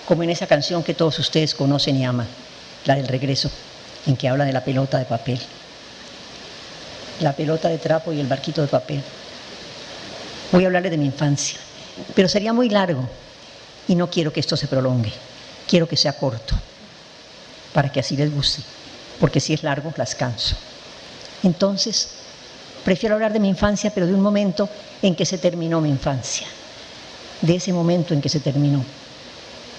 como 0.07 0.25
en 0.25 0.31
esa 0.31 0.49
canción 0.49 0.83
que 0.83 0.95
todos 0.95 1.19
ustedes 1.21 1.55
conocen 1.55 1.97
y 1.97 2.05
aman, 2.05 2.27
la 2.85 2.97
del 2.97 3.07
regreso, 3.07 3.51
en 4.07 4.17
que 4.17 4.29
habla 4.29 4.45
de 4.45 4.53
la 4.53 4.65
pelota 4.65 4.99
de 4.99 5.05
papel 5.05 5.39
la 7.21 7.35
pelota 7.35 7.69
de 7.69 7.79
trapo 7.79 8.13
y 8.13 8.21
el 8.21 8.27
barquito 8.27 8.63
de 8.63 8.69
papel. 8.69 9.03
Voy 10.53 10.65
a 10.65 10.67
hablarle 10.67 10.91
de 10.91 10.99
mi 10.99 11.07
infancia, 11.07 11.59
pero 12.15 12.29
sería 12.29 12.53
muy 12.53 12.69
largo 12.69 13.09
y 13.87 13.95
no 13.95 14.11
quiero 14.11 14.33
que 14.33 14.41
esto 14.41 14.57
se 14.57 14.67
prolongue. 14.67 15.13
Quiero 15.69 15.87
que 15.87 15.97
sea 15.97 16.15
corto, 16.15 16.57
para 17.73 17.93
que 17.93 18.01
así 18.01 18.17
les 18.17 18.33
guste, 18.35 18.63
porque 19.21 19.41
si 19.41 19.53
es 19.53 19.63
largo 19.63 19.93
las 19.97 20.15
canso. 20.15 20.57
Entonces, 21.43 22.09
prefiero 22.85 23.15
hablar 23.15 23.33
de 23.33 23.41
mi 23.41 23.49
infancia, 23.49 23.93
pero 23.95 24.07
de 24.07 24.15
un 24.15 24.21
momento 24.21 24.69
en 25.01 25.15
que 25.15 25.27
se 25.27 25.39
terminó 25.39 25.81
mi 25.81 25.91
infancia, 25.91 26.47
de 27.41 27.57
ese 27.57 27.73
momento 27.73 28.15
en 28.15 28.21
que 28.21 28.29
se 28.29 28.41
terminó. 28.41 28.85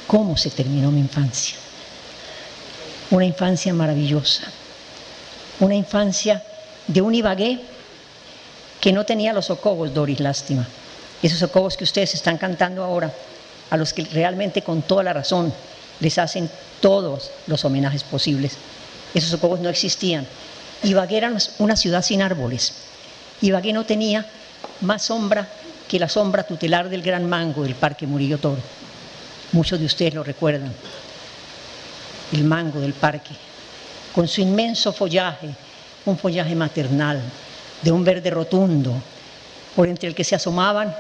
¿Cómo 0.08 0.36
se 0.38 0.50
terminó 0.50 0.92
mi 0.92 1.00
infancia? 1.00 1.56
Una 3.12 3.26
infancia 3.26 3.74
maravillosa, 3.74 4.44
una 5.60 5.76
infancia 5.76 6.44
de 6.88 7.02
un 7.02 7.14
Ibagué 7.14 7.60
que 8.80 8.92
no 8.92 9.06
tenía 9.06 9.34
los 9.34 9.46
socobos, 9.46 9.94
Doris, 9.94 10.20
lástima. 10.20 10.68
Esos 11.22 11.40
socobos 11.40 11.78
que 11.78 11.84
ustedes 11.84 12.16
están 12.16 12.38
cantando 12.38 12.84
ahora, 12.84 13.14
a 13.70 13.78
los 13.78 13.94
que 13.94 14.06
realmente 14.06 14.64
con 14.64 14.82
toda 14.82 15.04
la 15.04 15.14
razón 15.14 15.54
les 16.00 16.18
hacen 16.18 16.50
todos 16.82 17.32
los 17.48 17.64
homenajes 17.64 18.04
posibles. 18.04 18.58
Esos 19.14 19.30
socogos 19.30 19.60
no 19.60 19.70
existían. 19.70 20.26
Ibagué 20.84 21.18
era 21.18 21.32
una 21.60 21.76
ciudad 21.76 22.02
sin 22.02 22.22
árboles. 22.22 22.74
Ibagué 23.42 23.72
no 23.72 23.86
tenía 23.86 24.26
más 24.82 25.04
sombra 25.04 25.48
que 25.92 26.00
la 26.00 26.08
sombra 26.08 26.44
tutelar 26.44 26.88
del 26.88 27.02
Gran 27.02 27.28
Mango 27.28 27.64
del 27.64 27.76
Parque 27.76 28.08
Murillo 28.08 28.38
Toro. 28.38 28.62
Muchos 29.52 29.78
de 29.78 29.86
ustedes 29.86 30.14
lo 30.14 30.24
recuerdan. 30.24 30.74
El 32.32 32.46
mango 32.46 32.80
del 32.80 32.94
parque, 32.94 33.32
con 34.16 34.26
su 34.26 34.40
inmenso 34.40 34.94
follaje, 34.94 35.50
un 36.06 36.18
follaje 36.18 36.56
maternal, 36.56 37.22
de 37.82 37.92
un 37.92 38.06
verde 38.06 38.30
rotundo, 38.30 38.94
por 39.76 39.90
entre 39.90 40.08
el 40.08 40.16
que 40.16 40.24
se 40.24 40.34
asomaban, 40.34 40.96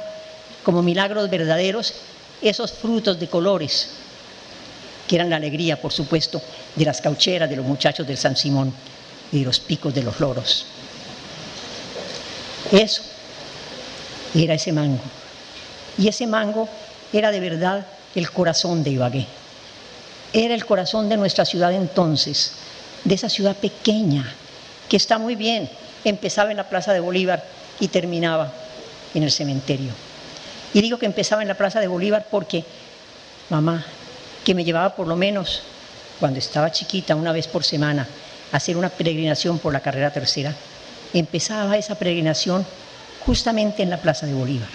como 0.62 0.84
milagros 0.84 1.30
verdaderos, 1.30 1.94
esos 2.42 2.74
frutos 2.74 3.18
de 3.18 3.30
colores, 3.30 3.92
que 5.08 5.16
eran 5.16 5.30
la 5.30 5.38
alegría, 5.38 5.82
por 5.82 5.94
supuesto, 5.94 6.42
de 6.76 6.84
las 6.84 7.00
caucheras 7.00 7.50
de 7.50 7.56
los 7.56 7.66
muchachos 7.66 8.06
del 8.06 8.18
San 8.18 8.36
Simón 8.36 8.74
y 9.32 9.39
de 9.39 9.46
los 9.46 9.58
picos 9.58 9.94
de 9.96 10.04
los 10.04 10.20
loros. 10.20 10.66
Eso 12.74 13.04
era 14.36 14.54
ese 14.54 14.72
mango. 14.72 15.04
Y 15.98 16.08
ese 16.08 16.28
mango 16.28 16.68
era 17.12 17.32
de 17.32 17.40
verdad 17.40 17.86
el 18.16 18.32
corazón 18.32 18.84
de 18.84 18.92
Ibagué. 18.92 19.28
Era 20.34 20.54
el 20.54 20.66
corazón 20.66 21.10
de 21.10 21.18
nuestra 21.18 21.46
ciudad 21.46 21.74
entonces, 21.74 22.54
de 23.04 23.16
esa 23.16 23.30
ciudad 23.30 23.56
pequeña, 23.56 24.26
que 24.88 24.98
está 24.98 25.18
muy 25.18 25.36
bien, 25.36 25.70
empezaba 26.06 26.52
en 26.52 26.58
la 26.58 26.70
Plaza 26.70 26.94
de 26.94 27.00
Bolívar 27.00 27.44
y 27.80 27.90
terminaba 27.90 28.52
en 29.14 29.24
el 29.24 29.32
cementerio. 29.32 29.92
Y 30.74 30.82
digo 30.82 30.98
que 30.98 31.06
empezaba 31.06 31.42
en 31.42 31.50
la 31.50 31.56
Plaza 31.56 31.80
de 31.80 31.88
Bolívar 31.88 32.28
porque 32.32 32.64
mamá, 33.50 33.86
que 34.46 34.56
me 34.56 34.64
llevaba 34.64 34.96
por 34.96 35.08
lo 35.08 35.16
menos 35.16 35.62
cuando 36.20 36.40
estaba 36.40 36.72
chiquita, 36.72 37.16
una 37.16 37.34
vez 37.34 37.48
por 37.48 37.64
semana, 37.64 38.08
a 38.52 38.58
hacer 38.58 38.78
una 38.78 38.90
peregrinación 38.90 39.60
por 39.60 39.74
la 39.74 39.82
carrera 39.82 40.12
tercera, 40.12 40.54
empezaba 41.14 41.78
esa 41.78 41.96
peregrinación 41.96 42.66
justamente 43.26 43.84
en 43.84 43.89
la 43.89 43.97
Plaza 43.97 44.26
de 44.26 44.34
Bolívar. 44.34 44.69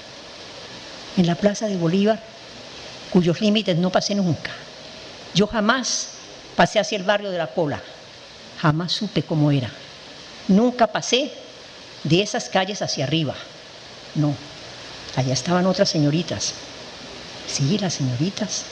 En 1.17 1.27
la 1.27 1.35
Plaza 1.35 1.67
de 1.67 1.77
Bolívar, 1.77 2.21
cuyos 3.11 3.41
límites 3.41 3.77
no 3.77 3.91
pasé 3.91 4.15
nunca. 4.15 4.51
Yo 5.35 5.47
jamás 5.47 6.09
pasé 6.55 6.79
hacia 6.79 6.97
el 6.97 7.05
barrio 7.05 7.31
de 7.31 7.39
la 7.39 7.49
Pola, 7.49 7.81
jamás 8.61 8.93
supe 8.93 9.23
cómo 9.23 9.51
era. 9.51 9.71
Nunca 10.49 10.87
pasé 10.87 11.33
de 12.05 12.23
esas 12.23 12.49
calles 12.49 12.83
hacia 12.83 13.05
arriba. 13.05 13.35
No, 14.15 14.35
allá 15.17 15.33
estaban 15.33 15.67
otras 15.67 15.89
señoritas. 15.89 16.55
Sí, 17.47 17.79
las 17.79 17.95
señoritas. 17.95 18.65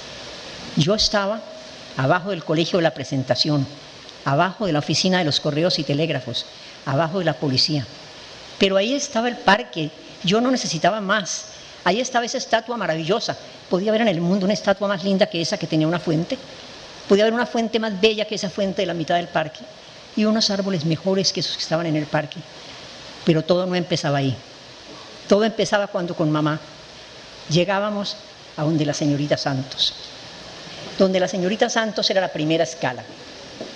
Yo 0.77 0.95
estaba 0.95 1.41
abajo 1.97 2.31
del 2.31 2.45
colegio 2.45 2.79
de 2.79 2.85
la 2.85 2.95
presentación, 2.95 3.67
abajo 4.25 4.67
de 4.67 4.73
la 4.73 4.79
oficina 4.79 5.19
de 5.19 5.25
los 5.25 5.41
correos 5.41 5.79
y 5.79 5.85
telégrafos, 5.85 6.47
abajo 6.87 7.19
de 7.19 7.25
la 7.25 7.35
policía. 7.35 7.87
Pero 8.59 8.77
ahí 8.77 8.95
estaba 8.95 9.29
el 9.29 9.37
parque, 9.37 9.91
yo 10.23 10.41
no 10.41 10.51
necesitaba 10.51 11.01
más. 11.01 11.47
Ahí 11.85 12.01
estaba 12.01 12.25
esa 12.25 12.39
estatua 12.39 12.77
maravillosa. 12.77 13.37
Podía 13.69 13.91
haber 13.91 14.03
en 14.03 14.09
el 14.09 14.21
mundo 14.21 14.47
una 14.47 14.55
estatua 14.55 14.89
más 14.89 15.05
linda 15.05 15.27
que 15.27 15.41
esa 15.41 15.59
que 15.59 15.67
tenía 15.67 15.87
una 15.87 16.01
fuente. 16.01 16.39
Podía 17.09 17.25
haber 17.25 17.35
una 17.35 17.47
fuente 17.47 17.79
más 17.79 18.01
bella 18.01 18.25
que 18.25 18.37
esa 18.37 18.49
fuente 18.49 18.83
de 18.83 18.87
la 18.87 18.95
mitad 18.95 19.17
del 19.17 19.29
parque. 19.29 19.61
Y 20.17 20.25
unos 20.25 20.49
árboles 20.51 20.85
mejores 20.85 21.33
que 21.33 21.41
esos 21.41 21.57
que 21.57 21.63
estaban 21.63 21.87
en 21.87 21.97
el 21.97 22.07
parque. 22.07 22.39
Pero 23.25 23.43
todo 23.43 23.67
no 23.67 23.75
empezaba 23.75 24.19
ahí. 24.19 24.35
Todo 25.29 25.45
empezaba 25.45 25.89
cuando 25.89 26.15
con 26.15 26.31
mamá 26.31 26.61
llegábamos 27.51 28.17
a 28.57 28.63
donde 28.63 28.87
la 28.87 28.95
señorita 28.95 29.37
Santos. 29.37 29.95
Donde 30.99 31.21
la 31.21 31.29
señorita 31.29 31.69
Santos 31.69 32.09
era 32.11 32.21
la 32.21 32.33
primera 32.33 32.65
escala. 32.65 33.03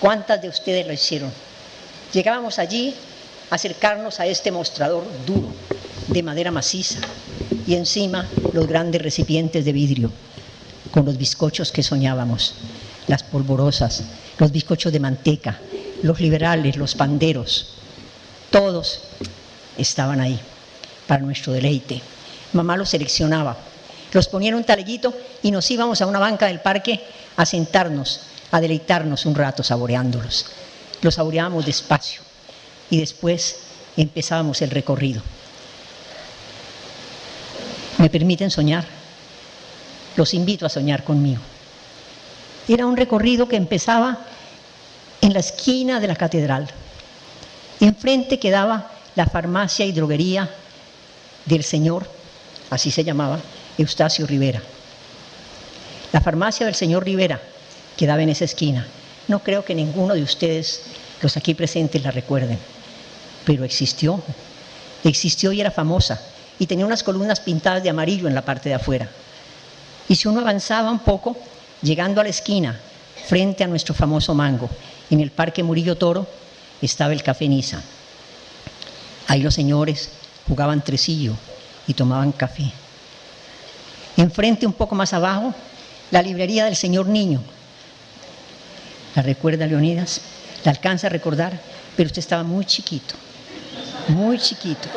¿Cuántas 0.00 0.40
de 0.40 0.48
ustedes 0.48 0.86
lo 0.86 0.92
hicieron? 0.92 1.32
Llegábamos 2.12 2.58
allí 2.58 2.94
acercarnos 3.50 4.20
a 4.20 4.26
este 4.26 4.50
mostrador 4.52 5.04
duro, 5.26 5.48
de 6.08 6.22
madera 6.22 6.50
maciza, 6.50 7.00
y 7.66 7.74
encima 7.74 8.26
los 8.52 8.66
grandes 8.66 9.02
recipientes 9.02 9.64
de 9.64 9.72
vidrio, 9.72 10.10
con 10.90 11.04
los 11.04 11.18
bizcochos 11.18 11.72
que 11.72 11.82
soñábamos, 11.82 12.54
las 13.06 13.22
polvorosas, 13.22 14.02
los 14.38 14.52
bizcochos 14.52 14.92
de 14.92 15.00
manteca, 15.00 15.58
los 16.02 16.20
liberales, 16.20 16.76
los 16.76 16.94
panderos, 16.94 17.74
todos 18.50 19.02
estaban 19.76 20.20
ahí 20.20 20.40
para 21.06 21.22
nuestro 21.22 21.52
deleite. 21.52 22.00
Mamá 22.52 22.76
los 22.76 22.88
seleccionaba, 22.88 23.56
los 24.12 24.28
ponía 24.28 24.48
en 24.48 24.54
un 24.54 24.64
taleguito 24.64 25.14
y 25.42 25.50
nos 25.50 25.70
íbamos 25.70 26.00
a 26.00 26.06
una 26.06 26.18
banca 26.18 26.46
del 26.46 26.60
parque 26.60 27.04
a 27.36 27.44
sentarnos, 27.44 28.20
a 28.50 28.60
deleitarnos 28.60 29.26
un 29.26 29.34
rato 29.34 29.62
saboreándolos. 29.62 30.46
Los 31.02 31.16
saboreábamos 31.16 31.66
despacio, 31.66 32.22
y 32.90 32.98
después 33.00 33.56
empezábamos 33.96 34.62
el 34.62 34.70
recorrido. 34.70 35.22
¿Me 37.98 38.08
permiten 38.08 38.50
soñar? 38.50 38.84
Los 40.16 40.34
invito 40.34 40.66
a 40.66 40.68
soñar 40.68 41.04
conmigo. 41.04 41.40
Era 42.68 42.86
un 42.86 42.96
recorrido 42.96 43.48
que 43.48 43.56
empezaba 43.56 44.18
en 45.20 45.32
la 45.32 45.40
esquina 45.40 46.00
de 46.00 46.06
la 46.06 46.16
catedral. 46.16 46.68
Enfrente 47.80 48.38
quedaba 48.38 48.92
la 49.16 49.26
farmacia 49.26 49.84
y 49.84 49.92
droguería 49.92 50.48
del 51.44 51.64
señor, 51.64 52.08
así 52.70 52.90
se 52.90 53.04
llamaba, 53.04 53.40
Eustacio 53.78 54.26
Rivera. 54.26 54.62
La 56.12 56.20
farmacia 56.20 56.66
del 56.66 56.74
señor 56.74 57.04
Rivera 57.04 57.40
quedaba 57.96 58.22
en 58.22 58.28
esa 58.28 58.44
esquina. 58.44 58.86
No 59.26 59.40
creo 59.40 59.64
que 59.64 59.74
ninguno 59.74 60.14
de 60.14 60.22
ustedes, 60.22 60.82
los 61.20 61.36
aquí 61.36 61.54
presentes, 61.54 62.02
la 62.02 62.10
recuerden 62.10 62.58
pero 63.44 63.64
existió. 63.64 64.22
Existió 65.04 65.52
y 65.52 65.60
era 65.60 65.70
famosa. 65.70 66.20
Y 66.58 66.66
tenía 66.66 66.86
unas 66.86 67.02
columnas 67.02 67.40
pintadas 67.40 67.82
de 67.82 67.90
amarillo 67.90 68.28
en 68.28 68.34
la 68.34 68.44
parte 68.44 68.68
de 68.68 68.74
afuera. 68.74 69.08
Y 70.08 70.16
si 70.16 70.28
uno 70.28 70.40
avanzaba 70.40 70.90
un 70.90 70.98
poco, 70.98 71.36
llegando 71.82 72.20
a 72.20 72.24
la 72.24 72.30
esquina, 72.30 72.78
frente 73.26 73.64
a 73.64 73.68
nuestro 73.68 73.94
famoso 73.94 74.34
mango, 74.34 74.68
en 75.10 75.20
el 75.20 75.30
Parque 75.30 75.62
Murillo 75.62 75.96
Toro, 75.96 76.26
estaba 76.82 77.12
el 77.12 77.22
Café 77.22 77.48
Niza. 77.48 77.82
Ahí 79.28 79.42
los 79.42 79.54
señores 79.54 80.10
jugaban 80.48 80.82
tresillo 80.82 81.34
y 81.86 81.94
tomaban 81.94 82.32
café. 82.32 82.72
Enfrente, 84.16 84.66
un 84.66 84.72
poco 84.72 84.94
más 84.94 85.12
abajo, 85.12 85.54
la 86.10 86.22
librería 86.22 86.64
del 86.64 86.76
señor 86.76 87.06
Niño. 87.06 87.42
¿La 89.14 89.22
recuerda 89.22 89.66
Leonidas? 89.66 90.22
¿La 90.64 90.72
alcanza 90.72 91.06
a 91.06 91.10
recordar? 91.10 91.60
Pero 91.96 92.08
usted 92.08 92.20
estaba 92.20 92.42
muy 92.42 92.64
chiquito 92.64 93.14
muy 94.08 94.38
chiquito. 94.38 94.88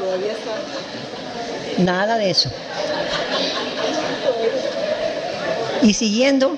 Nada 1.79 2.17
de 2.17 2.29
eso. 2.29 2.51
Y 5.81 5.93
siguiendo 5.93 6.57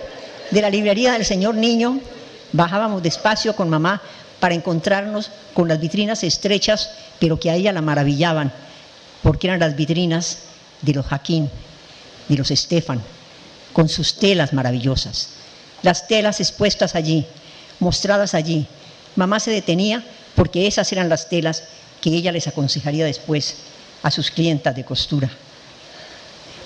de 0.51 0.61
la 0.61 0.69
librería 0.69 1.13
del 1.13 1.25
señor 1.25 1.55
Niño, 1.55 1.99
bajábamos 2.51 3.01
despacio 3.01 3.55
con 3.55 3.69
mamá 3.69 4.01
para 4.39 4.55
encontrarnos 4.55 5.31
con 5.53 5.67
las 5.67 5.79
vitrinas 5.79 6.23
estrechas, 6.23 6.91
pero 7.19 7.39
que 7.39 7.49
a 7.49 7.55
ella 7.55 7.71
la 7.71 7.81
maravillaban, 7.81 8.51
porque 9.21 9.47
eran 9.47 9.59
las 9.59 9.75
vitrinas 9.75 10.39
de 10.81 10.93
los 10.93 11.05
Jaquín, 11.05 11.49
de 12.27 12.37
los 12.37 12.51
Estefan, 12.51 13.01
con 13.71 13.87
sus 13.87 14.15
telas 14.15 14.51
maravillosas. 14.51 15.29
Las 15.81 16.07
telas 16.07 16.39
expuestas 16.39 16.95
allí, 16.95 17.25
mostradas 17.79 18.33
allí. 18.33 18.67
Mamá 19.15 19.39
se 19.39 19.51
detenía 19.51 20.03
porque 20.35 20.67
esas 20.67 20.91
eran 20.91 21.09
las 21.09 21.29
telas 21.29 21.63
que 22.03 22.09
ella 22.09 22.33
les 22.33 22.49
aconsejaría 22.49 23.05
después 23.05 23.55
a 24.03 24.11
sus 24.11 24.29
clientas 24.29 24.75
de 24.75 24.83
costura. 24.83 25.29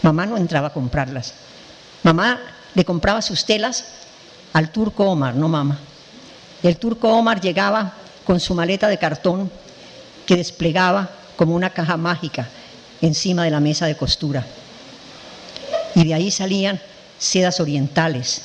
Mamá 0.02 0.26
no 0.26 0.36
entraba 0.36 0.70
a 0.70 0.74
comprarlas. 0.74 1.36
Mamá 2.02 2.40
le 2.74 2.84
compraba 2.84 3.22
sus 3.22 3.46
telas 3.46 3.86
al 4.54 4.72
turco 4.72 5.06
Omar, 5.06 5.36
no 5.36 5.48
mamá. 5.48 5.78
El 6.64 6.78
turco 6.78 7.10
Omar 7.10 7.40
llegaba 7.40 7.94
con 8.26 8.40
su 8.40 8.56
maleta 8.56 8.88
de 8.88 8.98
cartón 8.98 9.52
que 10.26 10.38
desplegaba 10.38 11.08
como 11.36 11.54
una 11.54 11.70
caja 11.70 11.98
mágica 11.98 12.50
encima 13.04 13.44
de 13.44 13.52
la 13.52 13.60
mesa 13.60 13.86
de 13.86 13.96
costura. 13.96 14.44
Y 15.94 16.04
de 16.04 16.16
ahí 16.16 16.32
salían 16.32 16.82
sedas 17.20 17.60
orientales, 17.60 18.42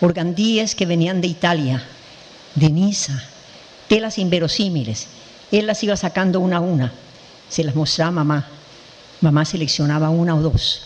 organdíes 0.00 0.74
que 0.74 0.84
venían 0.84 1.20
de 1.20 1.28
Italia, 1.28 1.84
de 2.56 2.70
Niza, 2.70 3.22
telas 3.86 4.18
inverosímiles 4.18 5.06
él 5.52 5.66
las 5.66 5.82
iba 5.82 5.96
sacando 5.96 6.40
una 6.40 6.58
a 6.58 6.60
una, 6.60 6.92
se 7.48 7.64
las 7.64 7.74
mostraba 7.74 8.08
a 8.08 8.12
mamá. 8.12 8.46
Mamá 9.20 9.44
seleccionaba 9.44 10.10
una 10.10 10.34
o 10.34 10.42
dos, 10.42 10.82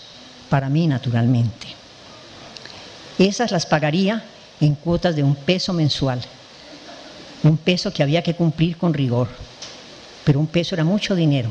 para 0.48 0.68
mí 0.68 0.86
naturalmente. 0.86 1.66
Esas 3.18 3.50
las 3.50 3.66
pagaría 3.66 4.22
en 4.60 4.74
cuotas 4.74 5.16
de 5.16 5.22
un 5.22 5.34
peso 5.34 5.72
mensual, 5.72 6.20
un 7.42 7.56
peso 7.56 7.92
que 7.92 8.02
había 8.02 8.22
que 8.22 8.34
cumplir 8.34 8.76
con 8.76 8.94
rigor, 8.94 9.28
pero 10.24 10.38
un 10.38 10.46
peso 10.46 10.74
era 10.74 10.84
mucho 10.84 11.14
dinero. 11.14 11.50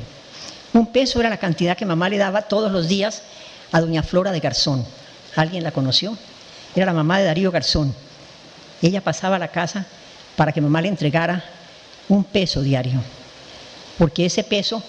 Un 0.74 0.92
peso 0.92 1.20
era 1.20 1.30
la 1.30 1.38
cantidad 1.38 1.76
que 1.76 1.86
mamá 1.86 2.10
le 2.10 2.18
daba 2.18 2.44
todos 2.44 2.72
los 2.72 2.88
días 2.88 3.24
a 3.72 3.82
doña 3.82 4.04
Flora 4.04 4.32
de 4.32 4.40
Garzón. 4.40 4.86
¿Alguien 5.36 5.64
la 5.64 5.72
conoció? 5.72 6.16
Era 6.76 6.86
la 6.86 6.94
mamá 6.94 7.18
de 7.18 7.26
Darío 7.26 7.52
Garzón. 7.52 7.94
Ella 8.82 9.02
pasaba 9.02 9.38
a 9.38 9.40
la 9.40 9.50
casa 9.50 9.86
para 10.36 10.52
que 10.52 10.62
mamá 10.62 10.82
le 10.82 10.88
entregara 10.88 11.44
un 12.10 12.24
peso 12.24 12.62
diario, 12.62 13.02
porque 13.98 14.26
ese 14.26 14.44
peso 14.44 14.84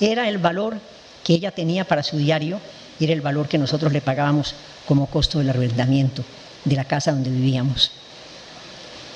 era 0.00 0.28
el 0.28 0.38
valor 0.38 0.76
que 1.22 1.34
ella 1.34 1.50
tenía 1.50 1.84
para 1.84 2.02
su 2.02 2.16
diario 2.16 2.60
y 2.98 3.04
era 3.04 3.12
el 3.12 3.20
valor 3.20 3.48
que 3.48 3.58
nosotros 3.58 3.92
le 3.92 4.00
pagábamos 4.00 4.54
como 4.86 5.06
costo 5.06 5.38
del 5.38 5.50
arrendamiento 5.50 6.24
de 6.64 6.76
la 6.76 6.84
casa 6.84 7.12
donde 7.12 7.30
vivíamos. 7.30 7.90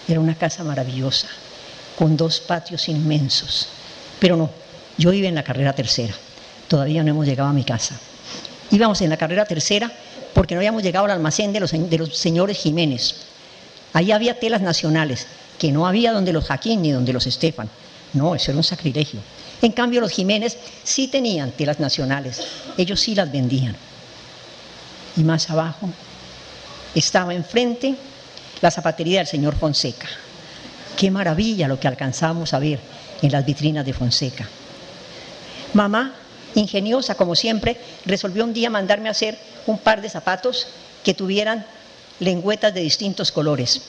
Era 0.06 0.20
una 0.20 0.34
casa 0.34 0.64
maravillosa, 0.64 1.28
con 1.98 2.16
dos 2.16 2.40
patios 2.40 2.88
inmensos. 2.88 3.68
Pero 4.18 4.36
no, 4.36 4.50
yo 4.96 5.12
iba 5.12 5.28
en 5.28 5.34
la 5.34 5.42
carrera 5.42 5.72
tercera, 5.72 6.14
todavía 6.66 7.02
no 7.02 7.10
hemos 7.10 7.26
llegado 7.26 7.50
a 7.50 7.52
mi 7.52 7.64
casa. 7.64 7.98
Íbamos 8.70 9.00
en 9.00 9.10
la 9.10 9.16
carrera 9.16 9.44
tercera 9.44 9.90
porque 10.34 10.54
no 10.54 10.60
habíamos 10.60 10.82
llegado 10.82 11.06
al 11.06 11.12
almacén 11.12 11.52
de 11.52 11.60
los, 11.60 11.70
señores 12.12 12.58
Jiménez. 12.58 13.16
Ahí 13.92 14.12
había 14.12 14.38
telas 14.38 14.60
nacionales, 14.60 15.26
que 15.58 15.72
no 15.72 15.86
había 15.86 16.12
donde 16.12 16.32
los 16.32 16.44
Jaquín 16.46 16.82
ni 16.82 16.92
donde 16.92 17.12
los 17.12 17.26
Estefan. 17.26 17.68
No, 18.14 18.34
eso 18.34 18.50
era 18.50 18.58
un 18.58 18.64
sacrilegio. 18.64 19.20
En 19.60 19.72
cambio, 19.72 20.00
los 20.00 20.12
Jiménez 20.12 20.56
sí 20.84 21.08
tenían 21.08 21.50
telas 21.52 21.80
nacionales, 21.80 22.42
ellos 22.76 23.00
sí 23.00 23.14
las 23.14 23.30
vendían. 23.30 23.76
Y 25.16 25.24
más 25.24 25.50
abajo 25.50 25.90
estaba 26.94 27.34
enfrente 27.34 27.96
la 28.60 28.70
zapatería 28.70 29.18
del 29.18 29.26
señor 29.26 29.56
Fonseca. 29.56 30.08
Qué 30.96 31.10
maravilla 31.10 31.68
lo 31.68 31.78
que 31.78 31.88
alcanzamos 31.88 32.54
a 32.54 32.58
ver 32.58 32.80
en 33.22 33.32
las 33.32 33.44
vitrinas 33.44 33.84
de 33.84 33.92
Fonseca. 33.92 34.48
Mamá, 35.74 36.14
ingeniosa 36.54 37.14
como 37.14 37.34
siempre, 37.34 37.80
resolvió 38.04 38.44
un 38.44 38.52
día 38.52 38.70
mandarme 38.70 39.08
a 39.08 39.12
hacer 39.12 39.38
un 39.66 39.78
par 39.78 40.00
de 40.00 40.08
zapatos 40.08 40.66
que 41.04 41.14
tuvieran 41.14 41.66
lengüetas 42.20 42.74
de 42.74 42.80
distintos 42.80 43.32
colores. 43.32 43.82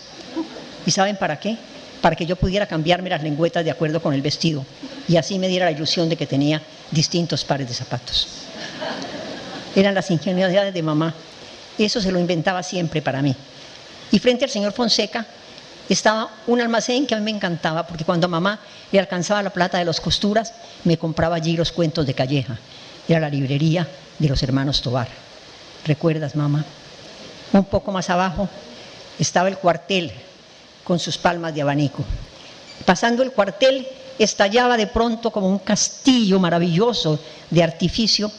¿Y 0.86 0.92
saben 0.92 1.18
para 1.18 1.40
qué? 1.40 1.58
Para 2.02 2.16
que 2.16 2.26
yo 2.26 2.36
pudiera 2.36 2.66
cambiarme 2.66 3.10
las 3.10 3.24
lengüetas 3.24 3.64
de 3.64 3.72
acuerdo 3.72 4.02
con 4.02 4.14
el 4.14 4.22
vestido 4.22 4.66
y 5.08 5.18
así 5.18 5.40
me 5.40 5.48
diera 5.48 5.66
la 5.66 5.72
ilusión 5.72 6.08
de 6.08 6.16
que 6.16 6.28
tenía 6.28 6.62
distintos 6.92 7.44
pares 7.44 7.68
de 7.68 7.74
zapatos. 7.74 8.28
Eran 9.76 9.94
las 9.96 10.10
ingenuidades 10.12 10.74
de 10.74 10.84
mamá. 10.84 11.14
Eso 11.78 12.00
se 12.00 12.12
lo 12.12 12.20
inventaba 12.20 12.64
siempre 12.64 13.02
para 13.02 13.22
mí. 13.22 13.36
Y 14.12 14.20
frente 14.20 14.46
al 14.46 14.52
señor 14.52 14.74
Fonseca 14.74 15.26
estaba 15.88 16.30
un 16.48 16.62
almacén 16.62 17.08
que 17.08 17.16
a 17.16 17.18
mí 17.18 17.24
me 17.24 17.32
encantaba, 17.32 17.86
porque 17.86 18.06
cuando 18.06 18.28
mamá 18.28 18.60
le 18.92 19.00
alcanzaba 19.00 19.42
la 19.42 19.50
plata 19.50 19.78
de 19.78 19.86
las 19.86 20.00
costuras, 20.00 20.54
me 20.84 20.98
compraba 20.98 21.36
allí 21.36 21.58
los 21.58 21.72
cuentos 21.72 22.06
de 22.06 22.14
Calleja. 22.14 22.58
Era 23.08 23.20
la 23.20 23.30
librería 23.30 23.88
de 24.20 24.28
los 24.28 24.44
hermanos 24.44 24.82
Tobar. 24.82 25.08
¿Recuerdas, 25.86 26.36
mamá? 26.36 26.66
Un 27.54 27.66
poco 27.66 27.92
más 27.92 28.10
abajo 28.10 28.48
estaba 29.18 29.48
el 29.48 29.58
cuartel 29.58 30.12
con 30.90 30.98
sus 30.98 31.20
palmas 31.20 31.54
de 31.54 31.62
abanico. 31.62 32.04
Pasando 32.84 33.22
el 33.22 33.32
cuartel 33.32 33.88
estallaba 34.18 34.76
de 34.76 34.88
pronto 34.88 35.30
como 35.30 35.48
un 35.48 35.60
castillo 35.60 36.40
maravilloso 36.40 37.20
de 37.52 37.62
artificio 37.62 38.32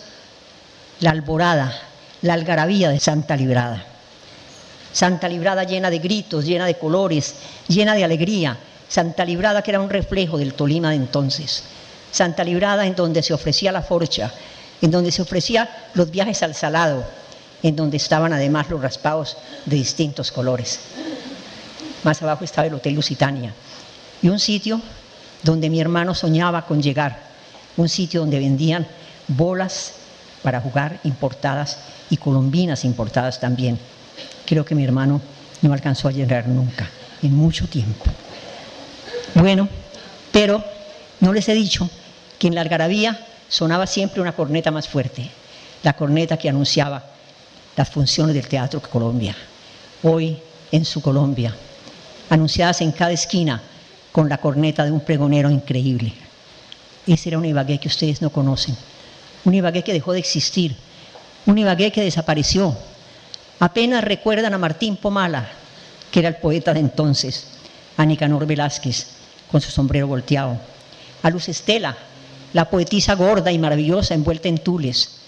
la 0.98 1.10
alborada, 1.10 1.72
la 2.22 2.34
algarabía 2.34 2.90
de 2.90 2.98
Santa 2.98 3.36
Librada. 3.36 3.86
Santa 4.92 5.28
Librada 5.28 5.62
llena 5.62 5.90
de 5.90 6.00
gritos, 6.00 6.44
llena 6.44 6.66
de 6.66 6.74
colores, 6.74 7.36
llena 7.68 7.94
de 7.94 8.02
alegría. 8.02 8.58
Santa 8.88 9.24
Librada 9.24 9.62
que 9.62 9.70
era 9.70 9.80
un 9.80 9.88
reflejo 9.88 10.36
del 10.36 10.54
Tolima 10.54 10.90
de 10.90 10.96
entonces. 10.96 11.62
Santa 12.10 12.42
Librada 12.42 12.84
en 12.84 12.96
donde 12.96 13.22
se 13.22 13.32
ofrecía 13.32 13.70
la 13.70 13.82
forcha, 13.82 14.32
en 14.82 14.90
donde 14.90 15.12
se 15.12 15.22
ofrecía 15.22 15.70
los 15.94 16.10
viajes 16.10 16.42
al 16.42 16.56
salado, 16.56 17.04
en 17.62 17.76
donde 17.76 17.98
estaban 17.98 18.32
además 18.32 18.68
los 18.70 18.82
raspados 18.82 19.36
de 19.66 19.76
distintos 19.76 20.32
colores. 20.32 20.80
Más 22.02 22.22
abajo 22.22 22.44
estaba 22.44 22.66
el 22.66 22.74
Hotel 22.74 22.94
Lusitania 22.94 23.52
y 24.22 24.28
un 24.28 24.38
sitio 24.38 24.80
donde 25.42 25.70
mi 25.70 25.80
hermano 25.80 26.14
soñaba 26.14 26.66
con 26.66 26.82
llegar, 26.82 27.18
un 27.76 27.88
sitio 27.88 28.20
donde 28.20 28.38
vendían 28.38 28.86
bolas 29.28 29.94
para 30.42 30.60
jugar 30.60 31.00
importadas 31.04 31.78
y 32.08 32.16
colombinas 32.16 32.84
importadas 32.84 33.40
también. 33.40 33.78
Creo 34.46 34.64
que 34.64 34.74
mi 34.74 34.84
hermano 34.84 35.20
no 35.62 35.72
alcanzó 35.72 36.08
a 36.08 36.12
llegar 36.12 36.48
nunca, 36.48 36.88
en 37.22 37.34
mucho 37.34 37.66
tiempo. 37.66 38.04
Bueno, 39.34 39.68
pero 40.32 40.64
no 41.20 41.32
les 41.32 41.48
he 41.48 41.54
dicho 41.54 41.88
que 42.38 42.48
en 42.48 42.54
la 42.54 42.62
algarabía 42.62 43.26
sonaba 43.48 43.86
siempre 43.86 44.20
una 44.20 44.32
corneta 44.32 44.70
más 44.70 44.88
fuerte, 44.88 45.30
la 45.82 45.92
corneta 45.92 46.36
que 46.36 46.48
anunciaba 46.48 47.04
las 47.76 47.88
funciones 47.90 48.34
del 48.34 48.48
Teatro 48.48 48.80
Colombia. 48.80 49.36
Hoy 50.02 50.38
en 50.72 50.84
su 50.84 51.00
Colombia, 51.02 51.54
anunciadas 52.30 52.80
en 52.80 52.92
cada 52.92 53.12
esquina 53.12 53.60
con 54.12 54.28
la 54.28 54.38
corneta 54.38 54.84
de 54.84 54.92
un 54.92 55.00
pregonero 55.00 55.50
increíble. 55.50 56.14
Ese 57.06 57.28
era 57.28 57.38
un 57.38 57.44
Ibagué 57.44 57.78
que 57.78 57.88
ustedes 57.88 58.22
no 58.22 58.30
conocen, 58.30 58.76
un 59.44 59.54
Ibagué 59.54 59.82
que 59.82 59.92
dejó 59.92 60.12
de 60.12 60.20
existir, 60.20 60.76
un 61.46 61.58
Ibagué 61.58 61.92
que 61.92 62.02
desapareció. 62.02 62.76
Apenas 63.58 64.04
recuerdan 64.04 64.54
a 64.54 64.58
Martín 64.58 64.96
Pomala, 64.96 65.48
que 66.10 66.20
era 66.20 66.28
el 66.28 66.36
poeta 66.36 66.72
de 66.72 66.80
entonces, 66.80 67.46
a 67.96 68.06
Nicanor 68.06 68.46
Velázquez, 68.46 69.06
con 69.50 69.60
su 69.60 69.70
sombrero 69.70 70.06
volteado, 70.06 70.58
a 71.22 71.30
Luz 71.30 71.48
Estela, 71.48 71.96
la 72.52 72.70
poetisa 72.70 73.14
gorda 73.14 73.52
y 73.52 73.58
maravillosa 73.58 74.14
envuelta 74.14 74.48
en 74.48 74.58
tules, 74.58 75.18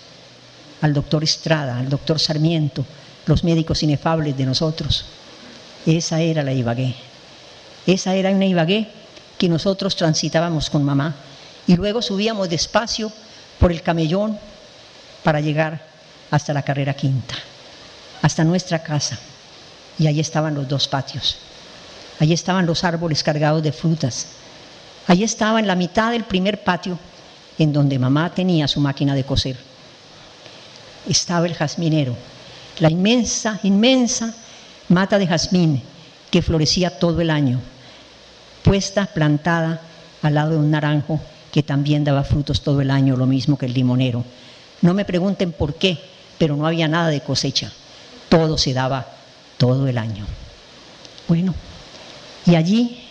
al 0.81 0.95
doctor 0.95 1.23
Estrada, 1.23 1.79
al 1.79 1.89
doctor 1.89 2.19
Sarmiento, 2.19 2.85
los 3.27 3.45
médicos 3.45 3.83
inefables 3.83 4.37
de 4.37 4.47
nosotros. 4.47 5.05
Esa 5.87 6.21
era 6.21 6.43
la 6.43 6.53
Ibagué. 6.53 6.95
Esa 7.87 8.15
era 8.15 8.31
una 8.31 8.47
Ibagué 8.47 8.89
que 9.39 9.49
nosotros 9.49 9.97
transitábamos 9.97 10.71
con 10.71 10.85
mamá 10.85 11.15
y 11.67 11.77
luego 11.77 12.03
subíamos 12.03 12.49
despacio 12.49 13.11
por 13.59 13.73
el 13.73 13.83
camellón 13.83 14.39
para 15.23 15.41
llegar 15.41 15.85
hasta 16.31 16.53
la 16.53 16.63
carrera 16.63 16.95
quinta, 16.95 17.35
hasta 18.23 18.45
nuestra 18.45 18.83
casa. 18.83 19.19
Y 19.99 20.07
allí 20.07 20.21
estaban 20.21 20.55
los 20.55 20.69
dos 20.69 20.89
patios. 20.89 21.39
Allí 22.19 22.33
estaban 22.33 22.67
los 22.67 22.85
árboles 22.85 23.23
cargados 23.23 23.63
de 23.63 23.73
frutas. 23.73 24.27
Allí 25.09 25.25
estaba 25.25 25.59
en 25.59 25.67
la 25.67 25.75
mitad 25.75 26.13
del 26.13 26.25
primer 26.25 26.63
patio, 26.63 26.99
en 27.59 27.73
donde 27.73 27.99
mamá 27.99 28.33
tenía 28.33 28.69
su 28.69 28.81
máquina 28.81 29.15
de 29.15 29.25
coser. 29.25 29.57
Estaba 31.09 31.47
el 31.47 31.55
jazminero, 31.55 32.15
la 32.79 32.91
inmensa, 32.91 33.59
inmensa 33.65 34.33
mata 34.93 35.19
de 35.19 35.27
jazmín 35.27 35.83
que 36.31 36.43
florecía 36.43 36.99
todo 36.99 37.21
el 37.21 37.31
año 37.31 37.61
puesta, 38.63 39.07
plantada 39.07 39.81
al 40.23 40.35
lado 40.35 40.53
de 40.53 40.57
un 40.57 40.71
naranjo 40.71 41.21
que 41.51 41.63
también 41.63 42.05
daba 42.05 42.25
frutos 42.25 42.63
todo 42.63 42.81
el 42.81 42.91
año, 42.91 43.17
lo 43.17 43.27
mismo 43.27 43.59
que 43.59 43.67
el 43.67 43.75
limonero. 43.75 44.25
No 44.81 44.95
me 44.95 45.05
pregunten 45.05 45.53
por 45.53 45.75
qué, 45.75 45.99
pero 46.39 46.57
no 46.57 46.67
había 46.67 46.89
nada 46.89 47.09
de 47.09 47.21
cosecha. 47.21 47.71
Todo 48.29 48.57
se 48.57 48.73
daba 48.73 49.07
todo 49.59 49.87
el 49.87 49.99
año. 49.99 50.25
Bueno, 51.29 51.55
y 52.47 52.55
allí, 52.55 53.05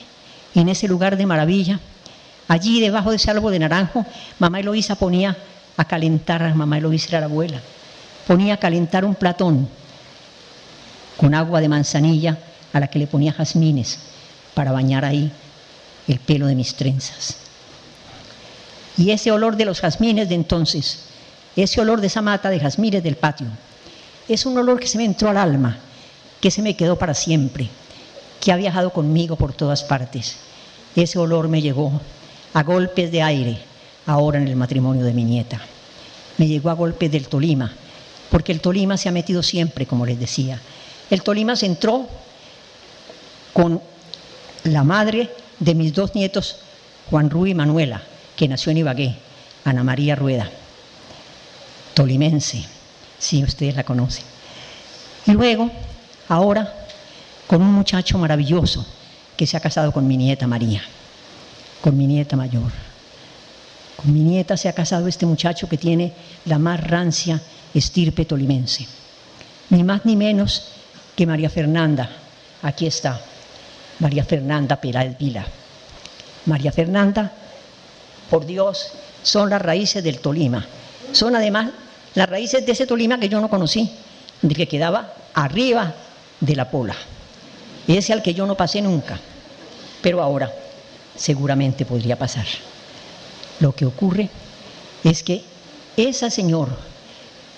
en 0.55 0.69
ese 0.69 0.88
lugar 0.88 1.15
de 1.15 1.25
maravilla, 1.25 1.79
allí 2.47 2.82
debajo 2.82 3.11
de 3.11 3.17
ese 3.17 3.29
árbol 3.29 3.51
de 3.51 3.59
naranjo, 3.59 4.05
mamá 4.39 4.59
Eloísa 4.59 4.95
ponía 4.95 5.38
a 5.77 5.86
calentar, 5.86 6.55
mamá 6.55 6.79
Eloísa 6.79 7.09
era 7.09 7.19
la 7.21 7.25
abuela, 7.27 7.61
ponía 8.25 8.55
a 8.55 8.57
calentar 8.57 9.05
un 9.05 9.15
platón 9.15 9.69
con 11.22 11.36
agua 11.36 11.61
de 11.61 11.69
manzanilla 11.69 12.39
a 12.74 12.80
la 12.80 12.88
que 12.88 12.97
le 12.97 13.05
ponía 13.05 13.32
jazmines 13.32 13.99
para 14.55 14.72
bañar 14.72 15.05
ahí 15.05 15.32
el 16.07 16.17
pelo 16.17 16.47
de 16.47 16.55
mis 16.55 16.74
trenzas. 16.74 17.38
Y 18.97 19.11
ese 19.11 19.32
olor 19.32 19.55
de 19.55 19.65
los 19.65 19.82
jazmines 19.82 20.30
de 20.30 20.36
entonces, 20.36 21.03
ese 21.55 21.80
olor 21.80 22.01
de 22.01 22.07
esa 22.07 22.24
mata 22.24 22.49
de 22.49 22.59
jazmines 22.59 23.03
del 23.03 23.17
patio, 23.17 23.45
es 24.28 24.47
un 24.47 24.57
olor 24.57 24.80
que 24.80 24.88
se 24.88 24.97
me 24.97 25.05
entró 25.05 25.30
al 25.30 25.38
alma, 25.38 25.78
que 26.41 26.49
se 26.49 26.63
me 26.63 26.76
quedó 26.76 26.97
para 26.97 27.13
siempre, 27.13 27.69
que 28.39 28.51
ha 28.51 28.55
viajado 28.55 28.89
conmigo 28.89 29.36
por 29.36 29.53
todas 29.53 29.84
partes. 29.84 30.38
Ese 30.95 31.19
olor 31.19 31.49
me 31.49 31.61
llegó 31.61 32.01
a 32.55 32.63
golpes 32.63 33.11
de 33.11 33.22
aire, 33.22 33.59
ahora 34.07 34.39
en 34.39 34.47
el 34.47 34.55
matrimonio 34.55 35.05
de 35.05 35.13
mi 35.13 35.24
nieta. 35.24 35.61
Me 36.39 36.47
llegó 36.47 36.72
a 36.72 36.74
golpes 36.74 37.11
del 37.11 37.28
Tolima, 37.28 37.72
porque 38.32 38.51
el 38.51 38.59
Tolima 38.59 38.97
se 38.97 39.07
ha 39.07 39.11
metido 39.11 39.43
siempre, 39.43 39.86
como 39.86 40.07
les 40.07 40.19
decía. 40.19 40.59
El 41.12 41.24
Tolima 41.24 41.57
se 41.57 41.66
entró 41.66 42.07
con 43.51 43.82
la 44.64 44.84
madre 44.86 45.30
de 45.59 45.76
mis 45.76 45.93
dos 45.93 46.16
nietos, 46.16 46.55
Juan 47.09 47.30
Rui 47.30 47.51
y 47.51 47.53
Manuela, 47.53 48.01
que 48.38 48.47
nació 48.47 48.72
en 48.72 48.78
Ibagué, 48.78 49.16
Ana 49.66 49.84
María 49.84 50.16
Rueda, 50.16 50.49
tolimense, 51.93 52.64
si 53.20 53.43
ustedes 53.43 53.76
la 53.76 53.84
conocen. 53.84 54.24
Y 55.28 55.34
luego, 55.34 55.70
ahora, 56.30 56.74
con 57.45 57.62
un 57.62 57.74
muchacho 57.74 58.18
maravilloso 58.18 58.86
que 59.36 59.45
se 59.45 59.57
ha 59.57 59.59
casado 59.59 59.91
con 59.91 60.07
mi 60.07 60.16
nieta 60.16 60.47
María, 60.47 60.82
con 61.82 61.97
mi 61.97 62.07
nieta 62.07 62.38
mayor. 62.38 62.72
Con 63.97 64.14
mi 64.14 64.22
nieta 64.22 64.55
se 64.55 64.70
ha 64.70 64.74
casado 64.74 65.09
este 65.09 65.26
muchacho 65.26 65.68
que 65.68 65.78
tiene 65.78 66.14
la 66.45 66.57
más 66.57 66.82
rancia 66.82 67.41
estirpe 67.74 68.24
tolimense. 68.24 68.88
Ni 69.70 69.84
más 69.84 70.05
ni 70.05 70.16
menos 70.16 70.64
que 71.22 71.28
María 71.28 71.51
Fernanda, 71.51 72.09
aquí 72.63 72.88
está, 72.88 73.22
María 73.99 74.24
Fernanda 74.24 74.82
Peláez 74.82 75.15
Vila. 75.19 75.45
María 76.47 76.72
Fernanda, 76.72 77.32
por 78.28 78.43
Dios, 78.43 78.93
son 79.22 79.51
las 79.51 79.61
raíces 79.61 80.03
del 80.03 80.17
Tolima. 80.17 80.65
Son 81.11 81.36
además 81.36 81.69
las 82.15 82.28
raíces 82.28 82.65
de 82.65 82.72
ese 82.72 82.88
Tolima 82.88 83.19
que 83.19 83.30
yo 83.30 83.39
no 83.39 83.51
conocí, 83.51 83.88
de 84.41 84.55
que 84.55 84.67
quedaba 84.67 85.13
arriba 85.36 85.93
de 86.39 86.55
la 86.55 86.72
pola. 86.72 86.95
Ese 87.88 88.13
al 88.13 88.24
que 88.24 88.34
yo 88.34 88.47
no 88.47 88.57
pasé 88.57 88.82
nunca, 88.82 89.19
pero 90.01 90.24
ahora 90.24 90.51
seguramente 91.15 91.86
podría 91.86 92.17
pasar. 92.17 92.47
Lo 93.59 93.76
que 93.76 93.86
ocurre 93.86 94.28
es 95.03 95.22
que 95.22 95.43
ese 95.95 96.32
señor, 96.32 96.69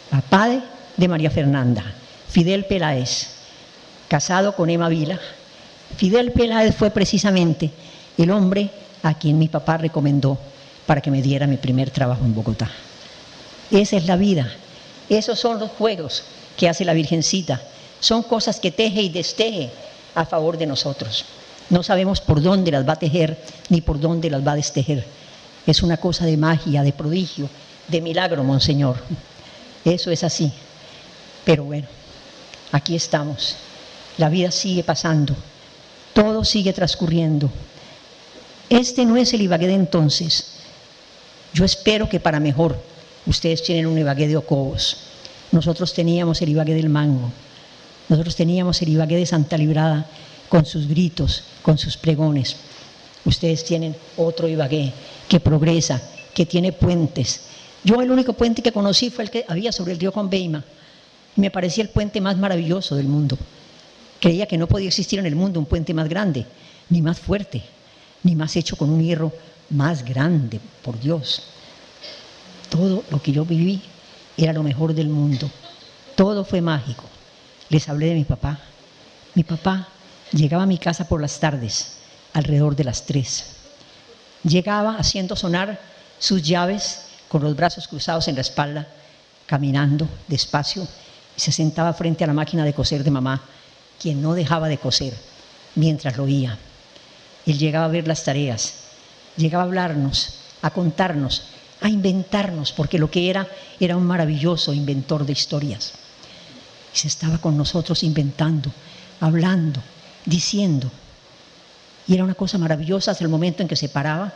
papá 0.09 0.49
de 0.97 1.07
María 1.07 1.31
Fernanda, 1.31 1.85
Fidel 2.27 2.65
Peláez, 2.65 3.42
casado 4.13 4.55
con 4.55 4.69
Emma 4.69 4.89
Vila, 4.89 5.19
Fidel 5.97 6.33
Peláez 6.33 6.75
fue 6.75 6.91
precisamente 6.91 7.71
el 8.15 8.29
hombre 8.29 8.69
a 9.01 9.15
quien 9.15 9.39
mi 9.39 9.47
papá 9.47 9.77
recomendó 9.77 10.37
para 10.85 11.01
que 11.01 11.09
me 11.09 11.19
diera 11.19 11.47
mi 11.47 11.57
primer 11.57 11.89
trabajo 11.89 12.23
en 12.23 12.35
Bogotá. 12.35 12.69
Esa 13.71 13.97
es 13.97 14.05
la 14.05 14.15
vida, 14.15 14.53
esos 15.09 15.39
son 15.39 15.57
los 15.57 15.71
juegos 15.71 16.25
que 16.55 16.69
hace 16.69 16.85
la 16.85 16.93
Virgencita, 16.93 17.59
son 17.99 18.21
cosas 18.21 18.59
que 18.59 18.69
teje 18.69 19.01
y 19.01 19.09
desteje 19.09 19.71
a 20.13 20.25
favor 20.25 20.59
de 20.59 20.67
nosotros. 20.67 21.25
No 21.71 21.81
sabemos 21.81 22.21
por 22.21 22.39
dónde 22.39 22.69
las 22.69 22.87
va 22.87 22.93
a 22.93 22.99
tejer 22.99 23.43
ni 23.69 23.81
por 23.81 23.99
dónde 23.99 24.29
las 24.29 24.45
va 24.45 24.51
a 24.51 24.57
destejer. 24.57 25.03
Es 25.65 25.81
una 25.81 25.97
cosa 25.97 26.27
de 26.27 26.37
magia, 26.37 26.83
de 26.83 26.93
prodigio, 26.93 27.49
de 27.87 27.99
milagro, 27.99 28.43
Monseñor. 28.43 28.97
Eso 29.83 30.11
es 30.11 30.23
así. 30.23 30.51
Pero 31.43 31.63
bueno, 31.63 31.87
aquí 32.71 32.95
estamos. 32.95 33.57
La 34.17 34.29
vida 34.29 34.51
sigue 34.51 34.83
pasando. 34.83 35.35
Todo 36.13 36.43
sigue 36.45 36.73
transcurriendo. 36.73 37.49
Este 38.69 39.05
no 39.05 39.17
es 39.17 39.33
el 39.33 39.41
Ibagué 39.41 39.67
de 39.67 39.73
entonces. 39.73 40.53
Yo 41.53 41.65
espero 41.65 42.09
que 42.09 42.19
para 42.19 42.39
mejor. 42.39 42.77
Ustedes 43.25 43.63
tienen 43.63 43.87
un 43.87 43.97
Ibagué 43.97 44.27
de 44.27 44.37
Ocobos. 44.37 44.97
Nosotros 45.51 45.93
teníamos 45.93 46.41
el 46.41 46.49
Ibagué 46.49 46.73
del 46.73 46.89
Mango. 46.89 47.31
Nosotros 48.09 48.35
teníamos 48.35 48.81
el 48.81 48.89
Ibagué 48.89 49.17
de 49.17 49.25
Santa 49.25 49.57
Librada 49.57 50.05
con 50.49 50.65
sus 50.65 50.87
gritos, 50.87 51.43
con 51.61 51.77
sus 51.77 51.97
pregones. 51.97 52.55
Ustedes 53.25 53.63
tienen 53.63 53.95
otro 54.17 54.47
Ibagué 54.47 54.91
que 55.27 55.39
progresa, 55.39 56.01
que 56.33 56.45
tiene 56.45 56.71
puentes. 56.71 57.41
Yo 57.83 58.01
el 58.01 58.11
único 58.11 58.33
puente 58.33 58.61
que 58.61 58.71
conocí 58.71 59.09
fue 59.09 59.23
el 59.23 59.31
que 59.31 59.45
había 59.47 59.71
sobre 59.71 59.93
el 59.93 59.99
río 59.99 60.11
Conveima. 60.11 60.63
Me 61.35 61.49
parecía 61.49 61.83
el 61.83 61.89
puente 61.89 62.21
más 62.21 62.37
maravilloso 62.37 62.95
del 62.95 63.07
mundo. 63.07 63.37
Creía 64.23 64.45
que 64.45 64.57
no 64.57 64.67
podía 64.67 64.87
existir 64.87 65.19
en 65.19 65.25
el 65.25 65.35
mundo 65.35 65.59
un 65.59 65.65
puente 65.65 65.93
más 65.93 66.07
grande, 66.07 66.45
ni 66.89 67.01
más 67.01 67.19
fuerte, 67.19 67.61
ni 68.23 68.37
más 68.37 68.55
hecho 68.55 68.77
con 68.77 68.89
un 68.89 69.03
hierro 69.03 69.33
más 69.69 70.05
grande, 70.05 70.61
por 70.81 70.97
Dios. 70.97 71.43
Todo 72.69 73.03
lo 73.09 73.21
que 73.21 73.33
yo 73.33 73.43
viví 73.43 73.81
era 74.37 74.53
lo 74.53 74.63
mejor 74.63 74.93
del 74.93 75.09
mundo. 75.09 75.51
Todo 76.15 76.45
fue 76.45 76.61
mágico. 76.61 77.03
Les 77.67 77.89
hablé 77.89 78.05
de 78.05 78.13
mi 78.13 78.23
papá. 78.23 78.61
Mi 79.35 79.43
papá 79.43 79.89
llegaba 80.31 80.63
a 80.63 80.67
mi 80.67 80.77
casa 80.77 81.05
por 81.05 81.19
las 81.19 81.37
tardes, 81.41 81.97
alrededor 82.31 82.77
de 82.77 82.85
las 82.85 83.05
tres. 83.05 83.57
Llegaba 84.43 84.95
haciendo 84.95 85.35
sonar 85.35 85.81
sus 86.17 86.41
llaves 86.43 87.07
con 87.27 87.43
los 87.43 87.57
brazos 87.57 87.89
cruzados 87.89 88.29
en 88.29 88.35
la 88.35 88.41
espalda, 88.41 88.87
caminando 89.47 90.07
despacio, 90.29 90.87
y 91.35 91.41
se 91.41 91.51
sentaba 91.51 91.91
frente 91.91 92.23
a 92.23 92.27
la 92.27 92.33
máquina 92.33 92.63
de 92.63 92.73
coser 92.73 93.03
de 93.03 93.11
mamá, 93.11 93.43
quien 94.01 94.21
no 94.21 94.33
dejaba 94.33 94.67
de 94.67 94.77
coser 94.77 95.13
mientras 95.75 96.17
lo 96.17 96.23
oía. 96.23 96.57
Él 97.45 97.57
llegaba 97.57 97.85
a 97.85 97.89
ver 97.89 98.07
las 98.07 98.23
tareas, 98.23 98.73
llegaba 99.37 99.63
a 99.63 99.67
hablarnos, 99.67 100.35
a 100.61 100.69
contarnos, 100.69 101.43
a 101.81 101.89
inventarnos, 101.89 102.71
porque 102.71 102.97
lo 102.97 103.11
que 103.11 103.29
era 103.29 103.47
era 103.79 103.97
un 103.97 104.05
maravilloso 104.05 104.73
inventor 104.73 105.25
de 105.25 105.33
historias. 105.33 105.93
Y 106.93 106.97
se 106.97 107.07
estaba 107.07 107.39
con 107.39 107.57
nosotros 107.57 108.03
inventando, 108.03 108.71
hablando, 109.19 109.81
diciendo. 110.25 110.89
Y 112.07 112.13
era 112.13 112.23
una 112.23 112.35
cosa 112.35 112.57
maravillosa 112.57 113.11
hasta 113.11 113.23
el 113.23 113.29
momento 113.29 113.61
en 113.61 113.67
que 113.67 113.75
se 113.75 113.89
paraba, 113.89 114.33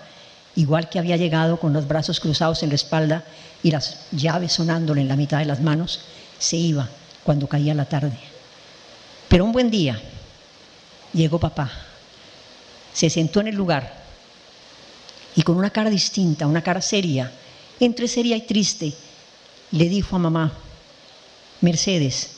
igual 0.55 0.89
que 0.89 0.99
había 0.99 1.17
llegado 1.17 1.59
con 1.59 1.71
los 1.71 1.87
brazos 1.87 2.19
cruzados 2.19 2.63
en 2.63 2.69
la 2.69 2.75
espalda 2.75 3.23
y 3.63 3.71
las 3.71 4.07
llaves 4.11 4.53
sonándole 4.53 5.01
en 5.01 5.07
la 5.07 5.15
mitad 5.15 5.39
de 5.39 5.45
las 5.45 5.61
manos, 5.61 6.01
se 6.39 6.57
iba 6.57 6.89
cuando 7.23 7.47
caía 7.47 7.73
la 7.73 7.85
tarde. 7.85 8.17
Pero 9.27 9.45
un 9.45 9.51
buen 9.51 9.69
día 9.69 10.01
llegó 11.13 11.39
papá, 11.39 11.71
se 12.93 13.09
sentó 13.09 13.41
en 13.41 13.47
el 13.47 13.55
lugar 13.55 14.05
y 15.35 15.41
con 15.41 15.57
una 15.57 15.69
cara 15.69 15.89
distinta, 15.89 16.47
una 16.47 16.63
cara 16.63 16.81
seria, 16.81 17.31
entre 17.79 18.07
seria 18.07 18.35
y 18.37 18.41
triste, 18.41 18.93
le 19.71 19.89
dijo 19.89 20.15
a 20.15 20.19
mamá, 20.19 20.53
Mercedes, 21.61 22.37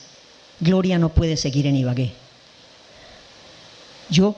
Gloria 0.60 1.00
no 1.00 1.10
puede 1.10 1.38
seguir 1.38 1.68
en 1.68 1.78
Ibagué. 1.78 2.12
Yo, 4.10 4.36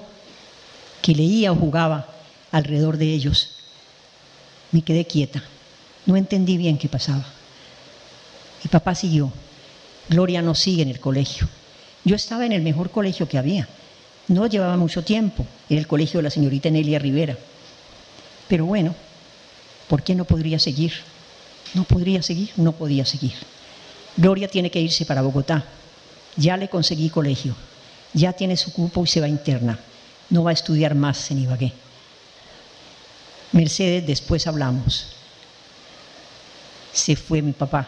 que 1.01 1.15
leía 1.15 1.51
o 1.51 1.55
jugaba 1.55 2.07
alrededor 2.51 2.97
de 2.97 3.05
ellos, 3.05 3.49
me 4.71 4.83
quedé 4.83 5.05
quieta. 5.05 5.43
No 6.05 6.15
entendí 6.15 6.57
bien 6.57 6.77
qué 6.77 6.87
pasaba. 6.87 7.25
Y 8.63 8.67
papá 8.67 8.95
siguió. 8.95 9.31
Gloria 10.09 10.41
no 10.41 10.55
sigue 10.55 10.83
en 10.83 10.89
el 10.89 10.99
colegio. 10.99 11.47
Yo 12.03 12.15
estaba 12.15 12.45
en 12.45 12.51
el 12.51 12.61
mejor 12.61 12.89
colegio 12.89 13.27
que 13.27 13.37
había. 13.37 13.67
No 14.27 14.47
llevaba 14.47 14.77
mucho 14.77 15.03
tiempo, 15.03 15.45
en 15.69 15.77
el 15.77 15.87
colegio 15.87 16.19
de 16.19 16.23
la 16.23 16.29
señorita 16.29 16.69
Nelia 16.69 16.99
Rivera. 16.99 17.37
Pero 18.47 18.65
bueno, 18.65 18.95
¿por 19.87 20.03
qué 20.03 20.15
no 20.15 20.25
podría 20.25 20.59
seguir? 20.59 20.93
No 21.73 21.83
podría 21.83 22.21
seguir, 22.21 22.51
no 22.57 22.71
podía 22.71 23.05
seguir. 23.05 23.33
Gloria 24.17 24.47
tiene 24.47 24.71
que 24.71 24.81
irse 24.81 25.05
para 25.05 25.21
Bogotá. 25.21 25.63
Ya 26.37 26.57
le 26.57 26.69
conseguí 26.69 27.09
colegio 27.09 27.55
ya 28.13 28.33
tiene 28.33 28.57
su 28.57 28.73
cupo 28.73 29.03
y 29.03 29.07
se 29.07 29.21
va 29.21 29.27
interna. 29.27 29.79
No 30.29 30.43
va 30.43 30.51
a 30.51 30.53
estudiar 30.53 30.95
más 30.95 31.31
en 31.31 31.39
Ibagué. 31.39 31.71
Mercedes, 33.51 34.05
después 34.05 34.47
hablamos. 34.47 35.07
Se 36.93 37.15
fue 37.15 37.41
mi 37.41 37.51
papá. 37.53 37.87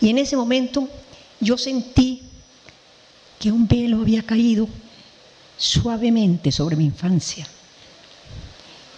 Y 0.00 0.10
en 0.10 0.18
ese 0.18 0.36
momento 0.36 0.88
yo 1.40 1.56
sentí 1.56 2.22
que 3.38 3.52
un 3.52 3.68
velo 3.68 4.00
había 4.00 4.22
caído 4.22 4.68
suavemente 5.56 6.52
sobre 6.52 6.76
mi 6.76 6.84
infancia, 6.84 7.46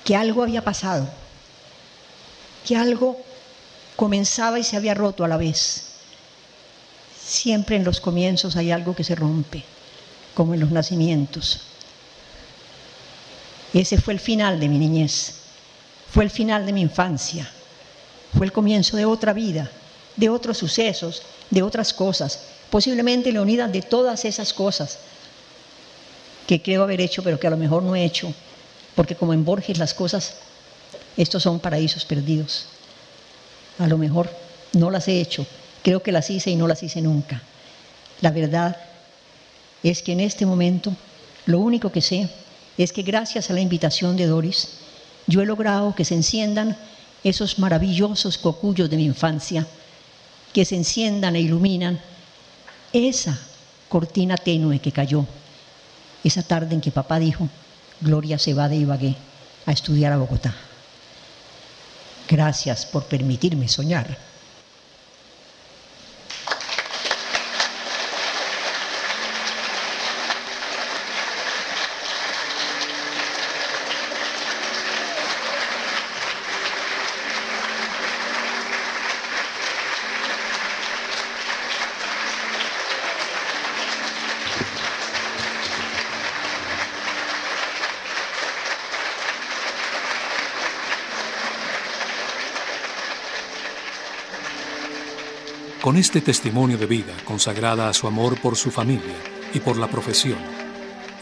que 0.04 0.16
algo 0.16 0.42
había 0.42 0.64
pasado, 0.64 1.08
que 2.66 2.76
algo 2.76 3.20
comenzaba 3.96 4.58
y 4.58 4.64
se 4.64 4.76
había 4.76 4.94
roto 4.94 5.24
a 5.24 5.28
la 5.28 5.36
vez. 5.36 5.84
Siempre 7.24 7.76
en 7.76 7.84
los 7.84 8.00
comienzos 8.00 8.56
hay 8.56 8.70
algo 8.70 8.94
que 8.94 9.04
se 9.04 9.14
rompe 9.14 9.64
como 10.34 10.54
en 10.54 10.60
los 10.60 10.70
nacimientos. 10.70 11.60
Ese 13.74 14.00
fue 14.00 14.14
el 14.14 14.20
final 14.20 14.60
de 14.60 14.68
mi 14.68 14.78
niñez, 14.78 15.34
fue 16.10 16.24
el 16.24 16.30
final 16.30 16.64
de 16.64 16.72
mi 16.72 16.80
infancia, 16.80 17.50
fue 18.36 18.46
el 18.46 18.52
comienzo 18.52 18.96
de 18.96 19.04
otra 19.04 19.32
vida, 19.32 19.70
de 20.16 20.28
otros 20.30 20.58
sucesos, 20.58 21.22
de 21.50 21.62
otras 21.62 21.92
cosas, 21.92 22.40
posiblemente 22.70 23.32
leonidas 23.32 23.72
de 23.72 23.82
todas 23.82 24.24
esas 24.24 24.52
cosas 24.52 24.98
que 26.46 26.62
creo 26.62 26.82
haber 26.82 27.00
hecho, 27.00 27.22
pero 27.22 27.38
que 27.38 27.46
a 27.46 27.50
lo 27.50 27.56
mejor 27.56 27.82
no 27.82 27.94
he 27.94 28.04
hecho, 28.04 28.32
porque 28.94 29.14
como 29.14 29.34
en 29.34 29.44
Borges 29.44 29.78
las 29.78 29.94
cosas, 29.94 30.34
estos 31.16 31.42
son 31.42 31.60
paraísos 31.60 32.04
perdidos. 32.04 32.66
A 33.78 33.86
lo 33.86 33.98
mejor 33.98 34.30
no 34.72 34.90
las 34.90 35.08
he 35.08 35.20
hecho, 35.20 35.46
creo 35.82 36.02
que 36.02 36.12
las 36.12 36.30
hice 36.30 36.50
y 36.50 36.56
no 36.56 36.66
las 36.66 36.82
hice 36.82 37.02
nunca. 37.02 37.42
La 38.20 38.30
verdad 38.30 38.76
es 39.82 40.02
que 40.02 40.12
en 40.12 40.20
este 40.20 40.46
momento 40.46 40.92
lo 41.46 41.60
único 41.60 41.92
que 41.92 42.00
sé 42.00 42.28
es 42.76 42.92
que 42.92 43.02
gracias 43.02 43.50
a 43.50 43.54
la 43.54 43.60
invitación 43.60 44.16
de 44.16 44.26
Doris, 44.26 44.68
yo 45.26 45.42
he 45.42 45.46
logrado 45.46 45.94
que 45.94 46.04
se 46.04 46.14
enciendan 46.14 46.76
esos 47.24 47.58
maravillosos 47.58 48.38
cocuyos 48.38 48.88
de 48.88 48.96
mi 48.96 49.04
infancia, 49.04 49.66
que 50.52 50.64
se 50.64 50.76
enciendan 50.76 51.36
e 51.36 51.40
iluminan 51.40 52.00
esa 52.92 53.38
cortina 53.88 54.36
tenue 54.36 54.80
que 54.80 54.92
cayó 54.92 55.26
esa 56.24 56.42
tarde 56.42 56.74
en 56.74 56.80
que 56.80 56.90
papá 56.90 57.18
dijo, 57.18 57.48
Gloria 58.00 58.38
se 58.38 58.54
va 58.54 58.68
de 58.68 58.76
Ibagué 58.76 59.16
a 59.66 59.72
estudiar 59.72 60.12
a 60.12 60.18
Bogotá. 60.18 60.54
Gracias 62.28 62.86
por 62.86 63.04
permitirme 63.04 63.68
soñar. 63.68 64.27
Con 95.88 95.96
este 95.96 96.20
testimonio 96.20 96.76
de 96.76 96.84
vida 96.84 97.14
consagrada 97.24 97.88
a 97.88 97.94
su 97.94 98.06
amor 98.06 98.38
por 98.42 98.56
su 98.56 98.70
familia 98.70 99.16
y 99.54 99.60
por 99.60 99.78
la 99.78 99.86
profesión, 99.86 100.36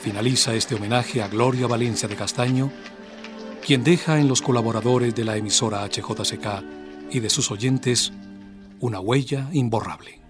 finaliza 0.02 0.56
este 0.56 0.74
homenaje 0.74 1.22
a 1.22 1.28
Gloria 1.28 1.68
Valencia 1.68 2.08
de 2.08 2.16
Castaño, 2.16 2.72
quien 3.64 3.84
deja 3.84 4.18
en 4.18 4.26
los 4.26 4.42
colaboradores 4.42 5.14
de 5.14 5.24
la 5.24 5.36
emisora 5.36 5.84
HJCK 5.84 6.64
y 7.12 7.20
de 7.20 7.30
sus 7.30 7.52
oyentes 7.52 8.12
una 8.80 8.98
huella 8.98 9.48
imborrable. 9.52 10.25